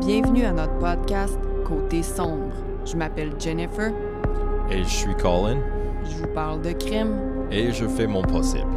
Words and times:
Bienvenue 0.00 0.44
à 0.44 0.52
notre 0.52 0.78
podcast 0.78 1.38
Côté 1.66 2.02
sombre. 2.02 2.54
Je 2.86 2.96
m'appelle 2.96 3.38
Jennifer. 3.38 3.92
Et 4.70 4.82
je 4.82 4.88
suis 4.88 5.14
Colin. 5.16 5.60
Je 6.04 6.16
vous 6.16 6.34
parle 6.34 6.62
de 6.62 6.72
crime. 6.72 7.46
Et 7.50 7.70
je 7.70 7.86
fais 7.86 8.06
mon 8.06 8.22
possible. 8.22 8.72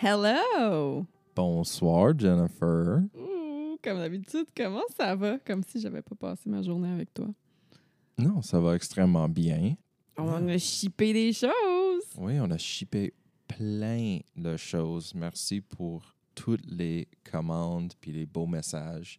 Hello! 0.00 1.04
Bonsoir, 1.34 2.16
Jennifer. 2.16 3.00
Comme 3.82 3.98
d'habitude, 3.98 4.46
comment 4.56 4.84
ça 4.96 5.16
va? 5.16 5.38
Comme 5.44 5.64
si 5.64 5.80
j'avais 5.80 6.02
pas 6.02 6.14
passé 6.14 6.48
ma 6.48 6.62
journée 6.62 6.92
avec 6.92 7.12
toi. 7.12 7.26
Non, 8.16 8.42
ça 8.42 8.60
va 8.60 8.76
extrêmement 8.76 9.28
bien. 9.28 9.74
On 10.16 10.48
a 10.48 10.56
chippé 10.58 11.12
des 11.12 11.32
choses! 11.32 12.04
Oui, 12.16 12.38
on 12.40 12.48
a 12.52 12.58
shippé 12.58 13.12
plein 13.48 14.18
de 14.36 14.56
choses. 14.56 15.14
Merci 15.14 15.60
pour 15.60 16.14
toutes 16.34 16.64
les 16.70 17.08
commandes 17.30 17.92
puis 18.00 18.12
les 18.12 18.26
beaux 18.26 18.46
messages 18.46 19.18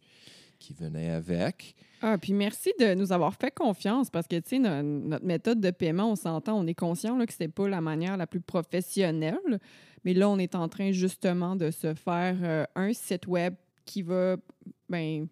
qui 0.58 0.72
venaient 0.72 1.10
avec. 1.10 1.74
Ah, 2.02 2.16
puis 2.18 2.32
merci 2.32 2.72
de 2.80 2.94
nous 2.94 3.12
avoir 3.12 3.34
fait 3.34 3.50
confiance 3.50 4.10
parce 4.10 4.26
que, 4.26 4.36
tu 4.36 4.48
sais, 4.48 4.58
no- 4.58 4.82
notre 4.82 5.24
méthode 5.24 5.60
de 5.60 5.70
paiement, 5.70 6.10
on 6.10 6.16
s'entend, 6.16 6.58
on 6.58 6.66
est 6.66 6.74
conscient 6.74 7.16
là, 7.16 7.26
que 7.26 7.32
c'est 7.32 7.48
pas 7.48 7.68
la 7.68 7.80
manière 7.80 8.16
la 8.16 8.26
plus 8.26 8.40
professionnelle. 8.40 9.60
Mais 10.04 10.14
là, 10.14 10.28
on 10.28 10.38
est 10.38 10.54
en 10.54 10.68
train 10.68 10.92
justement 10.92 11.56
de 11.56 11.70
se 11.70 11.94
faire 11.94 12.36
euh, 12.42 12.64
un 12.74 12.92
site 12.92 13.26
web 13.26 13.54
qui 13.84 14.02
va, 14.02 14.36
ben, 14.88 15.26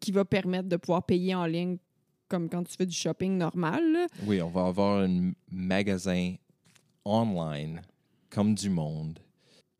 qui 0.00 0.12
va 0.12 0.24
permettre 0.24 0.68
de 0.68 0.76
pouvoir 0.76 1.04
payer 1.04 1.34
en 1.34 1.46
ligne 1.46 1.76
comme 2.28 2.48
quand 2.48 2.62
tu 2.64 2.74
fais 2.76 2.86
du 2.86 2.94
shopping 2.96 3.36
normal. 3.38 3.92
là. 3.92 4.06
Oui, 4.26 4.40
on 4.42 4.50
va 4.50 4.66
avoir 4.66 5.00
un 5.04 5.30
magasin 5.50 6.34
online 7.04 7.80
comme 8.30 8.54
du 8.54 8.70
monde. 8.70 9.18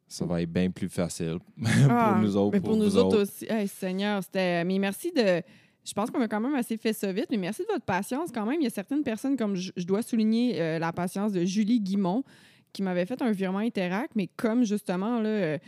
Ça 0.06 0.24
va 0.24 0.40
être 0.40 0.50
bien 0.52 0.70
plus 0.70 0.88
facile 0.88 1.38
Ah, 1.90 2.12
pour 2.14 2.22
nous 2.22 2.36
autres. 2.36 2.52
Mais 2.52 2.60
pour, 2.60 2.76
nous 2.76 2.96
autres, 2.96 3.22
aussi. 3.22 3.46
Hey, 3.48 3.68
Seigneur, 3.68 4.22
c'était. 4.22 4.64
Mais 4.64 4.78
merci 4.78 5.12
de. 5.12 5.42
Je 5.84 5.92
pense 5.94 6.10
qu'on 6.10 6.20
a 6.20 6.28
quand 6.28 6.40
même 6.40 6.54
assez 6.54 6.76
fait 6.76 6.92
ça 6.92 7.12
vite, 7.12 7.26
mais 7.30 7.36
merci 7.38 7.62
de 7.62 7.68
votre 7.72 7.84
patience 7.84 8.30
quand 8.32 8.44
même. 8.46 8.60
Il 8.60 8.64
y 8.64 8.66
a 8.66 8.70
certaines 8.70 9.02
personnes, 9.02 9.36
comme 9.36 9.54
je, 9.54 9.70
je 9.76 9.84
dois 9.86 10.02
souligner 10.02 10.60
euh, 10.60 10.78
la 10.78 10.92
patience 10.92 11.32
de 11.32 11.44
Julie 11.44 11.80
Guimont, 11.80 12.24
qui 12.72 12.82
m'avait 12.82 13.06
fait 13.06 13.20
un 13.22 13.30
virement 13.32 13.58
Interac, 13.60 14.10
mais 14.14 14.28
comme 14.36 14.64
justement, 14.64 15.20
là, 15.20 15.28
euh, 15.28 15.58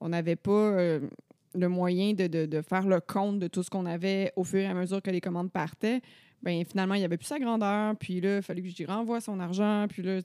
on 0.00 0.08
n'avait 0.10 0.36
pas 0.36 0.50
euh, 0.50 1.00
le 1.54 1.68
moyen 1.68 2.12
de, 2.14 2.26
de- 2.26 2.46
de 2.46 2.62
faire 2.62 2.86
le 2.86 3.00
compte 3.00 3.38
de 3.38 3.48
tout 3.48 3.62
ce 3.62 3.68
qu'on 3.70 3.84
avait 3.86 4.32
au 4.36 4.44
fur 4.44 4.60
et 4.60 4.66
à 4.66 4.72
mesure 4.74 5.02
que 5.02 5.10
les 5.10 5.20
commandes 5.20 5.50
partaient, 5.52 6.00
ben 6.42 6.64
finalement, 6.64 6.94
il 6.94 6.98
n'y 7.00 7.04
avait 7.04 7.16
plus 7.18 7.26
sa 7.26 7.38
grandeur. 7.38 7.96
Puis 7.96 8.20
là, 8.20 8.36
il 8.36 8.42
fallait 8.42 8.62
que 8.62 8.68
je 8.68 8.76
lui 8.76 8.86
renvoie 8.86 9.20
son 9.20 9.40
argent. 9.40 9.86
Puis 9.88 10.02
là, 10.02 10.20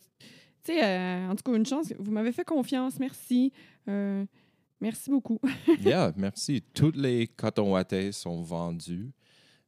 tu 0.64 0.74
sais, 0.74 0.84
euh, 0.84 1.30
en 1.30 1.36
tout 1.36 1.44
cas, 1.44 1.56
une 1.58 1.66
chance. 1.66 1.94
Vous 2.00 2.12
m'avez 2.12 2.32
fait 2.32 2.44
confiance. 2.46 3.00
Merci. 3.00 3.52
Euh, 3.88 4.26
merci 4.80 5.10
beaucoup. 5.10 5.40
Yeah, 5.84 6.14
merci. 6.16 6.62
Tous 6.74 6.92
les 6.96 7.28
cotons 7.28 7.74
wattés 7.74 8.12
sont 8.12 8.42
vendus, 8.42 9.12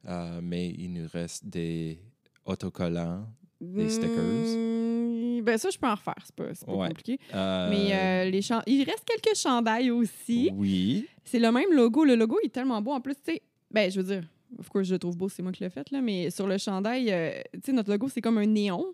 euh, 0.06 0.40
mais 0.42 0.70
il 0.70 0.92
nous 0.92 1.08
reste 1.12 1.44
des 1.46 1.98
autocollants. 2.44 3.26
Des 3.60 3.88
stickers. 3.88 4.18
Mm, 4.18 5.40
ben 5.42 5.58
ça, 5.58 5.70
je 5.70 5.78
peux 5.78 5.86
en 5.86 5.94
refaire. 5.94 6.14
C'est 6.24 6.34
pas, 6.36 6.44
pas 6.66 6.72
Ouais. 6.76 6.88
compliqué. 6.88 7.18
Mais 7.32 8.30
les 8.30 8.40
il 8.66 8.84
reste 8.84 9.04
quelques 9.04 9.36
chandails 9.36 9.90
aussi. 9.90 10.50
Oui. 10.54 11.06
C'est 11.24 11.38
le 11.38 11.50
même 11.50 11.72
logo. 11.72 12.04
Le 12.04 12.14
logo 12.14 12.38
il 12.42 12.46
est 12.46 12.50
tellement 12.50 12.80
beau. 12.82 12.92
En 12.92 13.00
plus, 13.00 13.14
tu 13.14 13.32
sais, 13.32 13.42
ben 13.70 13.90
je 13.90 14.00
veux 14.00 14.06
dire, 14.14 14.28
of 14.58 14.68
course, 14.68 14.86
je 14.86 14.92
le 14.94 14.98
trouve 14.98 15.16
beau, 15.16 15.28
c'est 15.28 15.42
moi 15.42 15.50
qui 15.52 15.62
l'ai 15.64 15.70
fait, 15.70 15.90
là, 15.90 16.00
mais 16.00 16.30
sur 16.30 16.46
le 16.46 16.58
chandail, 16.58 17.06
tu 17.54 17.60
sais, 17.64 17.72
notre 17.72 17.90
logo, 17.90 18.08
c'est 18.08 18.20
comme 18.20 18.38
un 18.38 18.46
néon. 18.46 18.84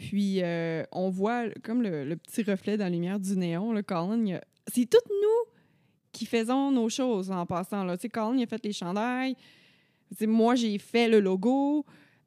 Puis 0.00 0.42
euh, 0.42 0.82
on 0.92 1.10
voit 1.10 1.50
comme 1.62 1.82
le, 1.82 2.04
le 2.04 2.16
petit 2.16 2.42
reflet 2.42 2.76
dans 2.76 2.84
la 2.84 2.90
lumière 2.90 3.20
du 3.20 3.36
néon. 3.36 3.72
Là, 3.72 3.82
Colin, 3.82 4.40
c'est 4.66 4.88
toutes 4.88 5.08
nous 5.08 5.52
qui 6.10 6.24
faisons 6.26 6.72
nos 6.72 6.88
choses 6.88 7.30
en 7.30 7.44
passant. 7.44 7.84
Là. 7.84 7.96
Tu 7.96 8.02
sais, 8.02 8.08
Colin, 8.08 8.42
a 8.42 8.46
fait 8.46 8.64
les 8.64 8.72
chandails. 8.72 9.36
Tu 10.08 10.16
sais, 10.16 10.26
moi, 10.26 10.54
j'ai 10.54 10.78
fait 10.78 11.08
le 11.08 11.20
logo. 11.20 11.84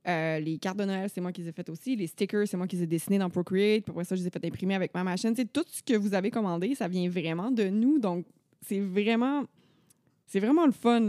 Euh, 0.07 0.39
les 0.39 0.57
cartes 0.57 0.77
de 0.77 0.85
Noël, 0.85 1.09
c'est 1.13 1.21
moi 1.21 1.31
qui 1.31 1.41
les 1.41 1.49
ai 1.49 1.51
faites 1.51 1.69
aussi. 1.69 1.95
Les 1.95 2.07
stickers, 2.07 2.47
c'est 2.47 2.57
moi 2.57 2.67
qui 2.67 2.75
les 2.75 2.83
ai 2.83 2.87
dessinés 2.87 3.17
dans 3.17 3.29
Procreate. 3.29 3.83
Puis 3.83 3.91
après 3.91 4.03
ça, 4.03 4.15
je 4.15 4.21
les 4.21 4.27
ai 4.27 4.31
fait 4.31 4.45
imprimer 4.45 4.75
avec 4.75 4.93
ma 4.93 5.03
machine. 5.03 5.33
Tu 5.33 5.41
sais, 5.41 5.47
tout 5.47 5.65
ce 5.67 5.81
que 5.81 5.97
vous 5.97 6.13
avez 6.13 6.29
commandé, 6.29 6.75
ça 6.75 6.87
vient 6.87 7.09
vraiment 7.09 7.49
de 7.49 7.63
nous. 7.69 7.97
Donc, 7.99 8.25
c'est 8.61 8.79
vraiment, 8.79 9.45
c'est 10.27 10.39
vraiment 10.39 10.65
le 10.65 10.71
fun. 10.71 11.01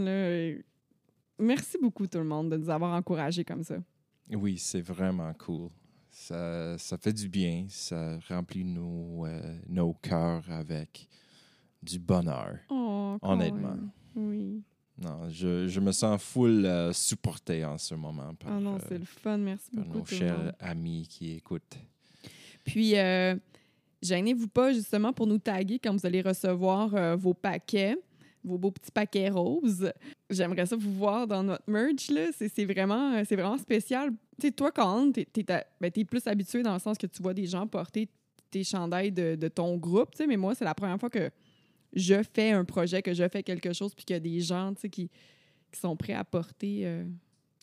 Merci 1.37 1.77
beaucoup, 1.81 2.07
tout 2.07 2.17
le 2.17 2.23
monde, 2.23 2.49
de 2.49 2.57
nous 2.57 2.69
avoir 2.69 2.93
encouragés 2.95 3.43
comme 3.43 3.63
ça. 3.63 3.77
Oui, 4.33 4.57
c'est 4.57 4.81
vraiment 4.81 5.31
cool. 5.33 5.69
Ça, 6.17 6.77
ça 6.77 6.97
fait 6.97 7.11
du 7.11 7.27
bien. 7.27 7.65
Ça 7.67 8.17
remplit 8.29 8.63
nos, 8.63 9.25
euh, 9.25 9.57
nos 9.67 9.93
cœurs 9.95 10.49
avec 10.49 11.09
du 11.83 11.99
bonheur. 11.99 12.57
Oh, 12.69 13.17
Honnêtement. 13.21 13.75
Oui. 14.15 14.63
Non, 14.97 15.29
je, 15.29 15.67
je 15.67 15.79
me 15.81 15.91
sens 15.91 16.23
full 16.23 16.65
euh, 16.65 16.93
supporté 16.93 17.65
en 17.65 17.77
ce 17.77 17.95
moment 17.95 18.33
par, 18.35 18.53
Ah 18.53 18.59
non, 18.61 18.75
euh, 18.75 18.79
c'est 18.87 18.97
le 18.97 19.03
fun. 19.03 19.37
Merci 19.37 19.71
par 19.75 19.83
beaucoup, 19.83 19.97
nos 19.99 20.05
chers 20.05 20.53
amis 20.61 21.05
qui 21.09 21.33
écoutent. 21.33 21.77
Puis, 22.63 22.97
euh, 22.97 23.35
gênez-vous 24.01 24.47
pas, 24.47 24.71
justement, 24.71 25.11
pour 25.11 25.27
nous 25.27 25.37
taguer 25.37 25.79
quand 25.79 25.91
vous 25.91 26.05
allez 26.05 26.21
recevoir 26.21 26.95
euh, 26.95 27.17
vos 27.17 27.33
paquets, 27.33 27.97
vos 28.45 28.57
beaux 28.57 28.71
petits 28.71 28.91
paquets 28.91 29.29
roses. 29.29 29.91
J'aimerais 30.29 30.65
ça 30.65 30.75
vous 30.75 30.93
voir 30.93 31.27
dans 31.27 31.43
notre 31.43 31.69
merch, 31.69 32.09
là. 32.09 32.27
C'est 32.37 32.65
vraiment, 32.65 33.23
c'est 33.25 33.35
vraiment 33.35 33.57
spécial. 33.57 34.11
Tu 34.39 34.47
sais, 34.47 34.51
toi, 34.51 34.71
quand 34.71 35.11
t'es 35.11 35.51
à- 35.51 35.65
ben, 35.81 35.91
plus 35.91 36.25
habitué 36.27 36.61
dans 36.63 36.73
le 36.73 36.79
sens 36.79 36.97
que 36.97 37.07
tu 37.07 37.21
vois 37.21 37.33
des 37.33 37.45
gens 37.45 37.67
porter 37.67 38.07
tes 38.51 38.63
chandails 38.63 39.11
de, 39.11 39.35
de 39.35 39.47
ton 39.47 39.75
groupe, 39.77 40.11
tu 40.11 40.17
sais, 40.19 40.27
mais 40.27 40.37
moi, 40.37 40.55
c'est 40.55 40.65
la 40.65 40.73
première 40.75 40.99
fois 40.99 41.09
que 41.09 41.29
je 41.93 42.15
fais 42.33 42.51
un 42.51 42.63
projet, 42.65 43.01
que 43.01 43.13
je 43.13 43.27
fais 43.27 43.43
quelque 43.43 43.73
chose, 43.73 43.93
puis 43.95 44.05
qu'il 44.05 44.13
y 44.15 44.17
a 44.17 44.19
des 44.19 44.39
gens, 44.41 44.73
tu 44.73 44.81
sais, 44.81 44.89
qui, 44.89 45.09
qui 45.71 45.79
sont 45.79 45.95
prêts 45.95 46.13
à 46.13 46.23
porter... 46.23 46.81
euh, 46.85 47.03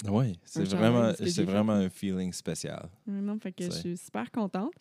Oui, 0.08 0.38
c'est 0.44 0.64
vraiment, 0.76 1.12
c'est 1.30 1.44
un 1.72 1.88
feeling 1.90 2.32
spécial. 2.32 2.88
Non, 3.06 3.38
fait 3.38 3.52
que 3.52 3.64
je 3.64 3.70
suis 3.70 3.96
super 3.96 4.30
contente. 4.30 4.72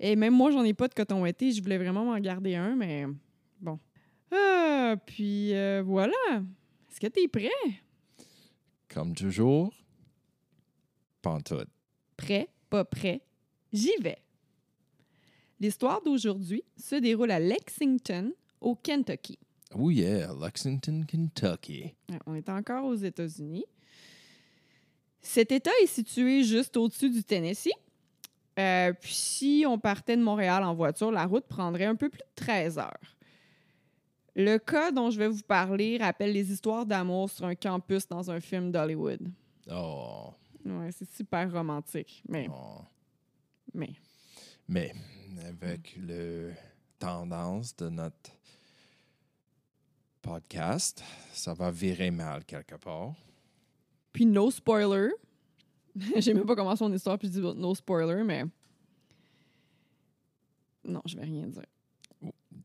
Et 0.00 0.14
même 0.14 0.34
moi, 0.34 0.50
j'en 0.50 0.62
ai 0.62 0.74
pas 0.74 0.86
de 0.88 0.94
coton 0.94 1.22
ouaté. 1.22 1.50
Je 1.52 1.60
voulais 1.62 1.78
vraiment 1.78 2.04
m'en 2.04 2.18
garder 2.20 2.54
un, 2.54 2.76
mais 2.76 3.06
bon. 3.60 3.78
Ah, 4.30 4.96
puis 5.06 5.54
euh, 5.54 5.82
voilà. 5.84 6.12
Est-ce 6.90 7.00
que 7.00 7.06
tu 7.06 7.20
es 7.20 7.28
prêt? 7.28 7.48
Comme 8.88 9.14
toujours, 9.14 9.72
pantoute. 11.22 11.68
Prêt, 12.16 12.48
pas 12.70 12.84
prêt? 12.84 13.20
J'y 13.72 13.96
vais. 14.00 14.18
L'histoire 15.60 16.02
d'aujourd'hui 16.02 16.62
se 16.76 16.94
déroule 16.94 17.30
à 17.30 17.40
Lexington, 17.40 18.32
au 18.60 18.74
Kentucky. 18.74 19.38
Oh 19.74 19.90
yeah, 19.90 20.32
Lexington, 20.32 21.04
Kentucky. 21.06 21.94
On 22.26 22.34
est 22.34 22.48
encore 22.48 22.84
aux 22.84 22.94
États-Unis. 22.94 23.66
Cet 25.20 25.52
État 25.52 25.70
est 25.82 25.86
situé 25.86 26.44
juste 26.44 26.76
au-dessus 26.76 27.10
du 27.10 27.22
Tennessee. 27.22 27.72
Euh, 28.58 28.92
puis 28.92 29.12
si 29.12 29.64
on 29.68 29.78
partait 29.78 30.16
de 30.16 30.22
Montréal 30.22 30.64
en 30.64 30.74
voiture, 30.74 31.12
la 31.12 31.26
route 31.26 31.44
prendrait 31.46 31.84
un 31.84 31.94
peu 31.96 32.08
plus 32.08 32.18
de 32.18 32.24
13 32.34 32.78
heures. 32.78 33.17
Le 34.40 34.56
cas 34.58 34.92
dont 34.92 35.10
je 35.10 35.18
vais 35.18 35.26
vous 35.26 35.42
parler 35.42 35.98
rappelle 35.98 36.32
les 36.32 36.52
histoires 36.52 36.86
d'amour 36.86 37.28
sur 37.28 37.44
un 37.44 37.56
campus 37.56 38.06
dans 38.06 38.30
un 38.30 38.38
film 38.38 38.70
d'Hollywood. 38.70 39.32
Oh, 39.68 40.32
Ouais, 40.64 40.92
c'est 40.92 41.10
super 41.10 41.50
romantique. 41.52 42.22
Mais, 42.28 42.48
oh. 42.48 42.82
mais 43.74 43.90
Mais 44.68 44.94
avec 45.44 45.96
le 45.96 46.52
tendance 47.00 47.74
de 47.74 47.88
notre 47.88 48.30
podcast, 50.22 51.02
ça 51.32 51.52
va 51.52 51.72
virer 51.72 52.12
mal 52.12 52.44
quelque 52.44 52.76
part. 52.76 53.14
Puis 54.12 54.24
no 54.24 54.52
spoiler. 54.52 55.10
J'ai 56.16 56.32
même 56.32 56.46
pas 56.46 56.54
commencé 56.54 56.78
son 56.78 56.92
histoire, 56.92 57.18
puis 57.18 57.26
je 57.26 57.32
dis 57.32 57.40
no 57.40 57.74
spoiler, 57.74 58.22
mais. 58.22 58.44
Non, 60.84 61.02
je 61.06 61.16
vais 61.16 61.24
rien 61.24 61.48
dire. 61.48 61.66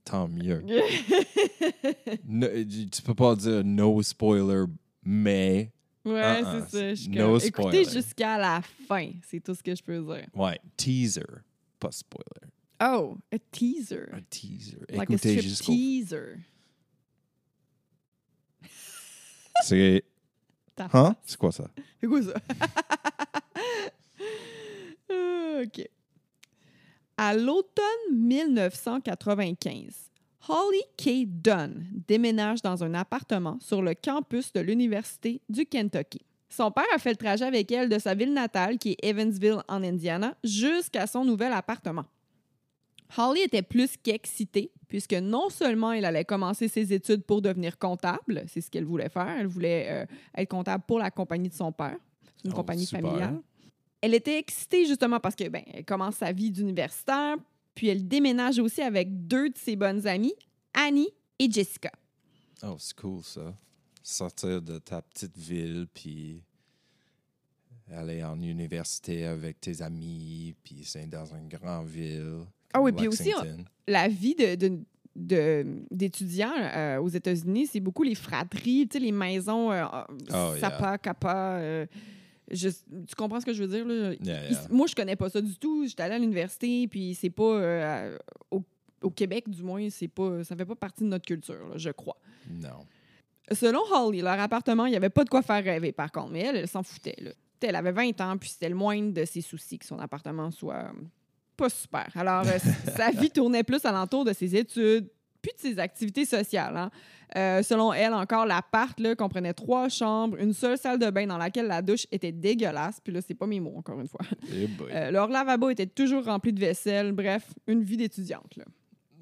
Tant 0.06 0.28
mieux. 0.28 0.64
No- 2.26 2.48
tu 2.92 3.02
peux 3.04 3.14
pas 3.16 3.36
dire 3.36 3.64
no 3.64 4.02
spoiler, 4.02 4.66
mais 5.04 5.72
Ouais, 6.06 6.42
Uh-uh, 6.42 6.64
c'est 6.70 6.70
ça. 6.70 6.94
Je 6.96 7.10
no 7.10 7.38
comme, 7.40 7.48
Écoutez 7.48 7.84
spoiler. 7.86 7.90
jusqu'à 7.90 8.38
la 8.38 8.62
fin, 8.88 9.12
c'est 9.26 9.40
tout 9.42 9.56
ce 9.56 9.64
que 9.64 9.74
je 9.74 9.82
peux 9.82 10.00
dire. 10.00 10.26
ouais, 10.36 10.60
teaser, 10.76 11.22
pas 11.80 11.92
spoiler. 11.92 12.52
Oh, 12.84 13.18
a 13.32 13.38
teaser. 13.52 14.10
Un 14.12 14.20
teaser. 14.30 14.78
Like 14.90 15.10
a 15.10 15.14
Écoutez 15.14 15.42
jusqu'au 15.42 15.72
teaser. 15.72 16.36
C'est. 19.64 20.04
Hein? 20.78 21.16
C'est 21.24 21.38
quoi 21.38 21.52
ça? 21.54 21.70
C'est 22.02 22.08
quoi 22.08 22.22
ça? 22.24 22.34
Ah, 25.10 25.62
OK. 25.64 25.88
À 27.18 27.36
l'automne 27.36 27.84
1995, 28.12 30.10
Holly 30.50 30.82
K. 30.98 31.26
Dunn 31.28 31.86
déménage 32.08 32.62
dans 32.62 32.84
un 32.84 32.94
appartement 32.96 33.58
sur 33.62 33.82
le 33.82 33.94
campus 33.94 34.52
de 34.54 34.60
l'Université 34.62 35.42
du 35.48 35.66
Kentucky. 35.66 36.22
Son 36.50 36.72
père 36.72 36.86
a 36.94 37.00
fait 37.00 37.12
le 37.12 37.16
trajet 37.16 37.46
avec 37.46 37.72
elle 37.72 37.90
de 37.90 37.98
sa 38.00 38.14
ville 38.14 38.34
natale, 38.34 38.78
qui 38.78 38.92
est 38.92 39.10
Evansville, 39.10 39.62
en 39.68 39.84
Indiana, 39.84 40.36
jusqu'à 40.44 41.08
son 41.08 41.24
nouvel 41.26 41.52
appartement. 41.54 42.06
Holly 43.18 43.42
était 43.42 43.62
plus 43.62 43.96
qu'excitée, 43.98 44.72
puisque 44.88 45.14
non 45.14 45.50
seulement 45.50 45.92
elle 45.92 46.06
allait 46.06 46.26
commencer 46.26 46.68
ses 46.68 46.94
études 46.94 47.24
pour 47.24 47.42
devenir 47.42 47.78
comptable, 47.78 48.44
c'est 48.48 48.62
ce 48.62 48.70
qu'elle 48.72 48.86
voulait 48.86 49.10
faire, 49.10 49.30
elle 49.30 49.48
voulait 49.48 49.88
euh, 49.90 50.06
être 50.36 50.50
comptable 50.50 50.84
pour 50.88 50.98
la 51.00 51.12
compagnie 51.12 51.50
de 51.50 51.54
son 51.54 51.72
père, 51.72 51.98
une 52.44 52.52
Oh, 52.52 52.56
compagnie 52.56 52.86
super. 52.86 53.02
familiale. 53.04 53.40
Elle 54.04 54.14
était 54.16 54.38
excitée 54.38 54.86
justement 54.86 55.22
parce 55.22 55.34
que 55.34 55.48
ben, 55.48 55.64
elle 55.74 55.86
commence 55.86 56.18
sa 56.18 56.34
vie 56.34 56.52
d'universitaire, 56.52 57.38
puis 57.74 57.88
elle 57.88 58.06
déménage 58.06 58.60
aussi 58.60 58.82
avec 58.82 59.28
deux 59.28 59.48
de 59.50 59.58
ses 59.58 59.78
bonnes 59.78 60.06
amies, 60.06 60.36
Annie 60.74 61.08
et 61.40 61.50
Jessica. 61.50 61.90
Oh, 62.64 62.76
c'est 62.78 62.98
cool 62.98 63.24
ça. 63.24 63.56
Sortir 64.04 64.62
de 64.62 64.80
ta 64.80 65.02
petite 65.02 65.38
ville, 65.38 65.88
puis 65.94 66.44
aller 67.94 68.22
en 68.26 68.42
université 68.42 69.26
avec 69.26 69.62
tes 69.62 69.82
amis, 69.82 70.54
puis 70.66 70.82
c'est 70.84 71.08
dans 71.08 71.34
une 71.34 71.48
grande 71.48 71.88
ville. 71.88 72.42
Ah 72.74 72.82
oui, 72.82 72.92
puis 72.92 73.08
aussi, 73.08 73.32
la 73.88 74.10
vie 74.10 74.36
de, 74.36 74.82
d'étudiants 75.16 76.52
euh, 76.58 76.98
aux 76.98 77.08
États-Unis, 77.08 77.68
c'est 77.68 77.80
beaucoup 77.80 78.04
les 78.04 78.16
fratries, 78.16 78.86
tu 78.90 78.98
sais, 78.98 79.00
les 79.00 79.14
maisons 79.14 79.72
euh, 79.72 79.86
Oh, 80.34 80.56
Sapa, 80.60 80.98
Kappa. 80.98 81.60
euh, 81.60 81.86
je- 82.52 82.70
tu 82.70 83.16
comprends 83.18 83.40
ce 83.40 83.46
que 83.46 83.54
je 83.54 83.64
veux 83.64 83.70
dire? 83.70 83.86
Là? 83.86 84.14
Yeah, 84.22 84.50
Ici- 84.50 84.54
yeah. 84.62 84.68
moi, 84.70 84.88
je 84.88 84.96
connais 84.96 85.16
pas 85.16 85.30
ça 85.30 85.42
du 85.42 85.56
tout. 85.58 85.86
J'étais 85.88 86.04
allée 86.04 86.16
à 86.16 86.20
l'université, 86.20 86.88
puis 86.88 87.16
c'est 87.16 87.30
pas. 87.30 87.44
euh, 87.44 88.18
au, 88.52 88.64
au 89.02 89.10
Québec, 89.10 89.50
du 89.50 89.64
moins, 89.64 89.90
c'est 89.90 90.08
pas, 90.08 90.44
ça 90.44 90.56
fait 90.56 90.66
pas 90.66 90.76
partie 90.76 91.04
de 91.04 91.10
notre 91.10 91.26
culture, 91.26 91.68
là, 91.70 91.78
je 91.78 91.90
crois. 91.90 92.18
Non. 92.50 92.86
Selon 93.52 93.82
Holly, 93.92 94.22
leur 94.22 94.40
appartement, 94.40 94.86
il 94.86 94.92
n'y 94.92 94.96
avait 94.96 95.10
pas 95.10 95.24
de 95.26 95.30
quoi 95.30 95.42
faire 95.42 95.64
rêver, 95.64 95.92
par 95.92 96.12
contre, 96.12 96.32
mais 96.32 96.40
elle, 96.42 96.56
elle 96.56 96.68
s'en 96.68 96.84
foutait. 96.84 97.16
Là. 97.20 97.32
Elle 97.62 97.76
avait 97.76 97.92
20 97.92 98.20
ans, 98.22 98.38
puis 98.38 98.50
c'était 98.50 98.70
le 98.70 98.76
moindre 98.76 99.14
de 99.14 99.26
ses 99.26 99.42
soucis 99.42 99.78
que 99.80 99.86
son 99.86 99.98
appartement 100.00 100.52
soit 100.52 100.76
euh, 100.76 100.92
pas 101.58 101.70
super. 101.70 102.08
Alors, 102.16 102.46
euh, 102.48 102.58
sa 102.98 103.12
vie 103.12 103.30
tournait 103.30 103.64
plus 103.64 103.84
alentour 103.86 104.26
de 104.26 104.34
ses 104.34 104.56
études, 104.56 105.10
puis 105.44 105.52
de 105.56 105.60
ses 105.60 105.78
activités 105.78 106.26
sociales. 106.26 106.76
hein. 106.76 106.90
Euh, 107.36 107.64
selon 107.64 107.92
elle, 107.94 108.14
encore, 108.14 108.46
l'appart 108.46 108.98
comprenait 109.18 109.54
trois 109.54 109.90
chambres, 109.90 110.38
une 110.40 110.54
seule 110.54 110.78
salle 110.78 111.00
de 111.00 111.10
bain 111.10 111.26
dans 111.28 111.38
laquelle 111.38 111.68
la 111.68 111.82
douche 111.82 112.06
était 112.12 112.32
dégueulasse. 112.32 113.00
Puis 113.04 113.12
là, 113.12 113.22
c'est 113.22 113.34
pas 113.34 113.48
mes 113.48 113.60
mots, 113.60 113.76
encore 113.76 114.00
une 114.00 114.08
fois. 114.08 114.22
Eh. 114.52 114.68
Euh, 114.92 115.12
leur 115.12 115.28
lavabo 115.28 115.70
était 115.70 115.88
toujours 115.88 116.26
rempli 116.26 116.54
de 116.54 116.60
vaisselle. 116.60 117.12
Bref, 117.12 117.54
une 117.68 117.84
vie 117.84 117.98
d'étudiante. 117.98 118.58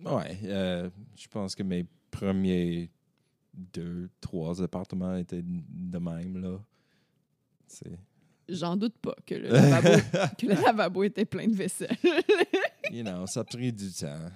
Ouais, 0.06 0.38
euh, 0.46 0.90
je 1.16 1.28
pense 1.28 1.56
que 1.56 1.64
mes 1.64 1.86
premiers 2.12 2.90
deux, 3.54 4.10
trois 4.20 4.62
appartements 4.62 5.16
étaient 5.16 5.44
de 5.44 5.98
même, 5.98 6.38
là. 6.42 6.60
C'est... 7.68 7.98
J'en 8.50 8.76
doute 8.76 8.98
pas 8.98 9.16
que 9.26 9.36
le 9.36 9.48
lavabo, 9.52 10.02
que 10.38 10.46
le 10.48 10.56
lavabo 10.56 11.04
était 11.04 11.26
plein 11.26 11.48
de 11.48 11.56
vaisselle. 11.56 11.96
You 12.92 13.04
know, 13.04 13.26
ça 13.26 13.40
a 13.42 13.44
pris 13.46 13.72
du 13.72 13.90
temps. 13.94 14.30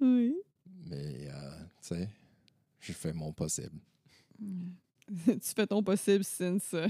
Oui. 0.00 0.36
Mais, 0.88 1.28
euh, 1.28 1.64
tu 1.80 1.88
sais, 1.88 2.08
j'ai 2.80 2.92
fait 2.92 3.12
mon 3.12 3.32
possible. 3.32 3.78
tu 4.38 5.54
fais 5.54 5.66
ton 5.66 5.82
possible 5.82 6.24
since 6.24 6.74
euh, 6.74 6.88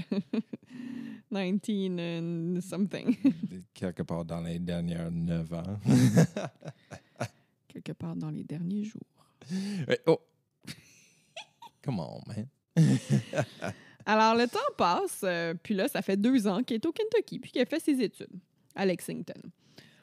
19 1.31 1.99
and 1.99 2.61
something. 2.61 3.15
Quelque 3.73 4.03
part 4.03 4.25
dans 4.25 4.41
les 4.41 4.59
dernières 4.59 5.11
neuf 5.11 5.51
ans. 5.53 5.79
Quelque 7.67 7.93
part 7.93 8.15
dans 8.15 8.31
les 8.31 8.43
derniers 8.43 8.83
jours. 8.83 9.01
Ouais, 9.87 9.99
oh! 10.07 10.19
Come 11.83 11.99
on, 11.99 12.21
man. 12.27 12.47
Alors, 14.05 14.35
le 14.35 14.47
temps 14.47 14.59
passe, 14.77 15.21
euh, 15.23 15.53
puis 15.61 15.73
là, 15.73 15.87
ça 15.87 16.01
fait 16.01 16.15
deux 16.17 16.47
ans 16.47 16.63
qu'elle 16.63 16.75
est 16.75 16.85
au 16.85 16.93
Kentucky, 16.93 17.39
puis 17.39 17.51
qu'elle 17.51 17.67
fait 17.67 17.79
ses 17.79 18.01
études 18.01 18.39
à 18.73 18.85
Lexington. 18.85 19.41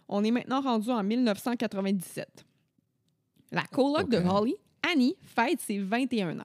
On 0.09 0.23
est 0.25 0.31
maintenant 0.31 0.61
rendu 0.61 0.91
en 0.91 1.03
1997. 1.03 2.45
La 3.53 3.65
coloc 3.65 4.09
de. 4.09 4.19
Holly, 4.19 4.57
Annie, 4.91 5.17
fête 5.23 5.61
ses 5.61 5.79
21 5.79 6.41
ans. 6.41 6.45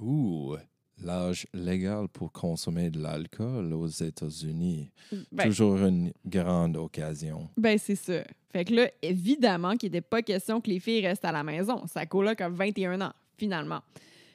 Ouh, 0.00 0.56
l'âge 1.02 1.46
légal 1.52 2.08
pour 2.08 2.32
consommer 2.32 2.90
de 2.90 3.00
l'alcool 3.00 3.72
aux 3.72 3.86
États-Unis. 3.86 4.90
Ben, 5.32 5.44
Toujours 5.48 5.76
une 5.78 6.12
grande 6.26 6.76
occasion. 6.76 7.48
ben, 7.56 7.78
c'est 7.78 7.96
ça. 7.96 8.22
Fait 8.52 8.64
que 8.64 8.74
là, 8.74 8.90
évidemment 9.02 9.76
qu'il 9.76 9.88
n'était 9.88 10.00
pas 10.00 10.22
question 10.22 10.60
que 10.60 10.68
les 10.70 10.80
filles 10.80 11.06
restent 11.06 11.24
à 11.24 11.32
la 11.32 11.44
maison. 11.44 11.86
Sa 11.86 12.04
coloc 12.06 12.40
a 12.40 12.48
21 12.48 13.00
ans, 13.00 13.12
finalement. 13.36 13.80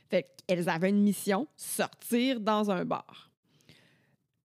Fait 0.10 0.26
qu'elles 0.48 0.70
avaient 0.70 0.90
une 0.90 1.02
mission, 1.02 1.48
sortir 1.58 2.40
dans 2.40 2.72
un 2.72 2.86
bar. 2.86 3.30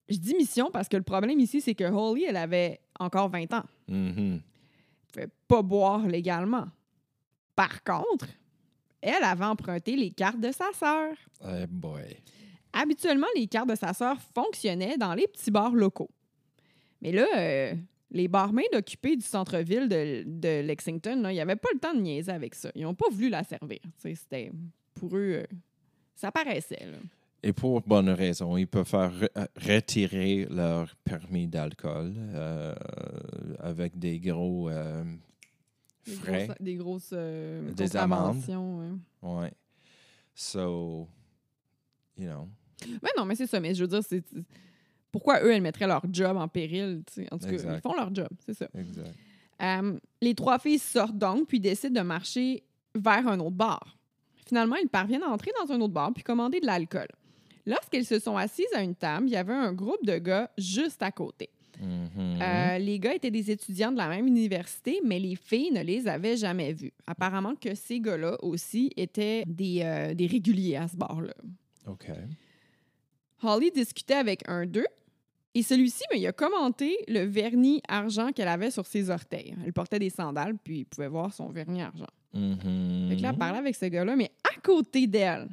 Je 0.09 0.17
dis 0.17 0.35
mission 0.35 0.69
parce 0.71 0.89
que 0.89 0.97
le 0.97 1.03
problème 1.03 1.39
ici, 1.39 1.61
c'est 1.61 1.75
que 1.75 1.85
Holly, 1.85 2.25
elle 2.27 2.35
avait 2.35 2.81
encore 2.99 3.29
20 3.29 3.53
ans. 3.53 3.63
Mhm. 3.87 4.41
Elle 4.41 5.11
pouvait 5.13 5.29
pas 5.47 5.61
boire 5.61 6.05
légalement. 6.05 6.65
Par 7.61 7.83
contre, 7.83 8.25
elle 9.01 9.23
avait 9.23 9.45
emprunté 9.45 9.95
les 9.95 10.09
cartes 10.09 10.39
de 10.39 10.51
sa 10.51 10.65
sœur. 10.73 11.13
Eh 11.45 11.67
boy. 11.67 12.17
Habituellement, 12.73 13.27
les 13.35 13.45
cartes 13.45 13.69
de 13.69 13.75
sa 13.75 13.93
sœur 13.93 14.17
fonctionnaient 14.33 14.97
dans 14.97 15.13
les 15.13 15.27
petits 15.27 15.51
bars 15.51 15.73
locaux. 15.75 16.09
Mais 17.03 17.11
là, 17.11 17.27
euh, 17.37 17.75
les 18.09 18.27
barmaids 18.27 18.67
occupés 18.73 19.15
du 19.15 19.21
centre-ville 19.25 19.87
de, 19.87 20.23
de 20.25 20.61
Lexington, 20.61 21.21
là, 21.21 21.31
ils 21.31 21.37
n'avaient 21.37 21.55
pas 21.55 21.69
le 21.73 21.79
temps 21.79 21.93
de 21.93 22.01
niaiser 22.01 22.31
avec 22.31 22.55
ça. 22.55 22.71
Ils 22.73 22.81
n'ont 22.81 22.95
pas 22.95 23.09
voulu 23.11 23.29
la 23.29 23.43
servir. 23.43 23.79
C'était 23.99 24.51
pour 24.95 25.15
eux, 25.15 25.43
euh, 25.43 25.45
ça 26.15 26.31
paraissait. 26.31 26.87
là. 26.91 26.97
Et 27.43 27.53
pour 27.53 27.81
bonne 27.81 28.09
raison, 28.09 28.57
ils 28.57 28.67
peuvent 28.67 28.87
faire 28.87 29.11
re- 29.11 29.29
euh, 29.37 29.45
retirer 29.55 30.47
leur 30.49 30.95
permis 31.03 31.47
d'alcool 31.47 32.13
euh, 32.17 32.73
avec 33.59 33.99
des 33.99 34.19
gros 34.19 34.69
Des 36.05 36.13
frais. 36.13 36.45
grosses, 36.45 36.57
des 36.59 36.75
grosses 36.75 37.09
euh, 37.13 37.71
Des 37.73 37.95
amendes. 37.95 38.41
ouais. 38.47 39.29
Ouais. 39.29 39.53
So, 40.33 41.07
you 42.17 42.27
know. 42.27 42.47
Ben 43.01 43.09
non, 43.17 43.25
mais 43.25 43.35
c'est 43.35 43.47
ça. 43.47 43.59
Mais 43.59 43.75
je 43.75 43.83
veux 43.83 43.87
dire, 43.87 44.01
c'est 44.03 44.23
pourquoi 45.11 45.43
eux, 45.43 45.51
elles 45.53 45.61
mettraient 45.61 45.87
leur 45.87 46.03
job 46.11 46.37
en 46.37 46.47
péril? 46.47 47.03
En 47.31 47.37
tout 47.37 47.45
cas, 47.45 47.51
ils 47.51 47.81
font 47.81 47.93
leur 47.93 48.13
job, 48.13 48.29
c'est 48.45 48.53
ça. 48.53 48.67
Exact. 48.73 49.13
Les 50.21 50.33
trois 50.33 50.57
filles 50.57 50.79
sortent 50.79 51.17
donc 51.17 51.47
puis 51.47 51.59
décident 51.59 52.01
de 52.01 52.05
marcher 52.07 52.63
vers 52.95 53.27
un 53.27 53.39
autre 53.39 53.55
bar. 53.55 53.97
Finalement, 54.47 54.75
ils 54.77 54.89
parviennent 54.89 55.23
à 55.23 55.29
entrer 55.29 55.51
dans 55.63 55.71
un 55.71 55.79
autre 55.81 55.93
bar 55.93 56.11
puis 56.13 56.23
commander 56.23 56.59
de 56.59 56.65
l'alcool. 56.65 57.07
Lorsqu'elles 57.65 58.05
se 58.05 58.17
sont 58.17 58.35
assises 58.37 58.73
à 58.75 58.81
une 58.81 58.95
table, 58.95 59.27
il 59.27 59.33
y 59.33 59.35
avait 59.35 59.53
un 59.53 59.71
groupe 59.71 60.03
de 60.03 60.17
gars 60.17 60.49
juste 60.57 61.03
à 61.03 61.11
côté. 61.11 61.49
Mhm. 61.79 62.41
Euh, 62.41 62.77
les 62.77 62.99
gars 62.99 63.13
étaient 63.13 63.31
des 63.31 63.51
étudiants 63.51 63.91
de 63.91 63.97
la 63.97 64.07
même 64.07 64.27
université, 64.27 64.99
mais 65.05 65.19
les 65.19 65.35
filles 65.35 65.71
ne 65.71 65.81
les 65.81 66.07
avaient 66.07 66.37
jamais 66.37 66.73
vus. 66.73 66.93
Apparemment 67.07 67.55
que 67.55 67.75
ces 67.75 67.99
gars-là 67.99 68.37
aussi 68.43 68.91
étaient 68.97 69.43
des, 69.47 69.81
euh, 69.83 70.13
des 70.13 70.27
réguliers 70.27 70.75
à 70.75 70.87
ce 70.87 70.95
bar-là. 70.95 71.33
OK. 71.87 72.07
Holly 73.43 73.71
discutait 73.71 74.15
avec 74.15 74.47
un 74.47 74.65
d'eux 74.65 74.85
et 75.53 75.63
celui-ci, 75.63 76.03
ben, 76.09 76.17
il 76.17 76.25
a 76.27 76.31
commenté 76.31 76.97
le 77.07 77.25
vernis 77.25 77.81
argent 77.87 78.31
qu'elle 78.31 78.47
avait 78.47 78.71
sur 78.71 78.85
ses 78.85 79.09
orteils. 79.09 79.55
Elle 79.65 79.73
portait 79.73 79.99
des 79.99 80.09
sandales, 80.09 80.57
puis 80.57 80.79
il 80.79 80.85
pouvait 80.85 81.09
voir 81.09 81.33
son 81.33 81.49
vernis 81.49 81.81
argent. 81.81 82.07
Mhm. 82.33 83.09
Fait 83.09 83.17
que 83.17 83.21
là, 83.21 83.29
elle 83.29 83.37
parlait 83.37 83.57
avec 83.57 83.75
ce 83.75 83.85
gars-là, 83.85 84.15
mais 84.15 84.31
à 84.45 84.59
côté 84.61 85.07
d'elle, 85.07 85.49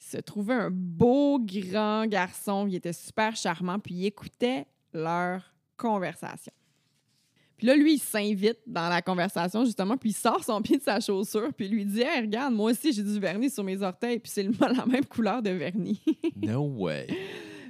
il 0.00 0.04
se 0.04 0.18
trouvait 0.18 0.54
un 0.54 0.70
beau 0.70 1.38
grand 1.40 2.06
garçon. 2.06 2.66
Il 2.68 2.74
était 2.74 2.92
super 2.92 3.34
charmant, 3.36 3.78
puis 3.78 3.94
il 3.94 4.06
écoutait 4.06 4.66
leur 4.96 5.42
conversation. 5.76 6.52
Puis 7.56 7.66
là, 7.66 7.74
lui, 7.74 7.94
il 7.94 7.98
s'invite 7.98 8.58
dans 8.66 8.88
la 8.88 9.00
conversation, 9.00 9.64
justement, 9.64 9.96
puis 9.96 10.10
il 10.10 10.14
sort 10.14 10.44
son 10.44 10.60
pied 10.62 10.76
de 10.76 10.82
sa 10.82 11.00
chaussure, 11.00 11.52
puis 11.54 11.66
il 11.66 11.72
lui 11.72 11.84
dit 11.84 12.02
Hey, 12.02 12.22
regarde, 12.22 12.54
moi 12.54 12.70
aussi, 12.70 12.92
j'ai 12.92 13.02
du 13.02 13.18
vernis 13.18 13.50
sur 13.50 13.64
mes 13.64 13.80
orteils, 13.82 14.18
puis 14.18 14.30
c'est 14.30 14.42
la 14.60 14.86
même 14.86 15.06
couleur 15.06 15.42
de 15.42 15.50
vernis. 15.50 16.00
No 16.36 16.62
way. 16.62 17.06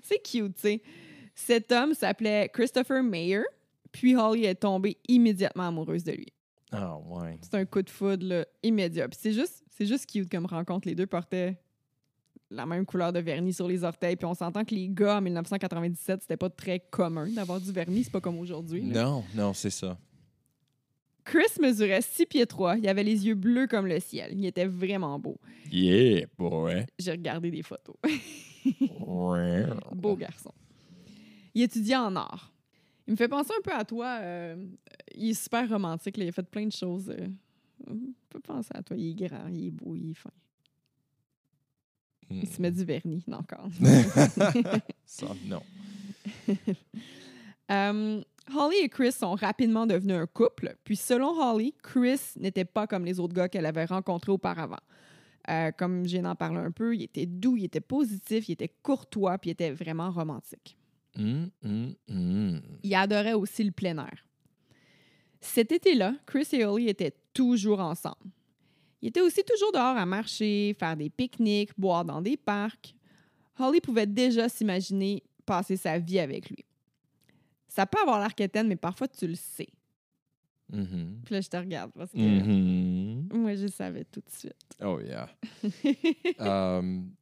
C'est 0.03 0.19
cute, 0.19 0.55
tu 0.57 0.61
sais. 0.61 0.83
Cet 1.35 1.71
homme 1.71 1.95
s'appelait 1.95 2.49
Christopher 2.53 3.03
Mayer, 3.03 3.45
puis 3.93 4.17
Holly 4.17 4.45
est 4.47 4.55
tombée 4.57 4.97
immédiatement 5.07 5.69
amoureuse 5.69 6.03
de 6.03 6.13
lui. 6.13 6.33
Ah, 6.73 6.97
ouais. 6.99 7.39
C'est 7.43 7.55
un 7.55 7.65
coup 7.65 7.83
de 7.83 7.91
foudre 7.91 8.27
là, 8.27 8.47
immédiat. 8.63 9.09
Puis 9.09 9.19
c'est 9.21 9.33
juste, 9.33 9.65
c'est 9.71 9.87
juste 9.87 10.11
cute 10.11 10.31
comme 10.31 10.47
rencontre. 10.47 10.89
Les 10.89 10.95
deux 10.95 11.07
portaient 11.07 11.59
la 12.51 12.67
même 12.67 12.87
couleur 12.87 13.13
de 13.13 13.19
vernis 13.21 13.53
sur 13.53 13.67
les 13.69 13.83
orteils. 13.85 14.17
Puis 14.17 14.27
on 14.27 14.35
s'entend 14.35 14.65
que 14.65 14.75
les 14.75 14.89
gars 14.89 15.17
en 15.19 15.21
1997, 15.21 16.23
c'était 16.23 16.37
pas 16.37 16.51
très 16.51 16.81
commun 16.81 17.29
d'avoir 17.31 17.61
du 17.61 17.73
vernis. 17.73 18.05
C'est 18.05 18.13
pas 18.13 18.21
comme 18.21 18.39
aujourd'hui. 18.39 18.83
Non, 18.83 19.25
non, 19.35 19.53
c'est 19.55 19.71
ça. 19.71 19.99
Chris 21.25 21.61
mesurait 21.61 22.03
6 22.03 22.27
pieds 22.27 22.47
3. 22.47 22.79
Il 22.79 22.89
avait 22.89 23.03
les 23.03 23.27
yeux 23.27 23.35
bleus 23.35 23.67
comme 23.67 23.87
le 23.89 23.99
ciel. 23.99 24.31
Il 24.33 24.47
était 24.47 24.67
vraiment 24.67 25.19
beau. 25.19 25.37
Yeah, 25.73 26.27
boy. 26.39 26.87
J'ai 26.99 27.11
regardé 27.11 27.51
des 27.51 27.63
photos. 27.63 27.97
Beau 29.95 30.17
garçon. 30.17 30.53
Il 31.55 31.63
étudiait 31.63 31.97
en 31.97 32.15
art. 32.17 32.53
Il 33.09 33.13
me 33.13 33.17
fait 33.17 33.29
penser 33.29 33.53
un 33.59 33.63
peu 33.63 33.73
à 33.73 33.85
toi. 33.85 34.19
euh, 34.21 34.57
il 35.15 35.31
est 35.31 35.35
super 35.43 35.69
romantique. 35.69 36.17
là. 36.17 36.25
Il 36.25 36.29
a 36.29 36.33
fait 36.33 36.43
plein 36.49 36.67
de 36.67 36.73
choses. 36.73 37.09
euh, 37.11 37.27
on 37.89 37.97
peut 38.29 38.41
penser 38.41 38.71
à 38.75 38.83
toi. 38.83 38.97
Il 38.97 39.11
est 39.11 39.15
grand, 39.29 39.47
il 39.49 39.67
est 39.67 39.71
beau, 39.71 39.95
il 39.97 40.11
est 40.11 40.15
fin. 40.15 40.31
Il 42.31 42.49
se 42.49 42.61
met 42.61 42.71
du 42.71 42.85
vernis, 42.85 43.25
non, 43.27 43.39
encore. 43.39 43.69
Ça, 45.05 45.27
non. 45.47 45.63
Euh, 47.71 48.23
Holly 48.57 48.77
et 48.83 48.89
Chris 48.89 49.13
sont 49.13 49.35
rapidement 49.35 49.87
devenus 49.87 50.17
un 50.17 50.27
couple, 50.27 50.77
puis 50.85 50.97
selon 50.97 51.41
Holly, 51.41 51.75
Chris 51.83 52.21
n'était 52.37 52.65
pas 52.65 52.87
comme 52.87 53.05
les 53.05 53.19
autres 53.19 53.35
gars 53.35 53.49
qu'elle 53.49 53.67
avait 53.67 53.85
rencontrés 53.85 54.33
auparavant. 54.33 54.79
Euh, 55.49 55.71
comme 55.73 56.07
j'ai 56.07 56.21
d'en 56.23 56.35
parler 56.35 56.59
un 56.59 56.71
peu, 56.71 56.95
il 56.95 57.03
était 57.03 57.27
doux, 57.27 57.57
il 57.57 57.65
était 57.65 57.81
positif, 57.81 58.49
il 58.49 58.53
était 58.53 58.73
courtois, 58.83 59.39
puis 59.39 59.51
il 59.51 59.53
était 59.53 59.71
vraiment 59.71 60.11
romantique. 60.11 60.77
Il 61.17 62.95
adorait 62.95 63.33
aussi 63.33 63.65
le 63.65 63.73
plein 63.73 63.99
air. 63.99 64.25
Cet 65.41 65.73
été-là, 65.73 66.15
Chris 66.27 66.49
et 66.53 66.65
Holly 66.65 66.89
étaient 66.89 67.15
toujours 67.33 67.81
ensemble. 67.81 68.31
Ils 69.07 69.11
étaient 69.11 69.21
aussi 69.21 69.45
toujours 69.45 69.71
dehors 69.71 69.97
à 69.97 70.05
marcher, 70.05 70.75
faire 70.77 70.97
des 70.97 71.09
pique-niques, 71.11 71.71
boire 71.79 72.05
dans 72.05 72.21
des 72.21 72.37
parcs. 72.37 72.93
Holly 73.57 73.81
pouvait 73.81 74.05
déjà 74.07 74.49
s'imaginer 74.49 75.23
passer 75.45 75.77
sa 75.77 75.97
vie 75.99 76.19
avec 76.19 76.51
lui. 76.51 76.65
Ça 77.69 77.87
peut 77.87 77.99
avoir 78.01 78.19
l'air 78.19 78.35
quétaine, 78.35 78.67
mais 78.67 78.75
parfois 78.75 79.07
tu 79.07 79.29
le 79.29 79.37
sais. 79.37 79.69
Mhm. 80.73 81.21
Puis 81.25 81.35
là, 81.35 81.41
je 81.41 81.49
te 81.49 81.57
regarde 81.57 81.93
parce 81.93 82.11
que 82.11 82.19
Mhm. 82.19 83.29
moi, 83.33 83.55
je 83.55 83.69
savais 83.69 84.05
tout 84.05 84.21
de 84.21 84.31
suite. 84.31 84.57
Oh, 84.83 84.99
yeah. 85.01 85.29
Um, 86.41 87.13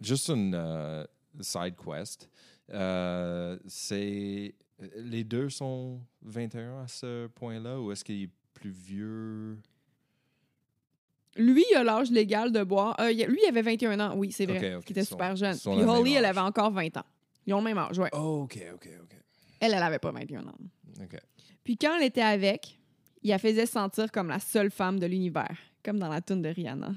juste 0.00 0.28
une 0.30 0.54
euh, 0.54 1.04
side 1.40 1.74
quest. 1.76 2.30
Euh, 2.72 3.58
c'est. 3.66 4.54
Les 4.96 5.24
deux 5.24 5.50
sont 5.50 6.00
21 6.22 6.82
à 6.82 6.88
ce 6.88 7.26
point-là 7.28 7.78
ou 7.80 7.92
est-ce 7.92 8.04
qu'il 8.04 8.22
est 8.22 8.30
plus 8.54 8.70
vieux? 8.70 9.58
Lui, 11.36 11.64
il 11.70 11.76
a 11.76 11.84
l'âge 11.84 12.10
légal 12.10 12.52
de 12.52 12.62
boire. 12.62 12.96
Euh, 13.00 13.12
lui, 13.12 13.38
il 13.42 13.48
avait 13.48 13.62
21 13.62 14.00
ans, 14.00 14.14
oui, 14.16 14.32
c'est 14.32 14.46
vrai. 14.46 14.74
Ok, 14.74 14.78
ok, 14.78 14.84
Il 14.88 14.92
était 14.92 15.04
super 15.04 15.36
jeune. 15.36 15.56
Puis 15.58 15.82
Holly, 15.82 16.14
elle 16.14 16.24
avait 16.24 16.40
encore 16.40 16.70
20 16.70 16.96
ans. 16.96 17.04
Ils 17.46 17.54
ont 17.54 17.58
le 17.58 17.64
même 17.64 17.78
âge, 17.78 17.98
ouais. 17.98 18.10
Oh, 18.12 18.42
OK, 18.44 18.58
OK, 18.74 18.88
OK. 19.02 19.16
Elle, 19.60 19.74
elle 19.74 19.82
avait 19.82 19.98
pas 19.98 20.10
21 20.10 20.46
ans. 20.46 20.54
OK. 21.00 21.16
Puis 21.62 21.76
quand 21.76 21.96
elle 21.96 22.04
était 22.04 22.22
avec, 22.22 22.78
il 23.22 23.30
la 23.30 23.38
faisait 23.38 23.66
sentir 23.66 24.10
comme 24.10 24.28
la 24.28 24.38
seule 24.40 24.70
femme 24.70 24.98
de 24.98 25.06
l'univers, 25.06 25.56
comme 25.84 25.98
dans 25.98 26.08
la 26.08 26.20
tune 26.20 26.42
de 26.42 26.48
Rihanna. 26.48 26.94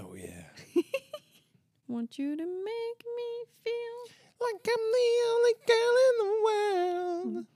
Oh, 0.00 0.14
yeah. 0.14 0.46
Want 1.88 2.18
you 2.18 2.36
to 2.36 2.42
make 2.44 3.04
me 3.04 3.46
feel. 3.62 3.98
Like 4.40 4.66
I'm 4.66 4.84
the 4.92 5.08
only 5.32 5.54
girl 5.68 5.96
in 6.08 6.14
the 6.18 6.30
world. 7.26 7.46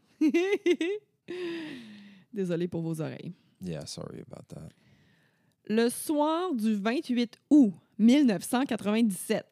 Désolée 2.33 2.69
pour 2.69 2.83
vos 2.83 3.01
oreilles. 3.01 3.33
Yeah, 3.63 3.87
sorry 3.87 4.21
about 4.21 4.47
that. 4.49 4.71
Le 5.67 5.89
soir 5.89 6.55
du 6.55 6.75
28 6.75 7.39
août 7.51 7.75
1997, 7.99 9.47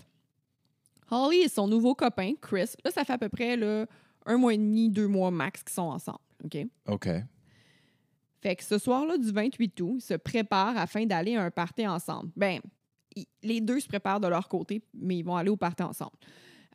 Holly 1.11 1.39
et 1.39 1.49
son 1.49 1.67
nouveau 1.67 1.95
copain, 1.95 2.35
Chris, 2.41 2.71
là, 2.85 2.91
ça 2.91 3.05
fait 3.05 3.15
à 3.15 3.19
peu 3.19 3.29
près 3.29 3.57
là, 3.57 3.87
un 4.27 4.37
mois 4.37 4.55
et 4.55 4.59
demi, 4.59 4.89
deux 4.91 5.09
mois 5.09 5.31
max 5.31 5.63
qu'ils 5.63 5.75
sont 5.75 5.83
ensemble. 5.83 6.19
OK? 6.45 6.67
OK. 6.89 7.09
Fait 8.41 8.57
que 8.57 8.65
ce 8.65 8.79
soir-là 8.79 9.17
du 9.17 9.31
28 9.33 9.81
août, 9.81 9.95
ils 9.97 10.01
se 10.03 10.15
préparent 10.15 10.77
afin 10.77 11.07
d'aller 11.07 11.35
à 11.37 11.45
un 11.45 11.51
party 11.51 11.87
ensemble. 11.87 12.31
Ben, 12.37 12.61
les 13.43 13.61
deux 13.61 13.81
se 13.81 13.89
préparent 13.89 14.21
de 14.21 14.29
leur 14.29 14.49
côté, 14.49 14.83
mais 14.93 15.19
ils 15.19 15.25
vont 15.25 15.37
aller 15.37 15.51
au 15.51 15.57
party 15.57 15.83
ensemble. 15.83 16.17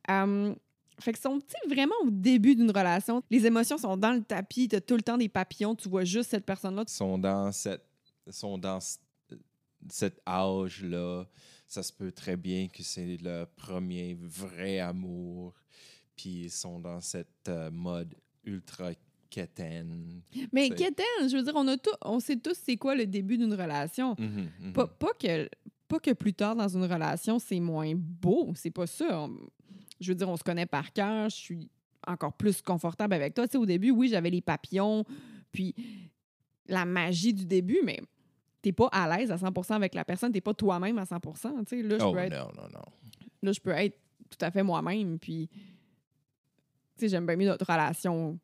Hum, 0.08 0.56
fait 1.00 1.14
que 1.14 1.20
sont 1.20 1.40
ils 1.64 1.70
vraiment 1.70 1.96
au 2.04 2.10
début 2.10 2.56
d'une 2.56 2.72
relation. 2.72 3.22
Les 3.30 3.46
émotions 3.46 3.78
sont 3.78 3.96
dans 3.96 4.12
le 4.12 4.22
tapis, 4.22 4.68
t'as 4.68 4.82
tout 4.82 4.96
le 4.96 5.02
temps 5.02 5.18
des 5.18 5.30
papillons, 5.30 5.76
tu 5.76 5.88
vois 5.88 6.04
juste 6.04 6.32
cette 6.32 6.46
personne-là. 6.46 6.84
Ils 6.88 6.92
sont 6.92 7.18
dans 7.18 7.52
cette 7.52 7.86
sont 8.32 8.60
dans 8.60 8.80
cet 9.90 10.22
âge-là. 10.28 11.26
Ça 11.68 11.84
se 11.84 11.94
peut 11.94 12.12
très 12.12 12.36
bien 12.36 12.68
que 12.68 12.84
c'est 12.84 13.18
le 13.22 13.46
premier 13.56 14.18
vrai 14.20 14.80
amour. 14.80 15.54
Puis 16.16 16.46
ils 16.46 16.52
sont 16.52 16.80
dans 16.80 17.00
cette 17.00 17.48
euh, 17.48 17.72
mode 17.72 18.16
ultra 18.44 18.92
quétaine. 19.30 20.22
Mais 20.52 20.70
Kéten, 20.70 21.30
je 21.30 21.38
veux 21.38 21.44
dire, 21.44 21.54
on, 21.56 21.68
a 21.68 21.78
tout, 21.78 21.92
on 22.02 22.20
sait 22.20 22.38
tous 22.38 22.58
c'est 22.62 22.78
quoi 22.78 22.96
le 22.96 23.06
début 23.06 23.38
d'une 23.38 23.54
relation. 23.54 24.16
Mhm, 24.18 24.50
mhm. 24.60 24.74
Pas, 24.74 24.88
pas 24.88 25.14
que, 25.14 25.50
pas 25.88 26.00
que 26.00 26.12
plus 26.12 26.34
tard 26.34 26.56
dans 26.56 26.68
une 26.68 26.84
relation, 26.86 27.38
c'est 27.40 27.60
moins 27.60 27.94
beau. 27.96 28.52
C'est 28.56 28.72
pas 28.72 28.88
ça. 28.88 29.22
On- 29.22 29.38
je 30.00 30.12
veux 30.12 30.16
dire, 30.16 30.30
on 30.30 30.38
se 30.38 30.44
connaît 30.44 30.66
par 30.66 30.92
cœur. 30.94 31.30
Je 31.30 31.36
suis 31.36 31.70
encore 32.08 32.34
plus 32.34 32.62
confortable 32.62 33.14
avec 33.14 33.34
toi. 33.34 33.48
Tu 33.48 33.54
sais, 33.54 33.58
au 33.58 33.66
début, 33.66 33.92
oui, 33.92 34.08
j'avais 34.10 34.30
les 34.30 34.42
papillons, 34.42 35.04
puis 35.52 35.76
la 36.68 36.86
magie 36.86 37.34
du 37.34 37.46
début, 37.46 37.80
mais 37.84 38.00
t'es 38.62 38.72
pas 38.72 38.88
à 38.92 39.18
l'aise 39.18 39.32
à 39.32 39.36
100% 39.38 39.74
avec 39.74 39.94
la 39.96 40.04
personne. 40.06 40.32
T'es 40.32 40.42
pas 40.42 40.54
toi-même 40.54 40.98
à 40.98 41.06
100 41.06 41.20
tu 41.20 41.30
sais. 41.68 41.82
Là, 41.84 41.98
je 42.00 42.04
Oh 42.04 42.12
peux 42.14 42.20
être 42.20 42.32
non, 42.34 42.52
non, 42.62 42.68
non. 42.74 42.86
là, 43.42 43.52
je 43.52 43.60
peux 43.60 43.72
être 43.72 43.98
tout 44.30 44.38
à 44.46 44.52
fait 44.52 44.64
moi-même. 44.64 45.18
Puis, 45.20 45.48
tu 45.48 45.58
sais, 46.98 47.08
j'aime 47.10 47.26
bien 47.26 47.36
mieux 47.36 47.48
notre 47.48 47.66
relation 47.66 48.38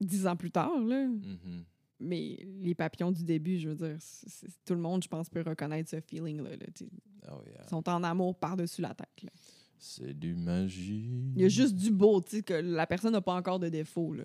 dix 0.00 0.26
ans 0.26 0.36
plus 0.36 0.50
tard, 0.50 0.78
là. 0.80 1.06
Mhm. 1.06 1.64
Mais 2.00 2.38
les 2.60 2.74
papillons 2.74 3.12
du 3.12 3.24
début, 3.24 3.58
je 3.58 3.68
veux 3.70 3.74
dire, 3.76 3.96
tout 4.64 4.74
le 4.74 4.80
monde, 4.80 5.02
je 5.02 5.08
pense, 5.08 5.28
peut 5.30 5.42
reconnaître 5.46 5.88
ce 5.88 6.00
feeling-là. 6.00 6.50
là. 6.56 6.66
Oh 7.32 7.40
yeah. 7.46 7.62
Ils 7.64 7.68
sont 7.70 7.88
en 7.88 8.02
amour 8.02 8.34
par-dessus 8.36 8.82
la 8.82 8.94
tête. 8.94 9.08
C'est 9.78 10.12
du 10.18 10.34
magie. 10.34 11.32
Il 11.36 11.42
y 11.42 11.44
a 11.44 11.48
juste 11.48 11.74
du 11.76 11.90
beau, 11.90 12.20
tu 12.20 12.36
sais, 12.38 12.42
que 12.42 12.54
la 12.54 12.86
personne 12.86 13.12
n'a 13.12 13.20
pas 13.20 13.34
encore 13.34 13.58
de 13.58 13.68
défauts. 13.68 14.12
Là. 14.12 14.24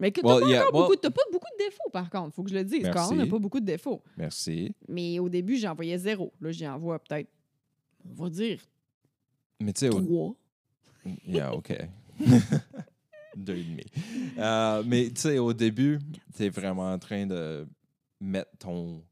Mais 0.00 0.10
que 0.10 0.20
t'as 0.22 0.26
Well, 0.28 0.40
pas, 0.42 0.48
yeah, 0.48 0.62
well- 0.62 0.72
pas 0.72 1.22
beaucoup 1.30 1.46
de 1.58 1.64
défauts, 1.64 1.90
par 1.92 2.10
contre. 2.10 2.34
Faut 2.34 2.42
que 2.42 2.50
je 2.50 2.54
le 2.56 2.64
dise. 2.64 2.82
Merci. 2.82 2.92
Carl 2.94 3.14
n'a 3.16 3.26
pas 3.26 3.38
beaucoup 3.38 3.60
de 3.60 3.66
défauts. 3.66 4.02
Merci. 4.16 4.74
Mais 4.88 5.18
au 5.20 5.28
début, 5.28 5.56
j'en 5.56 5.74
voyais 5.74 5.98
zéro. 5.98 6.32
Là, 6.40 6.50
j'y 6.50 6.66
envoie 6.66 6.98
peut-être, 6.98 7.28
on 8.08 8.24
va 8.24 8.30
dire, 8.30 8.60
Mais 9.60 9.72
tu 9.72 9.80
sais, 9.80 9.88
au- 9.94 10.00
trois. 10.00 10.34
Yeah, 11.26 11.54
OK. 11.54 11.72
Deux 13.36 13.56
et 13.56 13.62
demi. 13.64 13.84
Euh, 14.38 14.82
mais 14.86 15.10
tu 15.10 15.20
sais, 15.20 15.38
au 15.38 15.52
début, 15.52 15.98
tu 16.36 16.44
es 16.44 16.48
vraiment 16.48 16.92
en 16.92 16.98
train 16.98 17.26
de 17.26 17.66
mettre 18.20 18.50
ton 18.58 19.02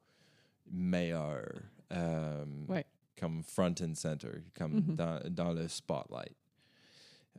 meilleur 0.70 1.44
euh, 1.92 2.44
Ouais. 2.68 2.84
comme 3.18 3.42
front 3.42 3.74
and 3.80 3.94
center, 3.94 4.42
comme 4.54 4.74
Mhm. 4.74 4.96
dans, 4.96 5.20
dans 5.30 5.52
le 5.52 5.68
spotlight. 5.68 6.34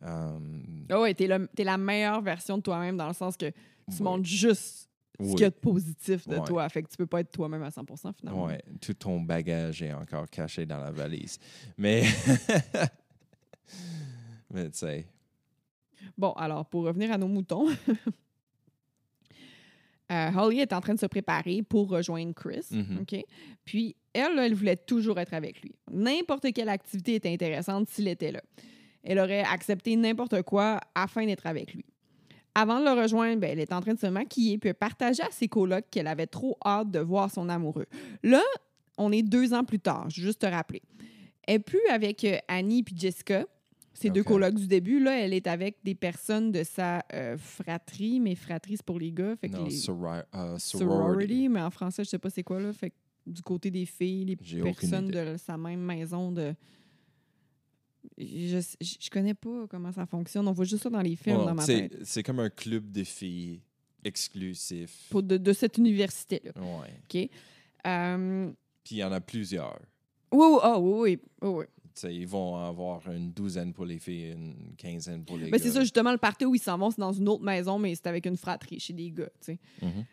Um, 0.02 0.86
Ah 0.90 1.02
ouais, 1.02 1.14
t'es, 1.14 1.28
le- 1.28 1.48
t'es 1.56 1.64
la 1.64 1.78
meilleure 1.78 2.22
version 2.22 2.58
de 2.58 2.64
toi-même 2.64 2.96
dans 2.98 3.08
le 3.08 3.14
sens 3.14 3.36
que 3.36 3.48
tu 3.50 3.54
oui, 3.90 3.96
montres 4.02 4.26
juste 4.26 4.90
ce 5.20 5.24
oui, 5.26 5.32
qu'il 5.32 5.42
y 5.42 5.44
a 5.44 5.50
de 5.50 5.56
positif 5.56 6.26
de 6.28 6.38
Ouais. 6.38 6.48
toi. 6.48 6.70
Fait 6.70 6.82
que 6.84 6.90
tu 6.90 6.96
peux 6.96 7.06
pas 7.06 7.20
être 7.20 7.32
toi-même 7.32 7.64
à 7.64 7.70
100% 7.70 8.14
finalement. 8.14 8.46
ouais, 8.46 8.62
tout 8.80 8.94
ton 8.94 9.20
bagage 9.20 9.82
est 9.82 9.92
encore 9.94 10.30
caché 10.30 10.66
dans 10.66 10.80
la 10.80 10.92
valise. 10.92 11.38
Mais, 11.78 12.04
mais 14.54 14.70
tu 14.72 14.78
sais, 14.78 15.06
Bon, 16.18 16.32
alors, 16.34 16.66
pour 16.66 16.84
revenir 16.84 17.12
à 17.12 17.18
nos 17.18 17.28
moutons, 17.28 17.68
euh, 20.12 20.32
Holly 20.36 20.60
est 20.62 20.74
en 20.74 20.82
train 20.82 20.94
de 20.96 21.00
se 21.00 21.06
préparer 21.06 21.62
pour 21.62 21.90
rejoindre 21.90 22.34
Chris. 22.34 22.66
Mhm. 22.72 23.00
OK? 23.02 23.16
Puis, 23.66 23.96
elle, 24.14 24.36
là, 24.36 24.46
elle 24.46 24.56
voulait 24.56 24.78
toujours 24.78 25.20
être 25.20 25.34
avec 25.34 25.62
lui. 25.62 25.76
N'importe 25.92 26.52
quelle 26.54 26.70
activité 26.70 27.16
était 27.16 27.32
intéressante 27.32 27.90
s'il 27.90 28.08
était 28.08 28.32
là. 28.32 28.42
Elle 29.04 29.20
aurait 29.20 29.44
accepté 29.44 29.96
n'importe 29.96 30.42
quoi 30.44 30.80
afin 30.96 31.26
d'être 31.26 31.48
avec 31.48 31.74
lui. 31.74 31.86
Avant 32.56 32.80
de 32.80 32.86
le 32.86 32.92
rejoindre, 33.02 33.40
ben, 33.40 33.52
elle 33.52 33.60
est 33.60 33.72
en 33.72 33.80
train 33.82 33.94
de 33.94 34.00
se 34.00 34.08
maquiller 34.08 34.58
puis 34.58 34.70
elle 34.70 34.76
partageait 34.76 35.24
à 35.24 35.32
ses 35.32 35.48
colocs 35.48 35.86
qu'elle 35.90 36.08
avait 36.08 36.28
trop 36.28 36.58
hâte 36.66 36.92
de 36.92 37.00
voir 37.00 37.32
son 37.32 37.48
amoureux. 37.48 37.86
Là, 38.24 38.42
on 38.98 39.12
est 39.12 39.22
deux 39.24 39.54
ans 39.54 39.64
plus 39.64 39.80
tard, 39.80 40.10
je 40.10 40.20
veux 40.22 40.28
juste 40.28 40.42
te 40.42 40.46
rappeler. 40.48 40.82
Elle 41.48 41.56
n'est 41.56 41.60
plus 41.60 41.80
avec 41.90 42.24
euh, 42.26 42.38
Annie 42.48 42.84
puis 42.84 42.96
Jessica, 42.98 43.46
ces 43.94 44.10
deux 44.10 44.24
colocs 44.24 44.56
du 44.56 44.68
début. 44.68 45.00
Là, 45.00 45.20
elle 45.20 45.34
est 45.34 45.48
avec 45.48 45.78
des 45.84 45.96
personnes 45.96 46.52
de 46.52 46.64
sa 46.64 47.02
euh, 47.14 47.38
fratrie, 47.38 48.20
mais 48.20 48.36
fratrie, 48.36 48.76
c'est 48.78 48.86
pour 48.86 49.00
les 49.00 49.12
gars. 49.12 49.36
Fait 49.38 49.50
que 49.50 49.56
non, 49.58 49.66
les- 49.66 49.72
soror- 49.76 50.24
euh, 50.36 50.58
sorority. 50.58 50.78
sorority, 50.78 51.50
mais 51.50 51.62
en 51.62 51.70
français, 51.72 52.04
je 52.04 52.10
sais 52.10 52.20
pas 52.20 52.30
c'est 52.30 52.44
quoi, 52.44 52.60
là. 52.60 52.74
Fait 52.74 52.90
que 52.90 52.96
du 53.28 53.42
côté 53.42 53.72
des 53.72 53.86
filles, 53.86 54.26
les 54.26 54.36
personnes 54.64 55.08
de 55.10 55.38
sa 55.38 55.58
même 55.58 55.82
maison 55.82 56.32
de. 56.32 56.54
Je, 58.20 58.60
je, 58.82 59.10
connais 59.10 59.34
pas 59.34 59.66
comment 59.70 59.92
ça 59.92 60.06
fonctionne. 60.06 60.48
On 60.48 60.52
voit 60.52 60.66
juste 60.66 60.84
ça 60.84 60.90
dans 60.90 61.02
les 61.02 61.16
films 61.16 61.38
Bon, 61.38 61.46
dans 61.46 61.56
ma 61.56 61.66
tête. 61.66 61.96
C'est 62.04 62.22
comme 62.22 62.40
un 62.40 62.50
club 62.50 62.92
de 62.92 63.04
filles 63.06 63.62
exclusif. 64.04 65.08
Pour 65.10 65.24
de, 65.24 65.38
de 65.38 65.54
cette 65.54 65.78
université-là. 65.78 66.52
Ouais. 66.56 66.90
OK? 67.26 67.30
Euh, 67.88 68.52
Puis 68.84 68.96
il 68.96 68.98
y 69.00 69.04
en 69.04 69.12
a 69.12 69.22
plusieurs. 69.22 69.80
oui, 70.32 70.48
oui, 70.52 70.60
ah, 70.62 70.80
oui, 70.80 70.92
oui, 71.00 71.20
oui, 71.42 71.50
oui. 71.50 71.66
Ils 72.12 72.28
vont 72.28 72.56
avoir 72.56 73.10
une 73.12 73.32
douzaine 73.32 73.74
pour 73.74 73.86
les 73.86 74.00
filles, 74.00 74.32
une 74.32 74.74
quinzaine 74.78 75.26
pour 75.26 75.38
les 75.38 75.46
Ben, 75.46 75.52
gars. 75.52 75.60
c'est 75.60 75.72
ça, 75.72 75.82
justement, 75.82 76.12
le 76.14 76.18
party 76.18 76.46
où 76.46 76.56
ils 76.56 76.60
s'en 76.62 76.78
vont, 76.78 76.92
c'est 76.92 77.02
dans 77.02 77.12
une 77.12 77.28
autre 77.28 77.44
maison, 77.44 77.78
mais 77.78 77.94
c'est 77.96 78.08
avec 78.08 78.26
une 78.26 78.38
fratrie 78.38 78.80
chez 78.80 78.94
des 78.94 79.12
gars, 79.12 79.30
tu 79.42 79.54
sais. 79.54 79.60
Mhm. 79.82 80.06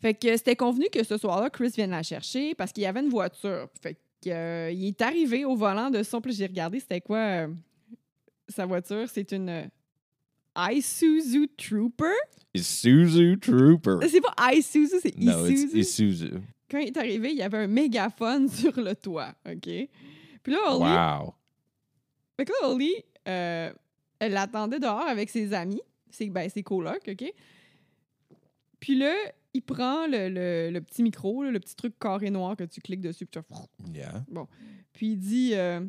Fait 0.00 0.14
que 0.14 0.34
c'était 0.36 0.56
convenu 0.56 0.86
que 0.90 1.02
ce 1.04 1.16
soir-là, 1.18 1.50
Chris 1.50 1.70
vienne 1.74 1.90
la 1.90 2.02
chercher 2.02 2.54
parce 2.54 2.72
qu'il 2.72 2.82
y 2.82 2.86
avait 2.86 3.00
une 3.00 3.08
voiture. 3.10 3.68
Fait 3.82 3.94
que, 3.94 4.00
euh, 4.26 4.70
il 4.72 4.86
est 4.88 5.02
arrivé 5.02 5.44
au 5.44 5.54
volant 5.56 5.90
de 5.90 6.02
son. 6.02 6.20
Puis 6.20 6.32
j'ai 6.32 6.46
regardé, 6.46 6.80
c'était 6.80 7.00
quoi 7.00 7.18
euh, 7.18 7.48
sa 8.48 8.66
voiture? 8.66 9.08
C'est 9.08 9.32
une 9.32 9.48
euh, 9.48 9.64
Isuzu 10.70 11.48
Trooper? 11.56 12.14
Isuzu 12.54 13.38
Trooper. 13.40 13.98
C'est 14.08 14.20
pas 14.20 14.34
Isuzu, 14.52 14.96
c'est 15.02 15.16
No, 15.18 15.46
it's 15.46 15.62
Isuzu. 15.72 15.78
Isuzu. 15.78 16.30
Quand 16.70 16.78
il 16.78 16.88
est 16.88 16.96
arrivé, 16.96 17.30
il 17.30 17.36
y 17.36 17.42
avait 17.42 17.58
un 17.58 17.66
mégaphone 17.66 18.48
sur 18.50 18.78
le 18.80 18.94
toit, 18.94 19.34
OK? 19.46 19.62
Puis 20.42 20.52
là, 20.52 20.58
Holly, 20.68 21.22
Wow. 21.24 21.34
fait 22.36 22.44
que 22.44 22.52
là, 22.52 22.68
Holly, 22.68 22.92
euh, 23.28 23.72
elle 24.18 24.32
l'attendait 24.32 24.78
dehors 24.78 25.06
avec 25.06 25.30
ses 25.30 25.52
amis. 25.52 25.82
c'est 26.10 26.26
ben, 26.28 26.48
ses 26.48 26.62
colocs, 26.62 27.08
OK? 27.08 27.32
Puis 28.80 28.96
là, 28.96 29.14
il 29.54 29.62
prend 29.62 30.06
le, 30.06 30.28
le- 30.28 30.70
le 30.70 30.80
petit 30.80 31.02
micro, 31.02 31.42
là, 31.44 31.50
le 31.50 31.60
petit 31.60 31.74
truc 31.76 31.98
carré 31.98 32.30
noir 32.30 32.56
que 32.56 32.64
tu 32.64 32.80
cliques 32.80 33.00
dessus, 33.00 33.24
puis 33.26 33.40
tu 33.40 33.94
Yeah. 33.94 34.24
puis 34.92 35.12
il 35.12 35.16
dit 35.18 35.50
euh, 35.54 35.80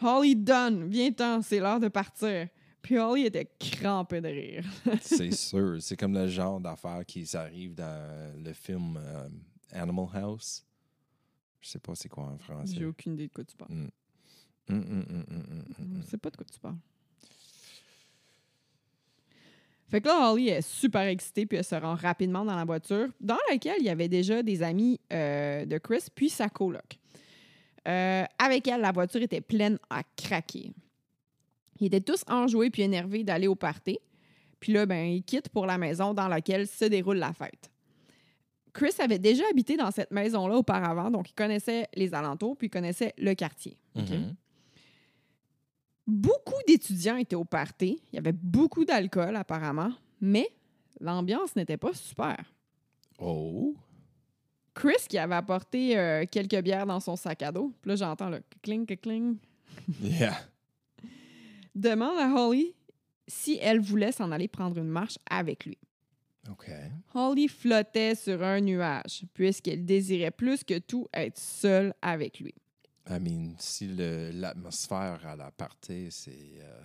Holly 0.00 0.36
Dunn, 0.36 0.88
viens-t'en, 0.88 1.42
c'est 1.42 1.58
l'heure 1.60 1.80
de 1.80 1.88
partir. 1.88 2.48
Puis 2.82 2.96
Holly 2.96 3.26
était 3.26 3.50
crampé 3.58 4.20
de 4.22 4.28
rire. 4.28 4.64
C'est 5.02 5.32
sûr. 5.32 5.76
C'est 5.82 5.98
comme 5.98 6.14
le 6.14 6.26
genre 6.28 6.58
d'affaires 6.60 7.04
qui 7.04 7.28
arrive 7.36 7.74
dans 7.74 8.32
le 8.42 8.52
film 8.54 8.96
euh, 8.96 9.28
Animal 9.72 10.06
House. 10.14 10.64
Je 11.60 11.68
sais 11.68 11.78
pas 11.78 11.94
c'est 11.94 12.08
quoi 12.08 12.24
en 12.24 12.38
français. 12.38 12.74
J'ai 12.78 12.86
aucune 12.86 13.12
idée 13.14 13.28
de 13.28 13.32
quoi 13.34 13.44
tu 13.44 13.54
parles. 13.54 13.70
Mm. 13.74 13.90
Mm, 14.70 14.74
mm, 14.76 14.80
mm, 14.80 15.24
mm, 15.28 15.36
mm, 15.36 15.96
mm, 15.98 16.02
Je 16.02 16.06
sais 16.08 16.16
pas 16.16 16.30
de 16.30 16.36
quoi 16.36 16.46
tu 16.50 16.58
parles. 16.58 16.78
Fait 19.90 20.00
que 20.00 20.06
là, 20.06 20.30
Holly 20.30 20.48
est 20.48 20.62
super 20.62 21.02
excitée, 21.02 21.46
puis 21.46 21.58
elle 21.58 21.64
se 21.64 21.74
rend 21.74 21.96
rapidement 21.96 22.44
dans 22.44 22.54
la 22.54 22.64
voiture, 22.64 23.08
dans 23.20 23.38
laquelle 23.50 23.78
il 23.80 23.86
y 23.86 23.88
avait 23.88 24.08
déjà 24.08 24.42
des 24.42 24.62
amis 24.62 25.00
euh, 25.12 25.64
de 25.64 25.78
Chris, 25.78 26.04
puis 26.14 26.30
sa 26.30 26.48
coloc. 26.48 26.98
Euh, 27.88 28.24
avec 28.38 28.68
elle, 28.68 28.82
la 28.82 28.92
voiture 28.92 29.20
était 29.20 29.40
pleine 29.40 29.78
à 29.88 30.02
craquer. 30.16 30.72
Ils 31.80 31.86
étaient 31.86 32.00
tous 32.00 32.22
enjoués 32.28 32.70
puis 32.70 32.82
énervés 32.82 33.24
d'aller 33.24 33.48
au 33.48 33.56
party. 33.56 33.98
Puis 34.60 34.72
là, 34.72 34.86
ben, 34.86 35.06
ils 35.06 35.24
quittent 35.24 35.48
pour 35.48 35.66
la 35.66 35.78
maison 35.78 36.14
dans 36.14 36.28
laquelle 36.28 36.68
se 36.68 36.84
déroule 36.84 37.16
la 37.16 37.32
fête. 37.32 37.70
Chris 38.72 38.94
avait 39.00 39.18
déjà 39.18 39.42
habité 39.50 39.76
dans 39.76 39.90
cette 39.90 40.12
maison-là 40.12 40.56
auparavant, 40.56 41.10
donc 41.10 41.30
il 41.30 41.34
connaissait 41.34 41.88
les 41.94 42.14
alentours, 42.14 42.56
puis 42.56 42.68
il 42.68 42.70
connaissait 42.70 43.12
le 43.18 43.34
quartier. 43.34 43.76
mm. 43.96 44.02
OK? 44.02 44.10
Beaucoup 46.10 46.60
d'étudiants 46.66 47.16
étaient 47.16 47.36
au 47.36 47.44
party. 47.44 48.02
Il 48.12 48.16
y 48.16 48.18
avait 48.18 48.32
beaucoup 48.32 48.84
d'alcool, 48.84 49.36
apparemment, 49.36 49.92
mais 50.20 50.48
l'ambiance 51.00 51.54
n'était 51.54 51.76
pas 51.76 51.92
super. 51.94 52.36
Oh. 53.18 53.76
Chris, 54.74 55.06
qui 55.08 55.18
avait 55.18 55.36
apporté 55.36 55.96
euh, 55.96 56.24
quelques 56.30 56.60
bières 56.62 56.86
dans 56.86 57.00
son 57.00 57.14
sac 57.16 57.42
à 57.42 57.52
dos, 57.52 57.72
puis 57.80 57.90
là, 57.90 57.96
j'entends 57.96 58.30
le 58.30 58.42
cling, 58.62 58.86
cling, 58.86 59.36
Yeah. 60.02 60.36
demande 61.74 62.18
à 62.18 62.28
Holly 62.34 62.74
si 63.28 63.58
elle 63.62 63.78
voulait 63.80 64.12
s'en 64.12 64.32
aller 64.32 64.48
prendre 64.48 64.78
une 64.78 64.88
marche 64.88 65.16
avec 65.30 65.64
lui. 65.64 65.78
OK. 66.50 66.70
Holly 67.14 67.46
flottait 67.48 68.14
sur 68.16 68.42
un 68.42 68.60
nuage, 68.60 69.22
puisqu'elle 69.34 69.84
désirait 69.84 70.32
plus 70.32 70.64
que 70.64 70.78
tout 70.78 71.06
être 71.14 71.38
seule 71.38 71.94
avec 72.02 72.40
lui. 72.40 72.54
I 73.10 73.18
mean, 73.20 73.54
si 73.58 73.88
l'atmosphère 74.32 75.26
à 75.26 75.36
la 75.36 75.50
partie, 75.50 76.08
c'est 76.10 76.60
euh, 76.60 76.80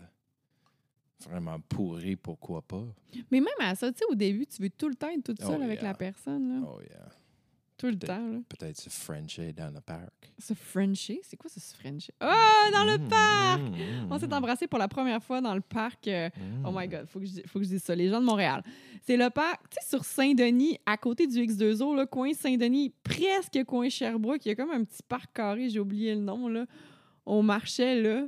vraiment 1.30 1.60
pourri, 1.60 2.16
pourquoi 2.16 2.62
pas? 2.62 2.84
Mais 3.32 3.40
même 3.40 3.48
à 3.60 3.76
ça, 3.76 3.92
tu 3.92 4.00
sais, 4.00 4.06
au 4.10 4.16
début, 4.16 4.46
tu 4.48 4.62
veux 4.62 4.70
tout 4.70 4.90
le 4.90 4.96
temps 4.96 5.10
être 5.10 5.24
toute 5.24 5.42
seule 5.42 5.60
Oh, 5.60 5.64
avec 5.64 5.82
yeah. 5.82 5.90
la 5.90 5.94
personne, 5.94 6.62
là. 6.62 6.68
Oh 6.68 6.82
yeah. 6.82 7.10
Tout 7.78 7.88
le 7.88 7.98
temps, 8.00 8.26
là. 8.30 8.38
Peut-être 8.48 8.78
se 8.80 8.90
Frencher 8.90 9.52
dans 9.52 9.74
le 9.74 9.82
parc. 9.82 10.32
Se 10.40 10.54
Frencher? 10.54 11.20
C'est 11.24 11.36
quoi 11.36 11.50
se 11.50 11.60
Frencher? 11.60 12.14
Ah, 12.22 12.70
dans 12.74 12.86
le 12.86 12.98
Mm, 13.00 13.08
parc! 13.10 13.62
mm, 13.62 14.08
On 14.12 14.18
s'est 14.18 14.34
embrassé 14.34 14.66
pour 14.68 14.80
la 14.80 14.88
première 14.88 15.22
fois 15.22 15.42
dans 15.42 15.54
le 15.54 15.60
parc. 15.62 16.08
euh. 16.08 16.30
Oh 16.66 16.72
my 16.74 16.88
God, 16.88 17.06
faut 17.08 17.20
que, 17.20 17.26
je, 17.26 17.42
faut 17.48 17.60
que 17.60 17.66
je 17.66 17.70
dise 17.72 17.84
ça. 17.84 17.94
Les 17.94 18.08
gens 18.10 18.22
de 18.22 18.26
Montréal. 18.26 18.64
C'est 19.06 19.18
le 19.18 19.30
parc, 19.30 19.70
tu 19.70 19.78
sais, 19.82 19.90
sur 19.90 20.06
Saint-Denis, 20.06 20.78
à 20.86 20.96
côté 20.96 21.28
du 21.28 21.38
X2O, 21.38 21.96
là, 21.96 22.06
coin 22.06 22.34
Saint-Denis, 22.34 22.94
presque 23.04 23.62
coin 23.66 23.90
Sherbrooke. 23.90 24.46
Il 24.46 24.50
y 24.50 24.52
a 24.52 24.56
comme 24.56 24.72
un 24.72 24.84
petit 24.86 25.04
parc 25.08 25.34
carré, 25.34 25.70
j'ai 25.70 25.80
oublié 25.82 26.16
le 26.16 26.22
nom, 26.22 26.48
là. 26.48 26.66
On 27.26 27.44
marchait, 27.44 28.02
là. 28.02 28.26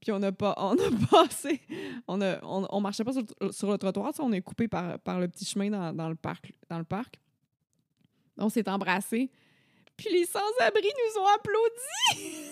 Puis 0.00 0.12
on 0.12 0.22
a 0.22 0.32
pas, 0.32 0.54
on 0.58 0.72
a 0.76 1.06
passé, 1.10 1.60
on 2.08 2.20
a, 2.22 2.38
on, 2.42 2.66
on 2.70 2.80
marchait 2.80 3.04
pas 3.04 3.12
sur, 3.12 3.22
le- 3.40 3.52
sur 3.52 3.70
le 3.70 3.76
trottoir, 3.76 4.14
ça, 4.14 4.22
on 4.22 4.32
est 4.32 4.40
coupé 4.42 4.66
par, 4.66 4.98
par 5.00 5.20
le 5.20 5.28
petit 5.28 5.44
chemin 5.44 5.68
dans, 5.70 5.92
dans 5.92 6.08
le 6.08 6.14
parc, 6.14 6.52
dans 6.70 6.78
le 6.78 6.84
parc. 6.84 7.18
On 8.38 8.48
s'est 8.48 8.68
embrassés. 8.68 9.30
Puis 9.96 10.10
les 10.12 10.26
sans-abri 10.26 10.82
nous 10.82 11.20
ont 11.22 11.26
applaudi 11.26 12.50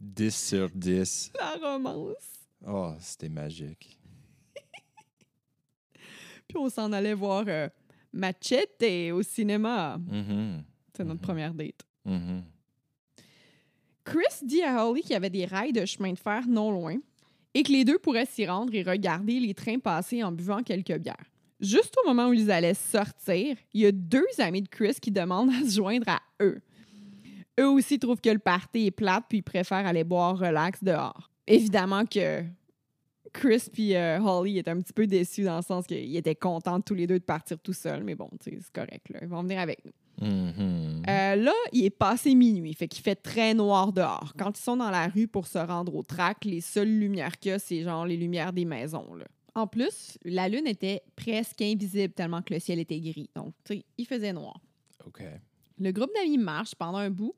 10 0.00 0.30
sur 0.48 0.70
10. 0.70 1.32
la 1.38 1.56
romance. 1.56 2.14
Oh, 2.66 2.92
c'était 3.00 3.28
magique. 3.28 3.98
Puis 6.48 6.56
on 6.58 6.68
s'en 6.68 6.92
allait 6.92 7.14
voir 7.14 7.44
euh, 7.48 7.68
Machete 8.12 8.84
au 9.12 9.22
cinéma. 9.22 9.98
Mhm, 9.98 10.62
C'est 10.96 11.04
notre 11.04 11.20
Mhm. 11.20 11.26
première 11.26 11.54
date. 11.54 11.80
mhm. 12.04 12.44
Chris 14.04 14.44
dit 14.44 14.62
à 14.62 14.84
Holly 14.86 15.02
qu'il 15.02 15.12
y 15.12 15.14
avait 15.14 15.30
des 15.30 15.44
rails 15.46 15.72
de 15.72 15.84
chemin 15.86 16.12
de 16.12 16.18
fer 16.18 16.46
non 16.48 16.72
loin 16.72 16.96
et 17.54 17.62
que 17.62 17.70
les 17.70 17.84
deux 17.84 17.98
pourraient 17.98 18.26
s'y 18.26 18.44
rendre 18.46 18.74
et 18.74 18.82
regarder 18.82 19.38
les 19.38 19.54
trains 19.54 19.78
passer 19.78 20.22
en 20.24 20.32
buvant 20.32 20.62
quelques 20.64 20.96
bières. 20.98 21.24
Juste 21.62 21.94
au 22.02 22.08
moment 22.08 22.28
où 22.28 22.32
ils 22.32 22.50
allaient 22.50 22.74
sortir, 22.74 23.56
il 23.72 23.80
y 23.80 23.86
a 23.86 23.92
deux 23.92 24.26
amis 24.38 24.62
de 24.62 24.68
Chris 24.68 24.96
qui 25.00 25.12
demandent 25.12 25.50
à 25.62 25.64
se 25.64 25.76
joindre 25.76 26.08
à 26.08 26.20
eux. 26.42 26.60
Eux 27.60 27.68
aussi 27.68 27.98
trouvent 27.98 28.20
que 28.20 28.30
le 28.30 28.38
party 28.38 28.86
est 28.86 28.90
plate 28.90 29.24
puis 29.28 29.38
ils 29.38 29.42
préfèrent 29.42 29.86
aller 29.86 30.04
boire 30.04 30.36
relax 30.36 30.82
dehors. 30.82 31.30
Évidemment 31.46 32.04
que 32.04 32.42
Chris 33.32 33.64
puis 33.72 33.94
euh, 33.94 34.20
Holly 34.20 34.58
étaient 34.58 34.70
un 34.70 34.80
petit 34.80 34.92
peu 34.92 35.06
déçus 35.06 35.44
dans 35.44 35.56
le 35.56 35.62
sens 35.62 35.86
qu'ils 35.86 36.16
étaient 36.16 36.34
contents 36.34 36.80
tous 36.80 36.94
les 36.94 37.06
deux 37.06 37.18
de 37.18 37.24
partir 37.24 37.58
tout 37.58 37.72
seuls, 37.72 38.02
mais 38.02 38.14
bon, 38.14 38.28
c'est 38.40 38.58
correct. 38.72 39.08
Là. 39.10 39.20
Ils 39.22 39.28
vont 39.28 39.42
venir 39.42 39.60
avec 39.60 39.84
nous. 39.84 39.92
Mhm. 40.26 41.02
Euh, 41.08 41.36
là, 41.36 41.52
il 41.72 41.84
est 41.84 41.90
passé 41.90 42.34
minuit, 42.34 42.74
fait 42.74 42.88
qu'il 42.88 43.02
fait 43.02 43.14
très 43.14 43.54
noir 43.54 43.92
dehors. 43.92 44.34
Quand 44.38 44.56
ils 44.58 44.62
sont 44.62 44.76
dans 44.76 44.90
la 44.90 45.08
rue 45.08 45.28
pour 45.28 45.46
se 45.46 45.58
rendre 45.58 45.94
au 45.94 46.02
track, 46.02 46.44
les 46.44 46.60
seules 46.60 46.98
lumières 46.98 47.38
qu'il 47.38 47.52
y 47.52 47.54
a, 47.54 47.58
c'est 47.58 47.82
genre 47.82 48.06
les 48.06 48.16
lumières 48.16 48.52
des 48.52 48.64
maisons. 48.64 49.14
Là. 49.14 49.24
En 49.54 49.66
plus, 49.66 50.16
la 50.24 50.48
lune 50.48 50.66
était 50.66 51.02
presque 51.14 51.60
invisible 51.60 52.14
tellement 52.14 52.40
que 52.42 52.54
le 52.54 52.60
ciel 52.60 52.78
était 52.78 52.98
gris. 53.00 53.28
Donc, 53.34 53.54
tu 53.64 53.74
sais, 53.76 53.84
il 53.98 54.06
faisait 54.06 54.32
noir. 54.32 54.58
OK. 55.06 55.22
Le 55.78 55.90
groupe 55.92 56.10
d'amis 56.14 56.38
marche 56.38 56.74
pendant 56.74 56.98
un 56.98 57.10
bout, 57.10 57.34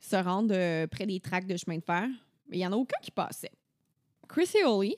se 0.00 0.16
rendent 0.16 0.52
euh, 0.52 0.86
près 0.88 1.06
des 1.06 1.20
tracks 1.20 1.46
de 1.46 1.56
chemin 1.56 1.78
de 1.78 1.84
fer, 1.84 2.08
mais 2.48 2.56
il 2.56 2.60
n'y 2.60 2.66
en 2.66 2.72
a 2.72 2.76
aucun 2.76 2.98
qui 3.02 3.10
passait. 3.12 3.52
Chris 4.28 4.48
et 4.60 4.64
Holly, 4.64 4.96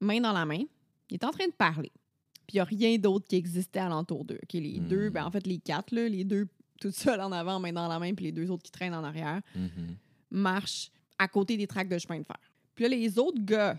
main 0.00 0.20
dans 0.20 0.32
la 0.32 0.46
main, 0.46 0.62
ils 1.10 1.16
étaient 1.16 1.26
en 1.26 1.30
train 1.32 1.46
de 1.48 1.52
parler. 1.52 1.90
Puis 2.46 2.54
il 2.54 2.56
n'y 2.56 2.60
a 2.60 2.64
rien 2.64 2.96
d'autre 2.98 3.26
qui 3.26 3.36
existait 3.36 3.80
alentour 3.80 4.24
d'eux. 4.24 4.38
OK, 4.42 4.52
les 4.54 4.80
Hmm. 4.80 4.88
deux, 4.88 5.10
ben, 5.10 5.24
en 5.24 5.30
fait, 5.30 5.46
les 5.46 5.58
quatre, 5.58 5.92
là, 5.94 6.08
les 6.08 6.24
deux 6.24 6.46
tout 6.80 6.90
seuls 6.92 7.20
en 7.20 7.32
avant, 7.32 7.58
main 7.60 7.72
dans 7.72 7.88
la 7.88 7.98
main, 7.98 8.14
puis 8.14 8.24
les 8.26 8.32
deux 8.32 8.50
autres 8.50 8.62
qui 8.62 8.70
traînent 8.70 8.94
en 8.94 9.04
arrière, 9.04 9.42
Mhm. 9.54 9.96
marchent 10.30 10.90
à 11.18 11.28
côté 11.28 11.56
des 11.56 11.66
tracks 11.66 11.88
de 11.88 11.98
chemin 11.98 12.20
de 12.20 12.24
fer. 12.24 12.38
Puis 12.74 12.84
là, 12.84 12.88
les 12.90 13.18
autres 13.18 13.40
gars, 13.44 13.78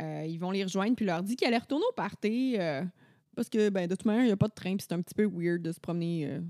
euh, 0.00 0.24
ils 0.26 0.38
vont 0.38 0.50
les 0.50 0.62
rejoindre, 0.64 0.96
puis 0.96 1.04
leur 1.04 1.22
dit 1.22 1.36
qu'ils 1.36 1.46
allaient 1.48 1.58
retourner 1.58 1.84
au 1.88 1.92
party 1.94 2.56
euh, 2.58 2.82
parce 3.36 3.48
que, 3.48 3.68
ben, 3.68 3.86
de 3.88 3.94
toute 3.94 4.04
manière, 4.06 4.22
il 4.24 4.28
n'y 4.28 4.32
a 4.32 4.36
pas 4.36 4.48
de 4.48 4.54
train, 4.54 4.76
puis 4.76 4.86
c'est 4.88 4.94
un 4.94 5.02
petit 5.02 5.14
peu 5.14 5.26
weird 5.26 5.62
de 5.62 5.72
se 5.72 5.80
promener 5.80 6.26
euh, 6.26 6.40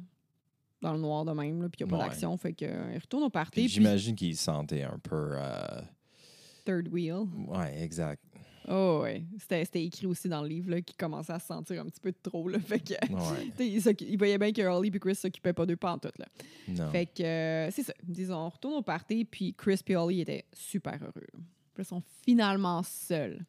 dans 0.80 0.92
le 0.92 0.98
noir 1.00 1.24
de 1.24 1.32
même, 1.32 1.62
là, 1.62 1.68
puis 1.68 1.78
il 1.80 1.86
n'y 1.86 1.90
a 1.90 1.96
pas 1.96 2.02
Ouais. 2.02 2.08
d'action. 2.08 2.36
Fait 2.36 2.52
qu'ils 2.52 2.68
retournent 3.00 3.24
au 3.24 3.30
party, 3.30 3.68
j'imagine 3.68 4.14
qu'il 4.14 4.36
se 4.36 4.44
sentait 4.44 4.82
un 4.82 4.98
peu. 4.98 5.36
third 6.64 6.88
wheel. 6.88 7.24
Ouais, 7.48 7.82
exact. 7.82 8.22
Oh, 8.68 9.00
ouais. 9.02 9.24
C'était 9.38 9.84
écrit 9.84 10.06
aussi 10.06 10.28
dans 10.28 10.42
le 10.42 10.48
livre 10.48 10.70
là, 10.70 10.80
qu'il 10.80 10.96
commençait 10.96 11.32
à 11.32 11.38
se 11.40 11.46
sentir 11.46 11.80
un 11.82 11.86
petit 11.86 12.00
peu 12.00 12.12
trop. 12.12 12.48
Là, 12.48 12.60
fait 12.60 12.78
que, 12.78 12.92
Ouais. 13.12 13.52
il, 14.06 14.16
voyait 14.16 14.38
bien 14.38 14.52
que 14.52 14.62
Holly 14.62 14.88
et 14.94 14.98
Chris 15.00 15.16
s'occupaient 15.16 15.52
pas 15.52 15.66
d'eux 15.66 15.76
pas 15.76 15.92
en 15.92 15.98
tout. 15.98 16.08
Là. 16.16 16.26
Non. 16.68 16.90
Fait 16.90 17.06
que, 17.06 17.68
c'est 17.74 17.82
ça. 17.82 17.92
Disons, 18.04 18.36
on 18.36 18.48
retourne 18.48 18.74
au 18.74 18.82
party, 18.82 19.24
puis 19.24 19.54
Chris 19.54 19.80
et 19.86 19.96
Holly 19.96 20.20
étaient 20.20 20.44
super 20.52 20.98
heureux. 21.02 21.26
Puis 21.74 21.82
ils 21.82 21.86
sont 21.86 22.02
finalement 22.24 22.82
seuls. 22.82 23.44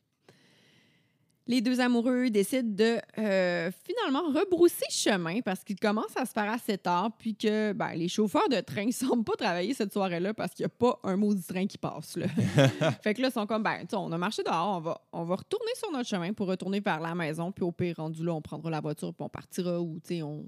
Les 1.45 1.59
deux 1.59 1.81
amoureux 1.81 2.29
décident 2.29 2.69
de 2.69 2.99
euh, 3.17 3.69
finalement 3.83 4.31
rebrousser 4.31 4.86
chemin 4.89 5.41
parce 5.41 5.62
qu'ils 5.65 5.79
commencent 5.79 6.15
à 6.15 6.25
se 6.25 6.31
faire 6.31 6.49
assez 6.49 6.77
tard, 6.77 7.12
puis 7.17 7.36
que 7.36 7.73
ben, 7.73 7.93
les 7.95 8.07
chauffeurs 8.07 8.47
de 8.47 8.62
train 8.62 8.86
ne 8.86 8.91
semblent 8.91 9.25
pas 9.25 9.36
travailler 9.36 9.73
cette 9.73 9.91
soirée-là 9.91 10.33
parce 10.33 10.53
qu'il 10.53 10.63
n'y 10.63 10.67
a 10.67 10.69
pas 10.69 10.99
un 11.03 11.17
maudit 11.17 11.43
train 11.43 11.67
qui 11.67 11.77
passe. 11.77 12.15
Là. 12.15 12.27
fait 13.03 13.13
que 13.13 13.21
là, 13.21 13.27
ils 13.27 13.33
sont 13.33 13.45
comme, 13.45 13.62
ben, 13.62 13.86
on 13.91 14.12
a 14.13 14.17
marché 14.17 14.41
dehors, 14.41 14.77
on 14.77 14.79
va, 14.79 15.01
on 15.12 15.23
va 15.25 15.36
retourner 15.36 15.71
sur 15.75 15.91
notre 15.91 16.07
chemin 16.07 16.31
pour 16.31 16.47
retourner 16.47 16.79
vers 16.79 17.01
la 17.01 17.13
maison, 17.13 17.51
puis 17.51 17.65
au 17.65 17.73
pire, 17.73 17.97
rendu 17.97 18.23
là, 18.23 18.33
on 18.33 18.41
prendra 18.41 18.69
la 18.69 18.79
voiture, 18.79 19.13
puis 19.13 19.25
on 19.25 19.29
partira 19.29 19.81
ou, 19.81 19.99
tu 19.99 20.15
sais, 20.15 20.21
on. 20.21 20.45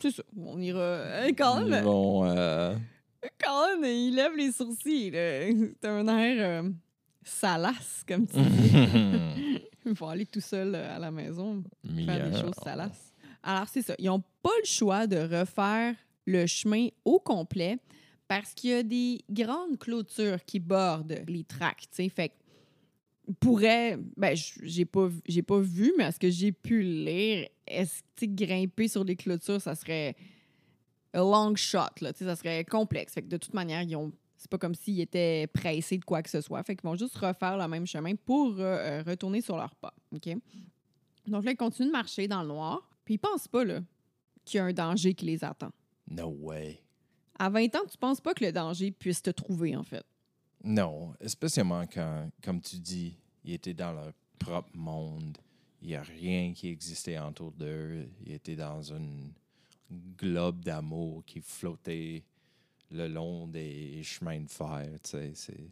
C'est 0.00 0.12
ça, 0.12 0.22
on 0.38 0.60
ira. 0.60 1.26
Ils 1.28 1.82
vont, 1.82 2.24
euh, 2.26 2.76
Colin, 3.42 3.86
il 3.88 4.14
lève 4.14 4.36
les 4.36 4.52
sourcils. 4.52 5.10
C'est 5.12 5.88
un 5.88 6.06
air 6.08 6.62
euh, 6.64 6.70
salace, 7.22 8.04
comme 8.06 8.26
tu 8.26 8.36
dis. 8.40 8.72
Il 9.88 9.94
faut 9.94 10.06
aller 10.08 10.26
tout 10.26 10.40
seul 10.40 10.74
euh, 10.74 10.96
à 10.96 10.98
la 10.98 11.10
maison 11.12 11.62
faire 12.04 12.28
des 12.30 12.40
choses 12.40 12.54
salaces. 12.62 13.12
Alors, 13.42 13.68
c'est 13.68 13.82
ça. 13.82 13.94
Ils 13.98 14.06
n'ont 14.06 14.22
pas 14.42 14.50
le 14.60 14.66
choix 14.66 15.06
de 15.06 15.16
refaire 15.16 15.94
le 16.26 16.46
chemin 16.46 16.88
au 17.04 17.20
complet 17.20 17.78
parce 18.26 18.52
qu'il 18.52 18.70
y 18.70 18.72
a 18.74 18.82
des 18.82 19.20
grandes 19.30 19.78
clôtures 19.78 20.44
qui 20.44 20.58
bordent 20.58 21.20
les 21.28 21.44
tracks. 21.44 21.82
tu 21.82 22.02
sais. 22.02 22.08
Fait 22.08 22.30
que 22.30 22.34
pourrait, 23.38 23.98
ben, 24.16 24.36
j'ai 24.62 24.84
pas, 24.84 25.06
vu- 25.06 25.20
j'ai 25.28 25.42
pas 25.42 25.60
vu, 25.60 25.92
mais 25.96 26.04
à 26.04 26.12
ce 26.12 26.18
que 26.18 26.30
j'ai 26.30 26.50
pu 26.52 26.82
lire, 26.82 27.48
est-ce 27.68 28.02
que 28.16 28.26
grimper 28.26 28.88
sur 28.88 29.04
les 29.04 29.14
clôtures, 29.14 29.60
ça 29.60 29.74
serait 29.76 30.16
a 31.16 31.20
long 31.20 31.54
shot, 31.56 31.78
là, 32.00 32.12
tu 32.12 32.20
sais, 32.20 32.24
ça 32.24 32.36
serait 32.36 32.64
complexe. 32.64 33.14
Fait 33.14 33.22
que 33.22 33.28
de 33.28 33.36
toute 33.36 33.54
manière, 33.54 33.82
ils 33.82 33.96
ont 33.96 34.12
C'est 34.36 34.50
pas 34.50 34.58
comme 34.58 34.74
s'ils 34.74 35.00
étaient 35.00 35.46
pressés 35.46 35.98
de 35.98 36.04
quoi 36.04 36.22
que 36.22 36.30
ce 36.30 36.40
soit. 36.40 36.62
Fait 36.62 36.76
qu'ils 36.76 36.88
vont 36.88 36.96
juste 36.96 37.16
refaire 37.16 37.56
le 37.56 37.66
même 37.68 37.86
chemin 37.86 38.14
pour 38.14 38.58
euh, 38.58 38.60
euh, 38.60 39.02
retourner 39.06 39.40
sur 39.40 39.56
leur 39.56 39.74
pas. 39.76 39.94
OK? 40.14 40.28
Donc 41.26 41.44
là, 41.44 41.52
ils 41.52 41.56
continuent 41.56 41.88
de 41.88 41.92
marcher 41.92 42.28
dans 42.28 42.42
le 42.42 42.48
noir. 42.48 42.88
Puis 43.04 43.14
ils 43.14 43.18
pensent 43.18 43.48
pas 43.48 43.64
là, 43.64 43.80
qu'il 44.44 44.58
y 44.58 44.60
a 44.60 44.64
un 44.64 44.72
danger 44.72 45.14
qui 45.14 45.26
les 45.26 45.42
attend. 45.44 45.70
No 46.08 46.28
way. 46.40 46.80
À 47.38 47.50
20 47.50 47.74
ans, 47.76 47.84
tu 47.90 47.98
penses 47.98 48.20
pas 48.20 48.34
que 48.34 48.44
le 48.44 48.52
danger 48.52 48.90
puisse 48.90 49.22
te 49.22 49.30
trouver, 49.30 49.76
en 49.76 49.82
fait? 49.82 50.04
Non, 50.64 51.14
spécialement 51.26 51.84
quand, 51.86 52.30
comme 52.42 52.60
tu 52.60 52.76
dis, 52.76 53.16
ils 53.44 53.54
étaient 53.54 53.74
dans 53.74 53.92
leur 53.92 54.12
propre 54.38 54.70
monde. 54.74 55.38
Il 55.82 55.88
n'y 55.88 55.94
a 55.94 56.02
rien 56.02 56.52
qui 56.52 56.68
existait 56.68 57.18
autour 57.18 57.52
d'eux. 57.52 58.08
Ils 58.24 58.32
étaient 58.32 58.56
dans 58.56 58.92
un 58.92 59.30
globe 59.90 60.64
d'amour 60.64 61.24
qui 61.24 61.40
flottait 61.40 62.24
le 62.90 63.08
long 63.08 63.46
des 63.46 64.02
chemins 64.02 64.40
de 64.40 64.50
fer. 64.50 64.88
C'est... 65.02 65.70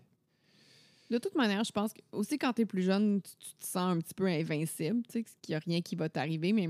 De 1.10 1.18
toute 1.18 1.34
manière, 1.34 1.62
je 1.64 1.72
pense 1.72 1.92
que 1.92 2.00
aussi 2.12 2.38
quand 2.38 2.52
tu 2.52 2.62
es 2.62 2.66
plus 2.66 2.82
jeune, 2.82 3.20
tu, 3.22 3.30
tu 3.36 3.54
te 3.56 3.64
sens 3.64 3.96
un 3.96 3.98
petit 4.00 4.14
peu 4.14 4.26
invincible, 4.26 5.02
tu 5.08 5.12
sais, 5.20 5.24
qu'il 5.42 5.52
n'y 5.52 5.56
a 5.56 5.58
rien 5.60 5.80
qui 5.80 5.94
va 5.96 6.08
t'arriver. 6.08 6.52
Mais 6.52 6.68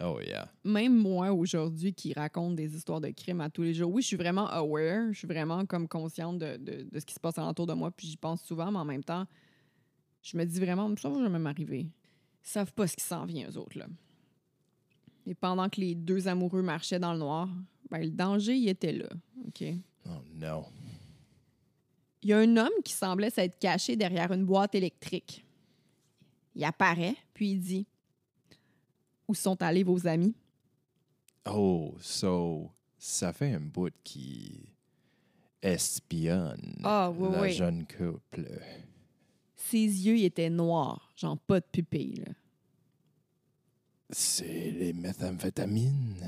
Oh 0.00 0.18
yeah. 0.22 0.50
même 0.64 0.96
moi, 0.96 1.32
aujourd'hui, 1.32 1.92
qui 1.92 2.14
raconte 2.14 2.56
des 2.56 2.74
histoires 2.74 3.00
de 3.00 3.10
crimes 3.10 3.42
à 3.42 3.50
tous 3.50 3.62
les 3.62 3.74
jours, 3.74 3.92
oui, 3.92 4.00
je 4.00 4.06
suis 4.06 4.16
vraiment 4.16 4.46
aware, 4.48 5.12
je 5.12 5.18
suis 5.18 5.28
vraiment 5.28 5.66
comme 5.66 5.86
consciente 5.86 6.38
de, 6.38 6.56
de- 6.56 6.88
de 6.90 6.98
ce 7.00 7.04
qui 7.04 7.12
se 7.12 7.20
passe 7.20 7.36
alentour 7.36 7.66
de 7.66 7.74
moi, 7.74 7.90
puis 7.90 8.06
j'y 8.06 8.16
pense 8.16 8.42
souvent, 8.42 8.72
mais 8.72 8.78
en 8.78 8.86
même 8.86 9.04
temps, 9.04 9.26
je 10.22 10.38
me 10.38 10.44
dis 10.46 10.60
vraiment, 10.60 10.94
ça 10.96 11.10
va 11.10 11.20
jamais 11.20 11.38
m'arriver. 11.38 11.80
Ils 11.80 12.48
savent 12.48 12.72
pas 12.72 12.86
ce 12.86 12.96
qui 12.96 13.04
s'en 13.04 13.26
vient, 13.26 13.50
eux 13.50 13.58
autres, 13.58 13.78
là. 13.78 13.86
Et 15.26 15.34
pendant 15.34 15.68
que 15.68 15.80
les 15.80 15.94
deux 15.94 16.26
amoureux 16.28 16.62
marchaient 16.62 16.98
dans 16.98 17.12
le 17.12 17.18
noir, 17.18 17.48
ben, 17.90 18.00
le 18.02 18.10
danger, 18.10 18.56
il 18.56 18.68
était 18.68 18.92
là, 18.92 19.08
OK? 19.46 19.64
Oh 20.06 20.10
no. 20.34 20.64
Il 22.22 22.30
y 22.30 22.32
a 22.32 22.38
un 22.38 22.56
homme 22.56 22.70
qui 22.84 22.92
semblait 22.92 23.30
s'être 23.30 23.58
caché 23.58 23.96
derrière 23.96 24.32
une 24.32 24.44
boîte 24.44 24.74
électrique. 24.74 25.44
Il 26.54 26.64
apparaît, 26.64 27.16
puis 27.34 27.52
il 27.52 27.60
dit 27.60 27.86
Où 29.28 29.34
sont 29.34 29.60
allés 29.62 29.82
vos 29.82 30.06
amis 30.06 30.34
Oh, 31.48 31.94
so, 32.00 32.70
ça 32.98 33.32
fait 33.32 33.52
un 33.54 33.60
bout 33.60 33.92
qui 34.04 34.60
espionne 35.60 36.76
Ah, 36.84 37.10
oui, 37.16 37.28
la 37.32 37.40
oui. 37.42 37.52
jeune 37.52 37.86
couple. 37.86 38.60
Ses 39.56 39.78
yeux 39.78 40.18
étaient 40.22 40.50
noirs, 40.50 41.12
genre 41.16 41.38
pas 41.38 41.60
de 41.60 41.66
pupille. 41.70 42.24
C'est 44.12 44.70
les 44.70 44.92
méthamphétamines. 44.92 46.24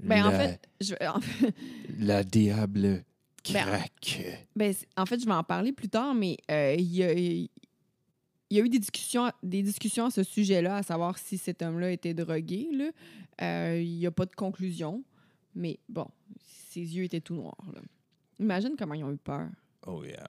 Ben, 0.00 0.24
en 0.26 0.30
la, 0.30 0.38
fait, 0.38 0.68
je, 0.80 0.94
en, 1.06 1.20
fait- 1.20 1.54
La 1.98 2.22
diable 2.22 3.04
Ben, 3.52 3.64
craque. 3.64 4.46
ben, 4.54 4.72
en 4.96 5.04
fait, 5.06 5.18
je 5.20 5.26
vais 5.26 5.32
en 5.32 5.42
parler 5.44 5.72
plus 5.72 5.88
tard, 5.88 6.14
mais 6.14 6.36
euh, 6.50 6.76
il 6.78 6.94
y, 6.94 7.02
a, 7.02 7.12
il 7.12 7.48
y 8.50 8.60
a 8.60 8.64
eu 8.64 8.68
des 8.68 8.78
discussions, 8.78 9.32
des 9.42 9.62
discussions 9.62 10.04
à 10.06 10.10
ce 10.10 10.22
sujet-là, 10.22 10.76
à 10.76 10.82
savoir 10.84 11.18
si 11.18 11.36
cet 11.38 11.62
homme-là 11.62 11.90
était 11.90 12.14
drogué. 12.14 12.68
Euh, 13.42 13.80
Il 13.82 13.96
n'y 13.98 14.06
a 14.06 14.12
pas 14.12 14.26
de 14.26 14.34
conclusion, 14.36 15.02
mais 15.56 15.80
bon, 15.88 16.06
ses 16.70 16.80
yeux 16.96 17.02
étaient 17.04 17.20
tout 17.20 17.34
noirs. 17.34 17.56
là. 17.74 17.80
Imagine 18.38 18.74
comment 18.78 18.94
ils 18.94 19.02
ont 19.02 19.10
eu 19.12 19.16
peur. 19.18 19.48
Oh 19.86 20.04
yeah. 20.04 20.28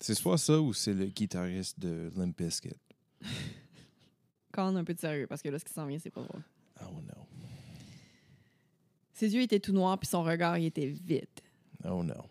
C'est 0.00 0.14
soit 0.14 0.38
ça 0.38 0.58
ou 0.58 0.72
c'est 0.72 0.94
le 0.94 1.06
guitariste 1.06 1.78
de 1.78 2.10
Limp 2.16 2.34
Bizkit. 2.40 2.70
Un 4.66 4.84
peu 4.84 4.92
de 4.94 4.98
sérieux, 4.98 5.26
parce 5.28 5.40
que 5.40 5.48
là, 5.48 5.58
ce 5.58 5.64
qui 5.64 5.72
s'en 5.72 5.86
vient, 5.86 5.98
c'est 5.98 6.10
pas 6.10 6.22
drôle. 6.22 6.42
Oh 6.80 7.00
no. 7.00 7.26
Ses 9.12 9.34
yeux 9.34 9.42
étaient 9.42 9.60
tout 9.60 9.72
noirs, 9.72 9.98
puis 9.98 10.08
son 10.08 10.22
regard, 10.22 10.58
il 10.58 10.66
était 10.66 10.86
vide. 10.86 11.26
Oh 11.84 12.02
no. 12.02 12.24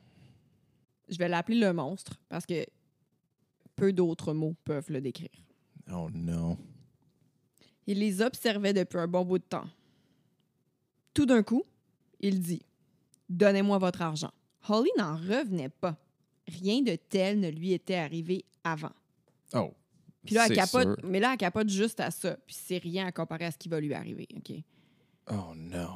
Je 1.07 1.17
vais 1.17 1.29
l'appeler 1.29 1.57
le 1.57 1.71
monstre, 1.71 2.19
parce 2.27 2.45
que 2.45 2.65
peu 3.75 3.93
d'autres 3.93 4.33
mots 4.33 4.55
peuvent 4.65 4.91
le 4.91 4.99
décrire. 4.99 5.29
Oh 5.91 6.09
no. 6.13 6.57
Il 7.85 7.99
les 7.99 8.21
observait 8.21 8.73
depuis 8.73 8.97
un 8.97 9.07
bon 9.07 9.23
bout 9.23 9.37
de 9.37 9.43
temps. 9.43 9.69
Tout 11.13 11.25
d'un 11.25 11.43
coup, 11.43 11.63
il 12.19 12.41
dit 12.41 12.61
Donnez-moi 13.29 13.77
votre 13.77 14.01
argent. 14.01 14.31
Holly 14.67 14.89
n'en 14.97 15.15
revenait 15.15 15.69
pas. 15.69 15.95
Rien 16.47 16.81
de 16.81 16.95
tel 16.95 17.39
ne 17.39 17.49
lui 17.49 17.71
était 17.71 17.95
arrivé 17.95 18.43
avant. 18.63 18.91
Oh. 19.53 19.71
Puis 20.27 20.35
là, 20.35 20.45
elle 20.47 20.55
capote, 20.55 20.99
sûr. 20.99 21.09
mais 21.09 21.19
là, 21.19 21.31
elle 21.31 21.37
capote 21.37 21.69
juste 21.69 21.99
à 21.99 22.11
ça. 22.11 22.37
Puis 22.45 22.55
c'est 22.59 22.77
rien 22.77 23.07
à 23.07 23.11
comparer 23.11 23.45
à 23.45 23.51
ce 23.51 23.57
qui 23.57 23.69
va 23.69 23.79
lui 23.79 23.93
arriver. 23.93 24.27
OK? 24.35 24.51
Oh 25.31 25.53
no. 25.55 25.87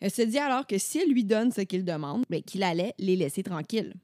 Elle 0.00 0.10
se 0.10 0.22
dit 0.22 0.38
alors 0.38 0.66
que 0.66 0.78
si 0.78 0.98
elle 0.98 1.10
lui 1.10 1.24
donne 1.24 1.50
ce 1.50 1.62
qu'il 1.62 1.84
demande, 1.84 2.24
ben, 2.30 2.42
qu'il 2.42 2.62
allait 2.62 2.94
les 2.98 3.16
laisser 3.16 3.42
tranquilles. 3.42 3.94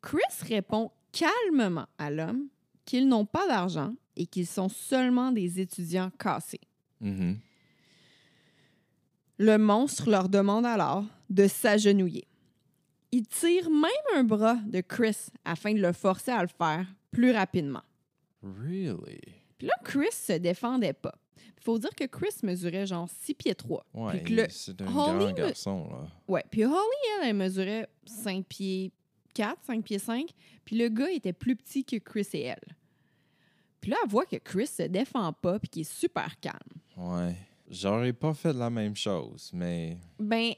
Chris 0.00 0.20
répond 0.42 0.90
calmement 1.12 1.86
à 1.98 2.10
l'homme 2.10 2.46
qu'ils 2.84 3.08
n'ont 3.08 3.26
pas 3.26 3.46
d'argent 3.48 3.94
et 4.16 4.26
qu'ils 4.26 4.46
sont 4.46 4.68
seulement 4.68 5.32
des 5.32 5.60
étudiants 5.60 6.10
cassés. 6.18 6.60
Mhm. 7.00 7.38
Le 9.38 9.58
monstre 9.58 10.10
leur 10.10 10.28
demande 10.28 10.66
alors 10.66 11.04
de 11.30 11.46
s'agenouiller. 11.46 12.26
Il 13.12 13.26
tire 13.26 13.70
même 13.70 13.90
un 14.14 14.24
bras 14.24 14.56
de 14.66 14.80
Chris 14.80 15.16
afin 15.44 15.72
de 15.72 15.80
le 15.80 15.92
forcer 15.92 16.30
à 16.30 16.42
le 16.42 16.48
faire 16.48 16.86
plus 17.10 17.30
rapidement. 17.32 17.82
Really? 18.42 19.20
Puis 19.56 19.66
là, 19.66 19.74
Chris 19.84 20.12
se 20.12 20.34
défendait 20.34 20.92
pas. 20.92 21.14
Il 21.56 21.62
faut 21.64 21.78
dire 21.78 21.90
que 21.94 22.04
Chris 22.04 22.34
mesurait 22.44 22.86
genre 22.86 23.08
6 23.22 23.34
pieds 23.34 23.54
3. 23.54 23.84
Ouais, 23.94 24.20
Puis 24.22 24.34
le- 24.36 24.46
c'est 24.50 24.80
un 24.80 24.86
Holly 24.86 25.24
grand 25.26 25.32
garçon, 25.32 25.88
là. 25.90 26.06
Ouais, 26.28 26.44
puis 26.50 26.64
Holly, 26.64 26.74
elle, 27.20 27.28
elle 27.30 27.36
mesurait 27.36 27.88
5 28.06 28.46
pieds 28.46 28.92
4, 29.34 29.58
5 29.66 29.84
pieds 29.84 29.98
5. 29.98 30.30
Puis 30.64 30.76
le 30.78 30.88
gars 30.88 31.10
était 31.10 31.32
plus 31.32 31.56
petit 31.56 31.84
que 31.84 31.96
Chris 31.96 32.26
et 32.34 32.42
elle. 32.42 32.76
Puis 33.80 33.90
là, 33.90 33.96
elle 34.04 34.10
voit 34.10 34.26
que 34.26 34.36
Chris 34.36 34.66
se 34.68 34.82
défend 34.84 35.32
pas 35.32 35.58
puis 35.58 35.68
qu'il 35.68 35.82
est 35.82 35.92
super 35.92 36.38
calme. 36.40 36.56
Ouais. 36.96 37.34
J'aurais 37.68 38.12
pas 38.12 38.32
fait 38.34 38.52
la 38.52 38.70
même 38.70 38.96
chose, 38.96 39.50
mais... 39.52 39.98
Ben, 40.18 40.52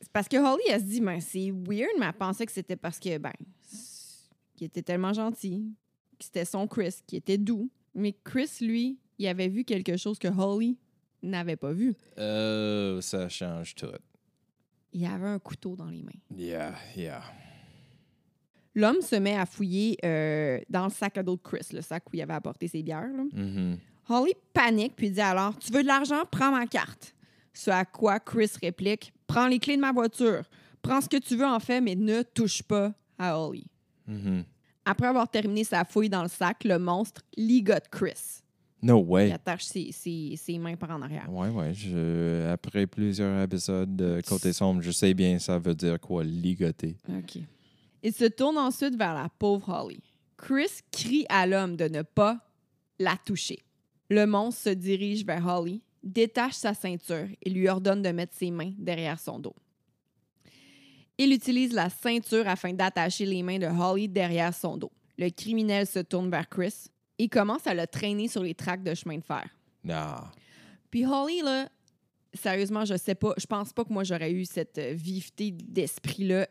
c'est 0.00 0.10
parce 0.12 0.28
que 0.28 0.36
Holly, 0.36 0.62
elle 0.70 0.80
se 0.80 0.86
dit, 0.86 1.00
ben, 1.00 1.20
c'est 1.20 1.50
weird, 1.50 1.90
mais 1.98 2.06
elle 2.06 2.12
pensait 2.14 2.46
que 2.46 2.52
c'était 2.52 2.76
parce 2.76 2.98
que, 2.98 3.18
ben, 3.18 3.32
qu'il 4.58 4.66
était 4.66 4.82
tellement 4.82 5.12
gentil, 5.12 5.72
que 6.18 6.24
c'était 6.24 6.44
son 6.44 6.66
Chris, 6.66 6.96
qui 7.06 7.16
était 7.16 7.38
doux. 7.38 7.70
Mais 7.94 8.14
Chris, 8.24 8.50
lui, 8.60 8.98
il 9.18 9.26
avait 9.28 9.48
vu 9.48 9.64
quelque 9.64 9.96
chose 9.96 10.18
que 10.18 10.28
Holly 10.28 10.76
n'avait 11.22 11.56
pas 11.56 11.72
vu. 11.72 11.94
Euh, 12.18 13.00
ça 13.00 13.28
change 13.28 13.74
tout. 13.76 13.86
Il 14.92 15.04
avait 15.06 15.28
un 15.28 15.38
couteau 15.38 15.76
dans 15.76 15.88
les 15.88 16.02
mains. 16.02 16.10
Yeah, 16.36 16.74
yeah. 16.96 17.22
L'homme 18.74 19.00
se 19.00 19.16
met 19.16 19.36
à 19.36 19.46
fouiller 19.46 19.96
euh, 20.04 20.60
dans 20.68 20.84
le 20.84 20.90
sac 20.90 21.18
à 21.18 21.22
dos 21.22 21.36
de 21.36 21.42
Chris, 21.42 21.66
le 21.72 21.80
sac 21.80 22.04
où 22.08 22.16
il 22.16 22.22
avait 22.22 22.34
apporté 22.34 22.68
ses 22.68 22.82
bières. 22.82 23.08
là. 23.08 23.24
Mhm. 23.32 23.78
Holly 24.10 24.32
panique 24.54 24.94
puis 24.96 25.10
dit 25.10 25.20
alors 25.20 25.56
Tu 25.58 25.70
veux 25.72 25.82
de 25.82 25.86
l'argent? 25.86 26.22
Prends 26.30 26.50
ma 26.50 26.66
carte. 26.66 27.14
Ce 27.52 27.70
à 27.70 27.84
quoi 27.84 28.18
Chris 28.20 28.50
réplique 28.62 29.12
Prends 29.26 29.46
les 29.46 29.58
clés 29.58 29.76
de 29.76 29.82
ma 29.82 29.92
voiture. 29.92 30.42
Prends 30.80 31.00
ce 31.00 31.08
que 31.08 31.18
tu 31.18 31.36
veux 31.36 31.46
en 31.46 31.60
fait, 31.60 31.80
mais 31.80 31.94
ne 31.94 32.22
touche 32.22 32.62
pas 32.62 32.94
à 33.18 33.38
Holly. 33.38 33.66
Mhm. 34.08 34.44
Après 34.84 35.06
avoir 35.06 35.28
terminé 35.28 35.64
sa 35.64 35.84
fouille 35.84 36.08
dans 36.08 36.22
le 36.22 36.28
sac, 36.28 36.64
le 36.64 36.78
monstre 36.78 37.22
ligote 37.36 37.88
Chris. 37.90 38.40
No 38.80 39.00
Il 39.02 39.08
way. 39.08 39.32
attache 39.32 39.64
ses, 39.64 39.90
ses- 39.92 40.34
ses 40.36 40.56
mains 40.58 40.76
par 40.76 40.90
en 40.90 41.02
arrière. 41.02 41.26
Ouais, 41.32 41.48
ouais. 41.50 41.74
Je... 41.74 42.48
Après 42.48 42.86
plusieurs 42.86 43.42
épisodes 43.42 43.94
de 43.96 44.20
Côté 44.26 44.52
Sombre, 44.52 44.80
je 44.82 44.90
sais 44.92 45.12
bien 45.14 45.38
ça 45.38 45.58
veut 45.58 45.74
dire 45.74 46.00
quoi, 46.00 46.22
ligoter. 46.24 46.96
OK. 47.08 47.38
Il 48.02 48.12
se 48.12 48.24
tourne 48.26 48.56
ensuite 48.56 48.96
vers 48.96 49.14
la 49.14 49.28
pauvre 49.38 49.68
Holly. 49.68 50.00
Chris 50.36 50.80
crie 50.92 51.26
à 51.28 51.46
l'homme 51.46 51.76
de 51.76 51.88
ne 51.88 52.02
pas 52.02 52.38
la 53.00 53.16
toucher. 53.26 53.58
Le 54.08 54.24
monstre 54.26 54.62
se 54.62 54.70
dirige 54.70 55.24
vers 55.26 55.44
Holly, 55.46 55.82
détache 56.04 56.54
sa 56.54 56.72
ceinture 56.72 57.26
et 57.42 57.50
lui 57.50 57.68
ordonne 57.68 58.00
de 58.02 58.10
mettre 58.10 58.34
ses 58.36 58.52
mains 58.52 58.72
derrière 58.78 59.18
son 59.18 59.40
dos. 59.40 59.56
Il 61.18 61.32
utilise 61.32 61.72
la 61.72 61.90
ceinture 61.90 62.46
afin 62.46 62.72
d'attacher 62.72 63.26
les 63.26 63.42
mains 63.42 63.58
de 63.58 63.66
Holly 63.66 64.08
derrière 64.08 64.54
son 64.54 64.76
dos. 64.76 64.92
Le 65.18 65.30
criminel 65.30 65.84
se 65.86 65.98
tourne 65.98 66.30
vers 66.30 66.48
Chris 66.48 66.86
et 67.18 67.28
commence 67.28 67.66
à 67.66 67.74
le 67.74 67.86
traîner 67.88 68.28
sur 68.28 68.44
les 68.44 68.54
tracks 68.54 68.84
de 68.84 68.94
chemin 68.94 69.18
de 69.18 69.24
fer. 69.24 69.44
Nah. 69.82 70.30
Puis 70.90 71.04
Holly, 71.04 71.42
là, 71.42 71.68
sérieusement, 72.32 72.84
je 72.84 72.96
sais 72.96 73.16
pas, 73.16 73.34
je 73.36 73.46
pense 73.46 73.72
pas 73.72 73.84
que 73.84 73.92
moi 73.92 74.04
j'aurais 74.04 74.30
eu 74.30 74.44
cette 74.44 74.78
viveté 74.78 75.50
d'esprit-là. 75.50 76.46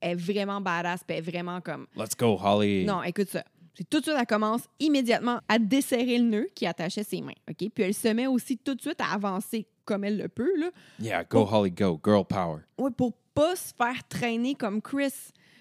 Elle 0.00 0.12
est 0.12 0.14
vraiment 0.14 0.62
badass, 0.62 1.04
puis 1.04 1.16
elle 1.16 1.22
est 1.22 1.30
vraiment 1.30 1.60
comme. 1.60 1.86
Let's 1.94 2.16
go, 2.16 2.38
Holly. 2.42 2.84
Non, 2.86 3.02
écoute 3.02 3.28
ça. 3.28 3.44
C'est 3.74 3.86
tout 3.86 3.98
de 3.98 4.04
suite, 4.04 4.16
elle 4.18 4.26
commence 4.26 4.62
immédiatement 4.80 5.40
à 5.46 5.58
desserrer 5.58 6.16
le 6.16 6.24
nœud 6.24 6.48
qui 6.54 6.64
attachait 6.64 7.04
ses 7.04 7.20
mains. 7.20 7.34
OK? 7.50 7.68
Puis 7.74 7.84
elle 7.84 7.92
se 7.92 8.08
met 8.08 8.26
aussi 8.26 8.56
tout 8.56 8.74
de 8.74 8.80
suite 8.80 8.98
à 9.02 9.12
avancer 9.12 9.66
comme 9.84 10.04
elle 10.04 10.16
le 10.16 10.28
peut, 10.28 10.58
là. 10.58 10.70
Yeah, 10.98 11.24
go, 11.24 11.46
Holly, 11.50 11.70
go. 11.70 12.00
Girl 12.02 12.24
power. 12.24 12.60
Ouais, 12.78 12.90
pour 12.90 13.12
pas 13.36 13.54
se 13.54 13.72
faire 13.74 14.08
traîner 14.08 14.54
comme 14.54 14.80
Chris. 14.82 15.12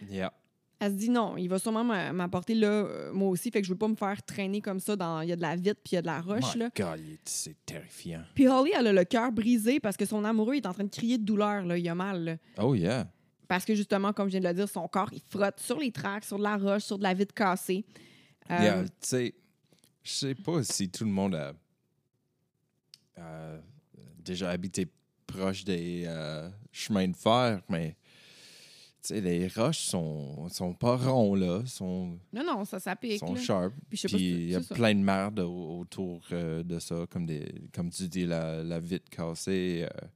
Yeah. 0.09 0.31
Elle 0.79 0.91
se 0.91 0.97
dit 0.97 1.09
non, 1.09 1.37
il 1.37 1.47
va 1.47 1.57
sûrement 1.59 1.83
m'a- 1.83 2.11
m'apporter 2.11 2.53
là, 2.53 2.67
euh, 2.67 3.13
moi 3.13 3.29
aussi, 3.29 3.49
fait 3.51 3.61
que 3.61 3.67
je 3.67 3.71
veux 3.71 3.77
pas 3.77 3.87
me 3.87 3.95
faire 3.95 4.21
traîner 4.23 4.61
comme 4.61 4.79
ça 4.79 4.95
dans. 4.95 5.21
Il 5.21 5.29
y 5.29 5.31
a 5.31 5.35
de 5.35 5.41
la 5.41 5.55
vitre 5.55 5.79
puis 5.83 5.93
il 5.93 5.95
y 5.95 5.97
a 5.97 6.01
de 6.01 6.07
la 6.07 6.19
roche, 6.21 6.53
My 6.55 6.61
là. 6.61 6.69
God, 6.75 6.99
c'est 7.23 7.55
terrifiant. 7.65 8.23
Puis 8.33 8.47
Holly, 8.47 8.71
elle 8.77 8.87
a 8.87 8.93
le 8.93 9.03
cœur 9.05 9.31
brisé 9.31 9.79
parce 9.79 9.95
que 9.97 10.05
son 10.05 10.23
amoureux 10.25 10.55
est 10.55 10.65
en 10.65 10.73
train 10.73 10.83
de 10.83 10.89
crier 10.89 11.17
de 11.17 11.23
douleur, 11.23 11.63
là. 11.65 11.77
Il 11.77 11.87
a 11.87 11.95
mal, 11.95 12.23
là. 12.25 12.37
Oh, 12.57 12.75
yeah. 12.75 13.07
Parce 13.47 13.63
que 13.63 13.73
justement, 13.75 14.11
comme 14.11 14.27
je 14.27 14.31
viens 14.31 14.41
de 14.41 14.47
le 14.47 14.53
dire, 14.53 14.67
son 14.69 14.87
corps, 14.87 15.09
il 15.13 15.21
frotte 15.29 15.59
sur 15.59 15.79
les 15.79 15.91
tracks, 15.91 16.23
sur 16.25 16.37
de 16.37 16.43
la 16.43 16.57
roche, 16.57 16.83
sur 16.83 16.97
de 16.97 17.03
la 17.03 17.13
vitre 17.13 17.33
cassée. 17.33 17.85
Euh, 18.51 18.57
Yeah, 18.61 18.83
tu 18.83 18.89
sais, 19.01 19.35
je 20.03 20.11
sais 20.11 20.35
pas 20.35 20.63
si 20.63 20.89
tout 20.89 21.03
le 21.05 21.11
monde 21.11 21.35
a, 21.35 21.53
a 23.17 23.57
déjà 24.19 24.49
habité 24.49 24.87
proche 25.37 25.63
des 25.65 26.03
euh, 26.07 26.49
chemins 26.71 27.07
de 27.07 27.15
fer, 27.15 27.61
mais 27.69 27.95
tu 29.01 29.13
sais, 29.13 29.21
les 29.21 29.47
roches 29.47 29.81
sont, 29.81 30.47
sont 30.49 30.73
pas 30.73 30.95
ronds, 30.97 31.35
là, 31.35 31.61
sont, 31.65 32.17
Non, 32.33 32.43
non, 32.43 32.65
ça, 32.65 32.79
ça 32.79 32.95
pique. 32.95 33.19
sont 33.19 33.35
là. 33.35 33.39
sharp. 33.41 33.73
Puis 33.89 34.01
il 34.13 34.49
y 34.49 34.55
a 34.55 34.61
ça. 34.63 34.73
plein 34.73 34.95
de 34.95 34.99
merde 34.99 35.39
au- 35.41 35.79
autour 35.79 36.21
euh, 36.31 36.63
de 36.63 36.79
ça, 36.79 37.05
comme, 37.09 37.25
des, 37.27 37.45
comme 37.73 37.89
tu 37.91 38.07
dis, 38.07 38.25
la, 38.25 38.63
la 38.63 38.79
vitre 38.79 39.09
cassée, 39.09 39.83
euh, 39.85 40.07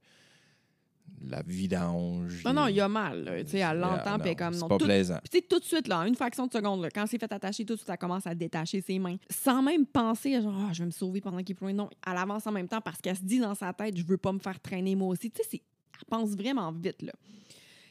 la 1.28 1.42
vidange. 1.42 2.42
Non, 2.44 2.52
non, 2.54 2.66
il 2.68 2.76
y 2.76 2.80
a 2.80 2.88
mal. 2.88 3.24
là. 3.24 3.44
Tu 3.44 3.50
sais, 3.50 3.58
elle 3.58 3.78
l'entend, 3.78 4.14
puis 4.18 4.28
elle 4.28 4.32
est 4.32 4.36
comme 4.36 4.54
C'est 4.54 4.66
pas 4.68 4.78
tout- 4.78 4.84
plaisant. 4.86 5.18
Puis 5.22 5.28
tu 5.30 5.38
sais, 5.38 5.44
tout 5.48 5.58
de 5.58 5.64
suite, 5.64 5.86
là, 5.88 5.98
une 6.06 6.14
fraction 6.14 6.46
de 6.46 6.52
seconde, 6.52 6.80
là, 6.82 6.88
quand 6.90 7.06
c'est 7.06 7.18
fait 7.18 7.30
attacher, 7.32 7.64
tout 7.64 7.74
de 7.74 7.78
suite, 7.78 7.90
elle 7.90 7.98
commence 7.98 8.26
à 8.26 8.34
détacher 8.34 8.80
ses 8.80 8.98
mains. 8.98 9.16
Sans 9.28 9.62
même 9.62 9.84
penser, 9.86 10.34
à 10.36 10.40
genre, 10.40 10.54
Ah, 10.68 10.72
je 10.72 10.80
vais 10.80 10.86
me 10.86 10.90
sauver 10.90 11.20
pendant 11.20 11.42
qu'il 11.42 11.56
loin. 11.60 11.72
Non, 11.72 11.90
elle 12.06 12.16
avance 12.16 12.46
en 12.46 12.52
même 12.52 12.68
temps 12.68 12.80
parce 12.80 13.00
qu'elle 13.00 13.16
se 13.16 13.22
dit 13.22 13.38
dans 13.38 13.54
sa 13.54 13.72
tête, 13.72 13.96
je 13.96 14.04
veux 14.04 14.16
pas 14.16 14.32
me 14.32 14.38
faire 14.38 14.58
traîner 14.60 14.94
moi 14.94 15.08
aussi. 15.08 15.30
Tu 15.30 15.42
sais, 15.42 15.48
c'est- 15.50 15.62
elle 15.98 16.04
pense 16.08 16.30
vraiment 16.30 16.72
vite, 16.72 17.02
là. 17.02 17.12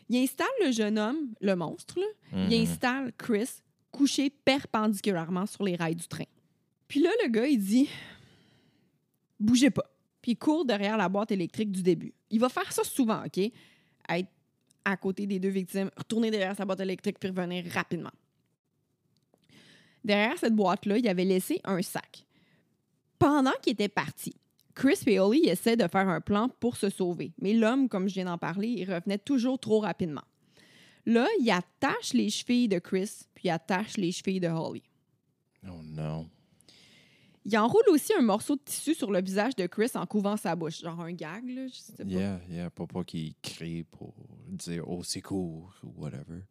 Il 0.09 0.17
installe 0.17 0.47
le 0.65 0.71
jeune 0.71 0.97
homme, 0.97 1.17
le 1.39 1.55
monstre, 1.55 1.99
là. 1.99 2.05
Il 2.49 2.57
Mhm. 2.57 2.63
installe 2.63 3.11
Chris 3.15 3.49
couché 3.91 4.31
perpendiculairement 4.31 5.45
sur 5.45 5.63
les 5.63 5.75
rails 5.75 5.95
du 5.95 6.07
train. 6.07 6.25
Puis 6.87 6.99
là, 6.99 7.09
le 7.23 7.29
gars, 7.29 7.45
il 7.45 7.59
dit 7.59 7.87
Bougez 9.39 9.69
pas. 9.69 9.85
Puis 10.21 10.31
il 10.33 10.37
court 10.37 10.65
derrière 10.65 10.97
la 10.97 11.09
boîte 11.09 11.31
électrique 11.31 11.71
du 11.71 11.83
début. 11.83 12.13
Il 12.29 12.39
va 12.39 12.49
faire 12.49 12.71
ça 12.71 12.83
souvent, 12.83 13.23
OK? 13.25 13.37
Être 13.37 14.29
à 14.85 14.97
côté 14.97 15.27
des 15.27 15.39
deux 15.39 15.49
victimes, 15.49 15.91
retourner 15.95 16.31
derrière 16.31 16.55
sa 16.55 16.65
boîte 16.65 16.79
électrique 16.79 17.17
puis 17.19 17.29
revenir 17.29 17.65
rapidement. 17.71 18.11
Derrière 20.03 20.37
cette 20.37 20.55
boîte-là, 20.55 20.97
il 20.97 21.07
avait 21.07 21.25
laissé 21.25 21.59
un 21.63 21.81
sac. 21.81 22.25
Pendant 23.17 23.51
qu'il 23.61 23.73
était 23.73 23.89
parti, 23.89 24.33
Chris 24.73 24.99
et 25.07 25.19
Holly 25.19 25.49
essaient 25.49 25.75
de 25.75 25.87
faire 25.87 26.07
un 26.07 26.21
plan 26.21 26.47
pour 26.47 26.77
se 26.77 26.89
sauver. 26.89 27.33
Mais 27.41 27.53
l'homme, 27.53 27.89
comme 27.89 28.07
je 28.07 28.13
viens 28.13 28.25
d'en 28.25 28.37
parler, 28.37 28.69
il 28.69 28.91
revenait 28.91 29.17
toujours 29.17 29.59
trop 29.59 29.81
rapidement. 29.81 30.23
Là, 31.05 31.27
il 31.39 31.51
attache 31.51 32.13
les 32.13 32.29
chevilles 32.29 32.69
de 32.69 32.79
Chris, 32.79 33.11
puis 33.35 33.49
il 33.49 33.51
attache 33.51 33.97
les 33.97 34.11
chevilles 34.11 34.39
de 34.39 34.47
Holly. 34.47 34.83
Oh 35.67 35.81
non. 35.83 36.29
Il 37.45 37.57
enroule 37.57 37.83
aussi 37.89 38.13
un 38.17 38.21
morceau 38.21 38.55
de 38.55 38.61
tissu 38.63 38.93
sur 38.93 39.11
le 39.11 39.21
visage 39.21 39.55
de 39.55 39.65
Chris 39.65 39.91
en 39.95 40.05
couvrant 40.05 40.37
sa 40.37 40.55
bouche. 40.55 40.81
Genre 40.81 40.99
un 40.99 41.13
gag, 41.13 41.47
là, 41.49 41.67
je 41.67 41.73
sais 41.73 41.93
pas. 42.03 42.03
Yeah, 42.09 42.39
yeah, 42.49 42.69
pour 42.69 42.87
pas 42.87 43.03
qu'il 43.03 43.33
crie 43.41 43.83
pour 43.83 44.13
dire 44.49 44.87
au 44.89 45.03
secours 45.03 45.73
ou 45.83 45.93
whatever. 46.01 46.41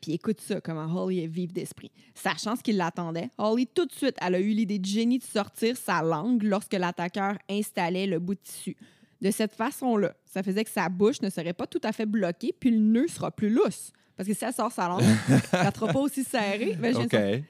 Puis 0.00 0.12
écoute 0.14 0.40
ça, 0.40 0.60
comment 0.60 0.86
Holly 1.00 1.20
est 1.20 1.26
vive 1.28 1.52
d'esprit. 1.52 1.92
Sachant 2.14 2.56
ce 2.56 2.62
qu'il 2.62 2.76
l'attendait, 2.76 3.30
Holly, 3.38 3.68
tout 3.68 3.86
de 3.86 3.92
suite, 3.92 4.16
elle 4.20 4.34
a 4.34 4.40
eu 4.40 4.48
l'idée 4.50 4.78
de 4.80 4.84
génie 4.84 5.18
de 5.18 5.24
sortir 5.24 5.76
sa 5.76 6.02
langue 6.02 6.42
lorsque 6.42 6.72
l'attaqueur 6.74 7.38
installait 7.48 8.06
le 8.08 8.18
bout 8.18 8.34
de 8.34 8.40
tissu. 8.40 8.76
De 9.20 9.30
cette 9.30 9.52
façon-là, 9.52 10.16
ça 10.24 10.42
faisait 10.42 10.64
que 10.64 10.70
sa 10.70 10.88
bouche 10.88 11.22
ne 11.22 11.30
serait 11.30 11.52
pas 11.52 11.68
tout 11.68 11.80
à 11.84 11.92
fait 11.92 12.06
bloquée, 12.06 12.52
puis 12.58 12.70
le 12.72 12.78
nœud 12.78 13.06
sera 13.06 13.30
plus 13.30 13.50
lousse. 13.50 13.92
Parce 14.16 14.28
que 14.28 14.34
si 14.34 14.44
elle 14.44 14.52
sort 14.52 14.72
sa 14.72 14.88
langue, 14.88 15.02
elle 15.28 15.66
ne 15.66 15.70
sera 15.72 15.86
pas 15.92 16.00
aussi 16.00 16.24
serrée. 16.24 16.74
Ben, 16.74 16.90
viens 16.90 17.00
de 17.02 17.04
OK. 17.04 17.10
sortir- 17.12 17.44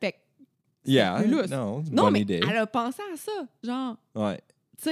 Fait 0.00 0.12
que 0.12 0.18
c'est 0.75 0.75
Yeah, 0.86 1.20
plus 1.22 1.30
lousse. 1.30 1.50
non, 1.50 1.82
c'est 1.82 1.90
une 1.90 1.94
Non, 1.96 2.02
bonne 2.04 2.12
mais 2.14 2.20
idée. 2.20 2.40
elle 2.48 2.56
a 2.56 2.66
pensé 2.66 3.02
à 3.12 3.16
ça. 3.16 3.46
Genre, 3.62 3.96
Ouais. 4.14 4.40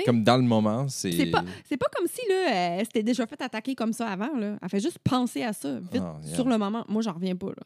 Comme 0.06 0.24
dans 0.24 0.38
le 0.38 0.42
moment, 0.42 0.88
c'est. 0.88 1.12
C'est 1.12 1.26
pas, 1.30 1.44
c'est 1.68 1.76
pas 1.76 1.86
comme 1.94 2.06
si 2.06 2.20
là, 2.28 2.78
elle 2.78 2.86
s'était 2.86 3.02
déjà 3.02 3.26
fait 3.26 3.40
attaquer 3.42 3.74
comme 3.74 3.92
ça 3.92 4.08
avant. 4.08 4.34
Là. 4.34 4.58
Elle 4.62 4.68
fait 4.70 4.80
juste 4.80 4.98
penser 5.00 5.42
à 5.42 5.52
ça, 5.52 5.78
vite, 5.78 6.00
Ah, 6.02 6.18
yeah. 6.24 6.34
sur 6.34 6.48
le 6.48 6.56
moment. 6.56 6.84
Moi, 6.88 7.02
j'en 7.02 7.12
reviens 7.12 7.36
pas. 7.36 7.48
Là. 7.48 7.62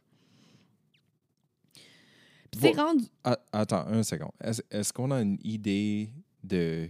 Puis 2.51 2.61
c'est 2.61 2.73
rendu. 2.73 3.05
Attends, 3.53 3.87
un 3.87 4.03
second. 4.03 4.31
Est-ce 4.43 4.93
qu'on 4.93 5.11
a 5.11 5.21
une 5.23 5.38
idée 5.45 6.11
de. 6.43 6.88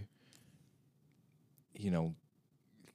You 1.77 1.91
know, 1.91 2.13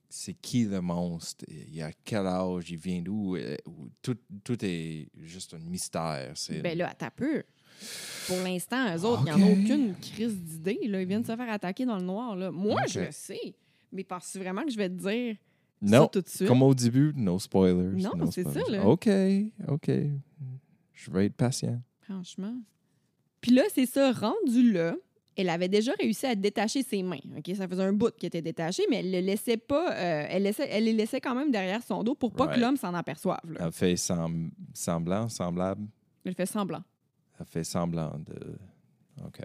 c'est 0.09 0.35
qui 0.35 0.65
le 0.65 0.81
monstre? 0.81 1.45
Il 1.49 1.81
a 1.83 1.93
quel 2.05 2.27
âge? 2.27 2.71
Il 2.71 2.77
vient 2.79 3.01
d'où? 3.01 3.37
Euh, 3.37 3.57
ou 3.67 3.89
Tout, 4.03 4.17
tout 4.43 4.59
est 4.65 5.09
juste 5.21 5.55
un 5.55 5.59
mystère. 5.59 6.33
C'est 6.35 6.61
Ben 6.61 6.77
là, 6.77 6.93
t'as 6.99 7.11
peu. 7.11 7.43
Pour 8.27 8.39
l'instant, 8.39 8.97
eux 8.97 9.05
autres, 9.05 9.23
il 9.27 9.35
n'y 9.35 9.43
en 9.45 9.47
a 9.47 9.51
Ok. 9.53 9.59
aucune 9.65 9.95
crise 10.01 10.37
d'idée. 10.43 10.79
Ils 10.83 10.97
viennent 11.07 11.25
se 11.25 11.37
faire 11.37 11.51
attaquer 11.51 11.85
dans 11.85 11.97
le 11.99 12.05
noir. 12.05 12.35
Là. 12.37 12.51
Moi, 12.51 12.81
je 12.89 13.01
le 13.01 13.11
sais. 13.11 13.55
Mais 13.93 14.03
penses-tu 14.05 14.39
vraiment 14.39 14.63
que 14.65 14.71
je 14.71 14.77
vais 14.77 14.89
te 14.89 14.95
dire 14.95 15.37
non, 15.83 16.03
ça 16.05 16.09
tout 16.09 16.21
de 16.23 16.29
suite? 16.29 16.49
comme 16.49 16.63
au 16.63 16.75
début, 16.75 17.13
no 17.15 17.39
spoilers. 17.39 18.01
Non, 18.03 18.13
no 18.17 18.31
c'est 18.31 18.45
ça, 18.45 18.61
là. 18.71 18.87
OK, 18.87 19.09
OK. 19.69 19.91
Je 20.93 21.11
vais 21.11 21.27
être 21.27 21.35
patient. 21.37 21.81
Franchement. 22.01 22.55
Puis 23.41 23.51
là, 23.53 23.63
c'est 23.75 23.87
ça, 23.87 24.11
rendu 24.13 24.73
là, 24.73 24.97
elle 25.37 25.51
avait 25.51 25.69
déjà 25.69 25.93
réussi 25.99 26.25
à 26.27 26.35
détacher 26.35 26.83
ses 26.83 27.03
mains. 27.03 27.19
OK? 27.37 27.51
Ça 27.57 27.69
faisait 27.69 27.83
un 27.83 27.93
bout 27.93 28.15
qui 28.17 28.25
était 28.27 28.41
détaché, 28.41 28.85
mais 28.89 29.01
elle 29.01 29.11
le 29.11 29.21
laissait 29.21 29.57
pas. 29.59 29.93
euh, 29.93 30.27
elle, 30.31 30.45
laissait, 30.45 30.69
elle 30.71 30.85
les 30.85 30.93
laissait 30.93 31.21
quand 31.21 31.35
même 31.35 31.51
derrière 31.51 31.83
son 31.83 32.03
dos 32.03 32.15
pour 32.15 32.33
pas 32.33 32.45
Right. 32.47 32.57
que 32.57 32.61
l'homme 32.61 32.77
s'en 32.77 32.95
aperçoive. 32.95 33.41
là. 33.53 33.67
Elle 33.67 33.73
fait 33.73 33.97
sem- 33.97 34.51
semblant, 34.73 35.29
semblable. 35.29 35.87
Elle 36.25 36.35
fait 36.35 36.47
semblant. 36.47 36.83
Elle 37.39 37.47
fait 37.47 37.65
semblant 37.65 38.19
de. 38.19 38.57
OK. 39.25 39.41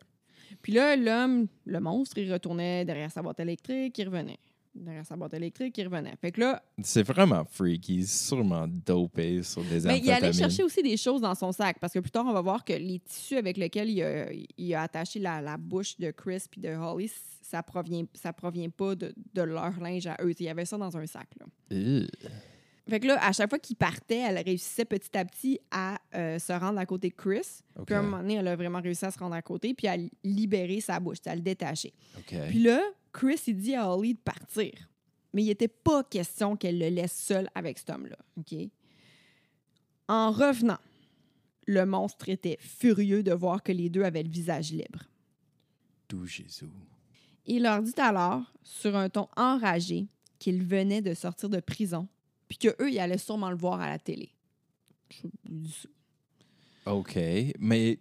Puis 0.61 0.73
là, 0.73 0.95
l'homme, 0.95 1.47
le 1.65 1.79
monstre, 1.79 2.17
il 2.17 2.31
retournait 2.31 2.85
derrière 2.85 3.11
sa 3.11 3.21
boîte 3.21 3.39
électrique, 3.39 3.97
il 3.97 4.05
revenait. 4.05 4.39
Derrière 4.75 5.05
sa 5.05 5.15
boîte 5.15 5.33
électrique, 5.33 5.77
il 5.77 5.85
revenait. 5.85 6.15
Fait 6.21 6.31
que 6.31 6.41
là, 6.41 6.61
C'est 6.83 7.03
vraiment 7.03 7.43
freaky, 7.43 8.05
sûrement 8.05 8.67
dopé 8.67 9.41
sur 9.41 9.63
des 9.63 9.81
ben, 9.81 9.99
il 10.01 10.09
allait 10.11 10.31
chercher 10.31 10.63
aussi 10.63 10.81
des 10.83 10.95
choses 10.95 11.21
dans 11.21 11.35
son 11.35 11.51
sac 11.51 11.79
parce 11.79 11.91
que 11.93 11.99
plus 11.99 12.11
tard, 12.11 12.25
on 12.27 12.33
va 12.33 12.41
voir 12.41 12.63
que 12.63 12.73
les 12.73 12.99
tissus 12.99 13.37
avec 13.37 13.57
lesquels 13.57 13.89
il 13.89 14.01
a, 14.03 14.27
il 14.57 14.75
a 14.75 14.83
attaché 14.83 15.19
la, 15.19 15.41
la 15.41 15.57
bouche 15.57 15.97
de 15.97 16.11
Chris 16.11 16.43
et 16.55 16.59
de 16.59 16.75
Holly, 16.75 17.11
ça 17.41 17.63
provient, 17.63 18.05
ça 18.13 18.31
provient 18.31 18.69
pas 18.69 18.95
de, 18.95 19.13
de 19.33 19.41
leur 19.41 19.79
linge 19.79 20.05
à 20.07 20.17
eux. 20.21 20.33
Il 20.39 20.45
y 20.45 20.49
avait 20.49 20.65
ça 20.65 20.77
dans 20.77 20.95
un 20.95 21.05
sac. 21.07 21.29
Là. 21.39 21.45
Fait 22.89 22.99
que 22.99 23.07
là, 23.07 23.17
à 23.23 23.31
chaque 23.31 23.49
fois 23.49 23.59
qu'il 23.59 23.75
partait, 23.75 24.19
elle 24.19 24.37
réussissait 24.37 24.85
petit 24.85 25.15
à 25.17 25.25
petit 25.25 25.59
à 25.71 25.99
euh, 26.15 26.39
se 26.39 26.51
rendre 26.53 26.79
à 26.79 26.85
côté 26.85 27.09
de 27.09 27.15
Chris. 27.15 27.61
Puis 27.85 27.95
à 27.95 27.99
un 27.99 28.01
moment 28.01 28.17
donné, 28.17 28.35
elle 28.35 28.47
a 28.47 28.55
vraiment 28.55 28.81
réussi 28.81 29.05
à 29.05 29.11
se 29.11 29.19
rendre 29.19 29.35
à 29.35 29.41
côté 29.41 29.73
puis 29.73 29.87
à 29.87 29.95
libérer 30.23 30.81
sa 30.81 30.99
bouche, 30.99 31.17
à 31.25 31.35
le 31.35 31.41
détacher. 31.41 31.93
Puis 32.27 32.59
là, 32.59 32.81
Chris, 33.13 33.39
il 33.47 33.57
dit 33.57 33.75
à 33.75 33.89
Holly 33.89 34.13
de 34.13 34.19
partir. 34.19 34.71
Mais 35.33 35.43
il 35.43 35.47
n'était 35.47 35.67
pas 35.67 36.03
question 36.03 36.55
qu'elle 36.55 36.79
le 36.79 36.89
laisse 36.89 37.13
seul 37.13 37.49
avec 37.53 37.77
cet 37.77 37.91
homme-là. 37.91 38.17
OK? 38.37 38.55
En 40.07 40.31
revenant, 40.31 40.79
le 41.67 41.85
monstre 41.85 42.29
était 42.29 42.57
furieux 42.59 43.21
de 43.21 43.31
voir 43.31 43.61
que 43.61 43.71
les 43.71 43.89
deux 43.89 44.03
avaient 44.03 44.23
le 44.23 44.29
visage 44.29 44.71
libre. 44.71 45.03
D'où 46.09 46.25
Jésus. 46.25 46.65
Il 47.45 47.63
leur 47.63 47.83
dit 47.83 47.93
alors, 47.97 48.51
sur 48.63 48.95
un 48.95 49.09
ton 49.09 49.27
enragé, 49.35 50.07
qu'il 50.39 50.63
venait 50.63 51.01
de 51.01 51.13
sortir 51.13 51.49
de 51.49 51.59
prison, 51.59 52.07
puis 52.49 52.57
qu'eux, 52.57 52.91
ils 52.91 52.99
allaient 52.99 53.17
sûrement 53.17 53.51
le 53.51 53.55
voir 53.55 53.79
à 53.79 53.87
la 53.87 53.99
télé. 53.99 54.33
OK. 56.85 57.17
Mais 57.59 57.99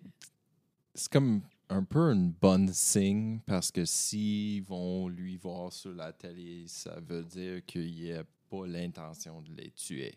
c'est 0.94 1.12
comme 1.12 1.42
un 1.68 1.84
peu 1.84 2.10
une 2.12 2.30
bonne 2.32 2.72
signe 2.72 3.40
parce 3.46 3.70
que 3.70 3.84
s'ils 3.84 4.62
vont 4.62 5.08
lui 5.08 5.36
voir 5.36 5.72
sur 5.72 5.92
la 5.92 6.12
télé, 6.12 6.64
ça 6.66 6.98
veut 7.00 7.22
dire 7.22 7.64
qu'il 7.66 7.92
n'y 7.92 8.12
a 8.12 8.24
pas 8.48 8.66
l'intention 8.66 9.42
de 9.42 9.52
les 9.52 9.70
tuer. 9.70 10.14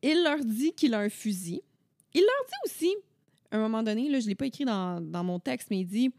Il 0.00 0.22
leur 0.24 0.42
dit 0.42 0.72
qu'il 0.72 0.94
a 0.94 1.00
un 1.00 1.10
fusil. 1.10 1.60
Il 2.14 2.20
leur 2.20 2.46
dit 2.48 2.54
aussi, 2.64 2.96
à 3.50 3.56
un 3.58 3.60
moment 3.60 3.82
donné, 3.82 4.08
là, 4.08 4.18
je 4.18 4.24
ne 4.24 4.30
l'ai 4.30 4.34
pas 4.34 4.46
écrit 4.46 4.64
dans, 4.64 5.00
dans 5.00 5.24
mon 5.24 5.38
texte, 5.38 5.68
mais 5.70 5.80
il 5.80 5.86
dit 5.86 6.10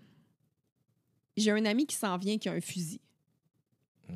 J'ai 1.36 1.52
un 1.52 1.66
ami 1.66 1.88
qui 1.88 1.96
s'en 1.96 2.16
vient 2.18 2.38
qui 2.38 2.48
a 2.48 2.52
un 2.52 2.62
fusil. 2.62 3.02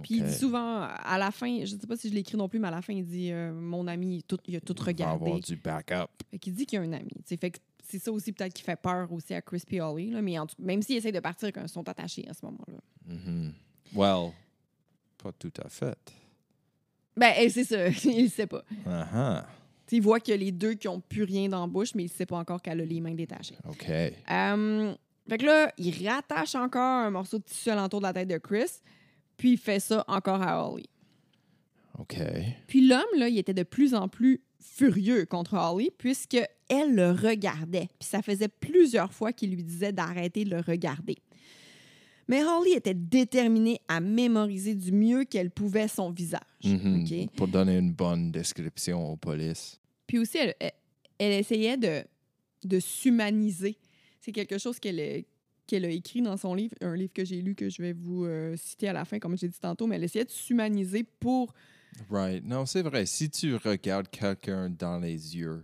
Puis 0.02 0.16
il 0.16 0.24
dit 0.26 0.34
souvent, 0.34 0.82
à 0.82 1.18
la 1.18 1.32
fin, 1.32 1.64
je 1.66 1.76
ne 1.76 1.80
sais 1.82 1.88
pas 1.88 1.96
si 1.96 2.10
je 2.10 2.14
l'ai 2.14 2.22
écrit 2.22 2.38
non 2.38 2.50
plus, 2.50 2.60
mais 2.60 2.68
à 2.68 2.72
la 2.72 2.82
fin, 2.82 2.94
il 2.94 3.06
dit 3.06 3.32
euh, 3.32 3.54
Mon 3.54 3.88
ami, 3.88 4.24
tout, 4.28 4.38
il 4.48 4.56
a 4.56 4.60
tout 4.62 4.74
Il 4.74 4.80
va 4.80 4.86
regardé. 4.86 5.26
avoir 5.26 5.40
du 5.40 5.56
backup. 5.56 6.10
Fait 6.32 6.40
qu'il 6.40 6.54
dit 6.54 6.66
qu'il 6.66 6.78
y 6.78 6.82
a 6.82 6.86
un 6.86 6.94
ami. 6.94 7.12
Fait 7.26 7.52
que 7.52 7.60
c'est 7.84 8.00
ça 8.00 8.12
aussi 8.12 8.32
peut-être 8.32 8.54
qui 8.54 8.64
fait 8.64 8.76
peur 8.80 9.12
aussi 9.12 9.34
à 9.34 9.42
Crispy 9.42 9.80
Holly. 9.80 10.10
Là, 10.12 10.22
mais 10.22 10.40
en 10.40 10.48
tout- 10.48 10.56
même 10.60 10.82
s'ils 10.82 10.98
essayent 10.98 11.12
de 11.12 11.20
partir 11.20 11.52
ils 11.62 11.70
sont 11.70 11.88
attachés 11.88 12.28
à 12.30 12.34
ce 12.34 12.46
moment-là. 12.46 12.80
Mhm. 13.06 13.54
Well, 13.94 14.32
pas 15.22 15.32
tout 15.34 15.54
à 15.64 15.70
fait. 15.70 15.98
Ben, 17.16 17.34
eh, 17.40 17.50
c'est 17.50 17.64
ça, 17.64 17.88
il 18.06 18.24
ne 18.24 18.30
sait 18.30 18.48
pas. 18.48 18.64
Tu 18.64 18.84
sais, 19.88 19.96
il 19.98 20.02
voit 20.02 20.20
a 20.34 20.36
les 20.38 20.52
deux 20.52 20.74
qui 20.74 20.88
n'ont 20.88 21.00
plus 21.02 21.24
rien 21.24 21.48
dans 21.50 21.62
la 21.62 21.68
bouche, 21.68 21.94
mais 21.94 22.04
il 22.04 22.08
ne 22.08 22.12
sait 22.12 22.26
pas 22.26 22.38
encore 22.38 22.62
qu'elle 22.62 22.82
a 22.82 22.86
les 22.86 23.00
mains 23.02 23.14
détachées. 23.14 23.58
OK. 23.70 23.88
Euh, 23.90 24.96
fait 25.30 25.38
que 25.38 25.46
là, 25.46 25.72
il 25.78 26.08
rattache 26.08 26.56
encore 26.56 26.82
un 27.06 27.12
morceau 27.12 27.38
de 27.38 27.44
tissu 27.44 27.70
alentour 27.70 28.00
de 28.00 28.06
la 28.08 28.14
tête 28.14 28.28
de 28.30 28.38
Chris, 28.40 28.82
puis 29.38 29.54
il 29.54 29.58
fait 29.58 29.80
ça 29.80 30.04
encore 30.08 30.42
à 30.42 30.68
Holly. 30.70 30.86
OK. 32.00 32.18
Puis 32.68 32.88
l'homme, 32.88 33.02
là, 33.18 33.28
il 33.30 33.38
était 33.38 33.54
de 33.54 33.64
plus 33.64 33.94
en 33.94 34.08
plus 34.08 34.42
furieux 34.60 35.26
contre 35.26 35.54
Holly, 35.56 35.92
puisque 35.98 36.38
elle 36.70 36.96
le 36.96 37.12
regardait. 37.12 37.88
Puis 38.00 38.08
ça 38.10 38.22
faisait 38.22 38.48
plusieurs 38.48 39.14
fois 39.14 39.32
qu'il 39.34 39.52
lui 39.54 39.64
disait 39.64 39.92
d'arrêter 39.92 40.44
de 40.46 40.50
le 40.52 40.62
regarder. 40.62 41.18
Mais 42.28 42.42
Holly 42.44 42.72
était 42.72 42.94
déterminée 42.94 43.80
à 43.88 44.00
mémoriser 44.00 44.76
du 44.76 44.92
mieux 44.94 45.26
qu'elle 45.26 45.52
pouvait 45.52 45.90
son 45.90 46.10
visage. 46.12 46.40
OK? 46.66 47.30
Pour 47.36 47.48
donner 47.50 47.78
une 47.78 47.92
bonne 47.92 48.32
description 48.32 49.12
aux 49.12 49.18
polices. 49.18 49.80
Puis 50.08 50.18
aussi, 50.20 50.38
elle, 50.38 50.56
elle- 50.60 50.72
elle 51.20 51.34
essayait 51.34 51.78
de, 51.78 52.04
de 52.64 52.80
s'humaniser. 52.80 53.78
C'est 54.20 54.32
quelque 54.32 54.58
chose 54.58 54.80
qu'elle 54.80 55.00
qu'elle 55.68 55.86
a 55.86 55.90
écrit 55.90 56.22
dans 56.22 56.38
son 56.38 56.54
livre, 56.56 56.76
un 56.82 56.96
livre 56.96 57.14
que 57.14 57.24
j'ai 57.26 57.42
lu 57.42 57.56
que 57.56 57.70
je 57.70 57.82
vais 57.82 57.94
vous 57.94 58.26
euh, 58.26 58.56
citer 58.58 58.88
à 58.90 58.94
la 58.94 59.06
fin, 59.06 59.20
comme 59.20 59.38
j'ai 59.38 59.48
dit 59.48 59.60
tantôt, 59.60 59.88
mais 59.88 59.96
elle 59.96 60.04
essayait 60.04 60.26
de 60.26 60.30
s'humaniser 60.32 61.04
pour... 61.04 61.54
Right. 62.10 62.44
Non, 62.44 62.66
c'est 62.66 62.82
vrai. 62.82 63.06
Si 63.06 63.30
tu 63.30 63.56
regardes 63.56 64.10
quelqu'un 64.10 64.70
dans 64.70 64.98
les 65.00 65.38
yeux, 65.38 65.64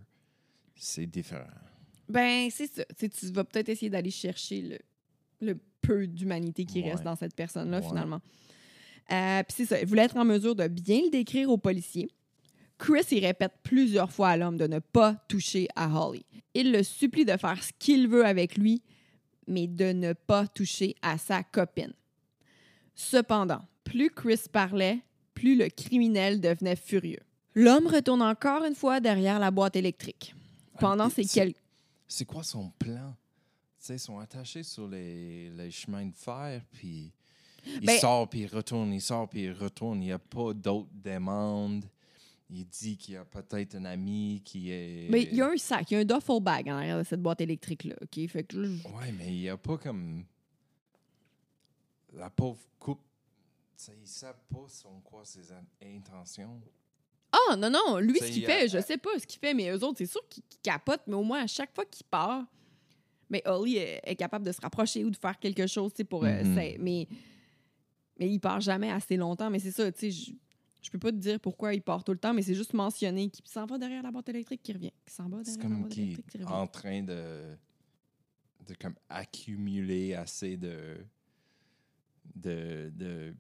c'est 0.76 1.08
différent. 1.08 1.48
Ben, 2.08 2.50
c'est 2.52 2.68
ça. 2.68 2.86
Tu 2.86 2.96
sais, 2.98 3.10
tu 3.10 3.26
vas 3.32 3.44
peut-être 3.44 3.70
essayer 3.70 3.90
d'aller 3.90 4.12
chercher 4.12 4.62
le, 4.62 4.78
le 5.48 5.60
peu 5.82 6.06
d'humanité 6.08 6.66
qui 6.66 6.82
Ouais. 6.82 6.92
reste 6.92 7.04
dans 7.04 7.16
cette 7.16 7.36
personne-là, 7.36 7.80
Ouais. 7.80 7.88
finalement. 7.88 8.22
Euh, 9.12 9.42
Puis 9.44 9.56
c'est 9.58 9.66
ça. 9.66 9.80
Elle 9.80 9.88
voulait 9.88 10.04
être 10.04 10.18
en 10.18 10.26
mesure 10.26 10.56
de 10.56 10.68
bien 10.68 11.02
le 11.04 11.10
décrire 11.10 11.50
aux 11.50 11.58
policiers. 11.58 12.10
Chris, 12.78 13.02
il 13.12 13.26
répète 13.26 13.54
plusieurs 13.64 14.12
fois 14.12 14.30
à 14.30 14.38
l'homme 14.38 14.58
de 14.58 14.68
ne 14.68 14.80
pas 14.80 15.16
toucher 15.28 15.68
à 15.76 15.90
Holly. 16.00 16.26
Il 16.54 16.72
le 16.72 16.84
supplie 16.84 17.26
de 17.26 17.36
faire 17.38 17.62
ce 17.62 17.72
qu'il 17.78 18.08
veut 18.08 18.26
avec 18.26 18.58
lui, 18.58 18.82
mais 19.50 19.68
de 19.68 19.92
ne 19.92 20.14
pas 20.14 20.48
toucher 20.48 20.96
à 21.02 21.18
sa 21.18 21.44
copine. 21.44 21.94
Cependant, 22.96 23.62
plus 23.84 24.10
Chris 24.10 24.42
parlait, 24.52 25.00
plus 25.34 25.56
le 25.58 25.70
criminel 25.70 26.42
devenait 26.42 26.76
furieux. 26.76 27.20
L'homme 27.56 27.88
retourne 27.88 28.22
encore 28.22 28.64
une 28.66 28.76
fois 28.76 29.00
derrière 29.00 29.40
la 29.40 29.52
boîte 29.52 29.76
électrique. 29.76 30.34
Pendant 30.80 31.06
Ah, 31.08 31.10
ces 31.10 31.26
quelques... 31.26 31.58
C'est 32.08 32.26
quoi 32.26 32.44
son 32.44 32.70
plan? 32.80 33.16
Tu 33.80 33.86
sais, 33.86 33.96
ils 33.96 34.00
sont 34.00 34.20
attachés 34.20 34.64
sur 34.64 34.88
les, 34.88 35.50
les 35.50 35.72
chemins 35.72 36.06
de 36.06 36.16
fer, 36.16 36.62
puis 36.72 37.12
il 37.66 37.86
Ben- 37.86 38.00
sort, 38.00 38.30
puis 38.30 38.42
il 38.42 38.48
retourne, 38.48 38.94
il 38.94 39.02
sort, 39.02 39.28
puis 39.30 39.44
il 39.44 39.52
retourne. 39.52 40.02
Il 40.02 40.06
n'y 40.08 40.12
a 40.12 40.20
pas 40.20 40.54
d'autres 40.54 40.90
demandes. 40.94 41.86
Il 42.52 42.66
dit 42.68 42.98
qu'il 42.98 43.14
y 43.14 43.18
a 43.18 43.26
peut-être 43.26 43.76
un 43.76 43.86
ami 43.86 44.42
qui 44.44 44.72
est... 44.72 45.08
Mais 45.12 45.22
il 45.24 45.36
y 45.36 45.42
a 45.42 45.48
un 45.50 45.58
sac, 45.58 45.92
il 45.92 45.94
y 45.94 45.98
a 45.98 46.00
un 46.00 46.06
duffel 46.06 46.42
bag 46.42 46.68
en 46.68 46.74
arrière 46.78 46.98
de 46.98 47.04
cette 47.04 47.22
boîte 47.22 47.42
électrique-là. 47.42 47.96
OK? 48.02 48.28
Fait 48.28 48.44
que 48.44 48.58
là, 48.58 48.68
je- 48.68 48.88
Ouais, 48.88 49.12
mais 49.12 49.28
il 49.28 49.40
n'y 49.42 49.50
a 49.50 49.58
pas 49.58 49.78
comme... 49.78 50.24
La 52.14 52.30
pauvre 52.32 52.60
coupe, 52.80 53.02
tu 53.78 53.84
sais, 53.86 53.94
ils 54.02 54.08
savent 54.08 54.42
pas 54.52 54.66
sont 54.68 55.00
quoi 55.02 55.24
ses 55.24 55.52
in- 55.52 55.64
intentions. 55.96 56.60
Ah, 57.32 57.56
non, 57.56 57.70
non, 57.70 58.00
lui, 58.00 58.18
ce 58.18 58.26
qu'il 58.26 58.38
il 58.38 58.46
fait, 58.46 58.64
a- 58.64 58.68
je 58.68 58.80
sais 58.82 58.98
pas 58.98 59.12
ce 59.20 59.28
qu'il 59.28 59.40
fait, 59.40 59.54
mais 59.54 59.70
eux 59.70 59.84
autres, 59.84 60.00
c'est 60.00 60.08
sûr 60.08 60.28
qu'ils 60.28 60.44
qu'ils 60.50 60.60
capotent, 60.62 61.04
mais 61.06 61.14
au 61.14 61.22
moins, 61.24 61.44
à 61.44 61.48
chaque 61.48 61.74
fois 61.76 61.86
qu'il 61.86 62.06
part, 62.08 62.46
mais 63.30 63.44
Holly 63.46 63.78
est, 63.78 64.02
est 64.04 64.16
capable 64.16 64.44
de 64.44 64.52
se 64.52 64.60
rapprocher 64.60 65.06
ou 65.06 65.12
de 65.12 65.16
faire 65.18 65.38
quelque 65.38 65.68
chose, 65.68 65.92
tu 65.94 65.98
sais, 65.98 66.04
pour... 66.04 66.26
euh, 66.26 66.44
Mhm. 66.44 66.56
c'est- 66.56 66.78
mais, 66.80 67.08
mais 68.18 68.28
il 68.28 68.40
part 68.40 68.60
jamais 68.60 68.90
assez 68.90 69.16
longtemps, 69.16 69.52
mais 69.52 69.60
c'est 69.60 69.70
ça, 69.72 69.92
tu 69.92 70.00
sais, 70.00 70.12
je, 70.12 70.32
je 70.82 70.90
peux 70.90 71.00
pas 71.00 71.12
te 71.12 71.18
dire 71.18 71.40
pourquoi 71.40 71.74
il 71.74 71.82
part 71.82 72.04
tout 72.04 72.12
le 72.14 72.18
temps, 72.18 72.34
mais 72.34 72.42
c'est 72.42 72.56
juste 72.56 72.74
mentionné 72.74 73.30
qu'il 73.30 73.46
s'en 73.48 73.66
va 73.66 73.78
derrière 73.78 74.04
la 74.04 74.12
boîte 74.12 74.30
électrique 74.30 74.62
qui 74.64 74.74
revient, 74.74 74.92
qu'il 75.06 75.14
s'en 75.14 75.28
va 75.30 75.44
C'est 75.44 75.58
derrière 75.58 75.70
la 75.70 75.70
comme 75.70 75.82
boîte 75.82 75.92
qu'il 75.92 76.04
électrique 76.04 76.28
qui 76.28 76.38
est 76.38 76.44
revient. 76.44 76.54
en 76.54 76.68
train 76.68 77.04
de, 77.04 77.56
de 78.68 78.74
comme 78.76 78.96
accumuler 79.10 80.14
assez 80.14 80.58
de... 80.58 80.98
de, 82.36 82.92
de 82.96 83.34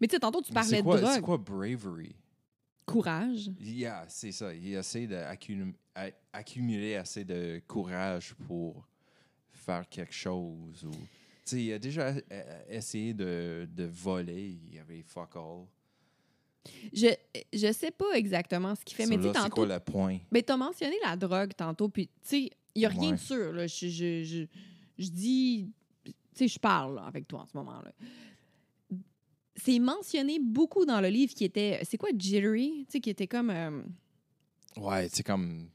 Mais 0.00 0.06
tu 0.06 0.14
sais, 0.16 0.20
tantôt, 0.20 0.40
tu 0.42 0.52
parlais 0.52 0.78
de 0.78 0.82
drogue. 0.82 1.04
C'est 1.12 1.20
quoi 1.20 1.38
bravery? 1.38 2.14
Courage. 2.86 3.50
Yeah, 3.60 4.06
c'est 4.08 4.32
ça. 4.32 4.52
Il 4.54 4.74
essaie 4.74 5.06
d'accumuler 5.06 6.96
assez 6.96 7.24
de 7.24 7.62
courage 7.66 8.34
pour 8.46 8.88
faire 9.50 9.88
quelque 9.88 10.12
chose. 10.12 10.84
Ou... 10.84 10.90
Il 11.50 11.72
a 11.72 11.78
déjà 11.78 12.14
euh, 12.30 12.62
essayé 12.68 13.14
de, 13.14 13.68
de 13.70 13.84
voler. 13.84 14.58
Il 14.68 14.74
y 14.74 14.78
avait 14.78 15.02
fuck 15.02 15.34
all. 15.36 15.64
Je, 16.92 17.08
je 17.52 17.72
sais 17.72 17.90
pas 17.90 18.12
exactement 18.14 18.74
ce 18.76 18.84
qu'il 18.84 18.96
fait, 18.96 19.06
mais 19.06 19.16
tu 19.16 19.22
là, 19.24 19.32
c'est 19.34 19.40
tantôt, 19.40 19.66
quoi 19.66 19.66
le 19.66 19.80
point? 19.80 20.18
Ben, 20.30 20.42
t'as 20.42 20.56
mentionné 20.56 20.94
la 21.04 21.16
drogue 21.16 21.52
tantôt, 21.56 21.88
puis, 21.88 22.06
tu 22.06 22.12
sais, 22.22 22.50
il 22.74 22.78
n'y 22.78 22.86
a 22.86 22.88
rien 22.88 23.10
Ouais. 23.10 23.12
de 23.12 23.20
sûr, 23.20 23.52
là. 23.52 23.66
Je, 23.66 23.88
je, 23.88 24.22
je, 24.22 24.44
je 24.98 25.08
dis, 25.10 25.72
tu 26.04 26.12
sais, 26.34 26.46
je 26.48 26.58
parle 26.60 26.94
là, 26.94 27.02
avec 27.02 27.26
toi 27.26 27.40
en 27.40 27.46
ce 27.46 27.56
moment-là. 27.56 27.92
C'est 29.56 29.78
mentionné 29.80 30.38
beaucoup 30.38 30.84
dans 30.86 31.00
le 31.00 31.08
livre 31.08 31.34
qui 31.34 31.44
était, 31.44 31.80
c'est 31.82 31.98
quoi, 31.98 32.10
jittery? 32.16 32.84
Tu 32.86 32.92
sais, 32.92 33.00
qui 33.00 33.10
était 33.10 33.26
comme, 33.26 33.50
euh, 33.50 33.82
Ouais, 34.76 35.08
c'est 35.12 35.22
comme. 35.24 35.68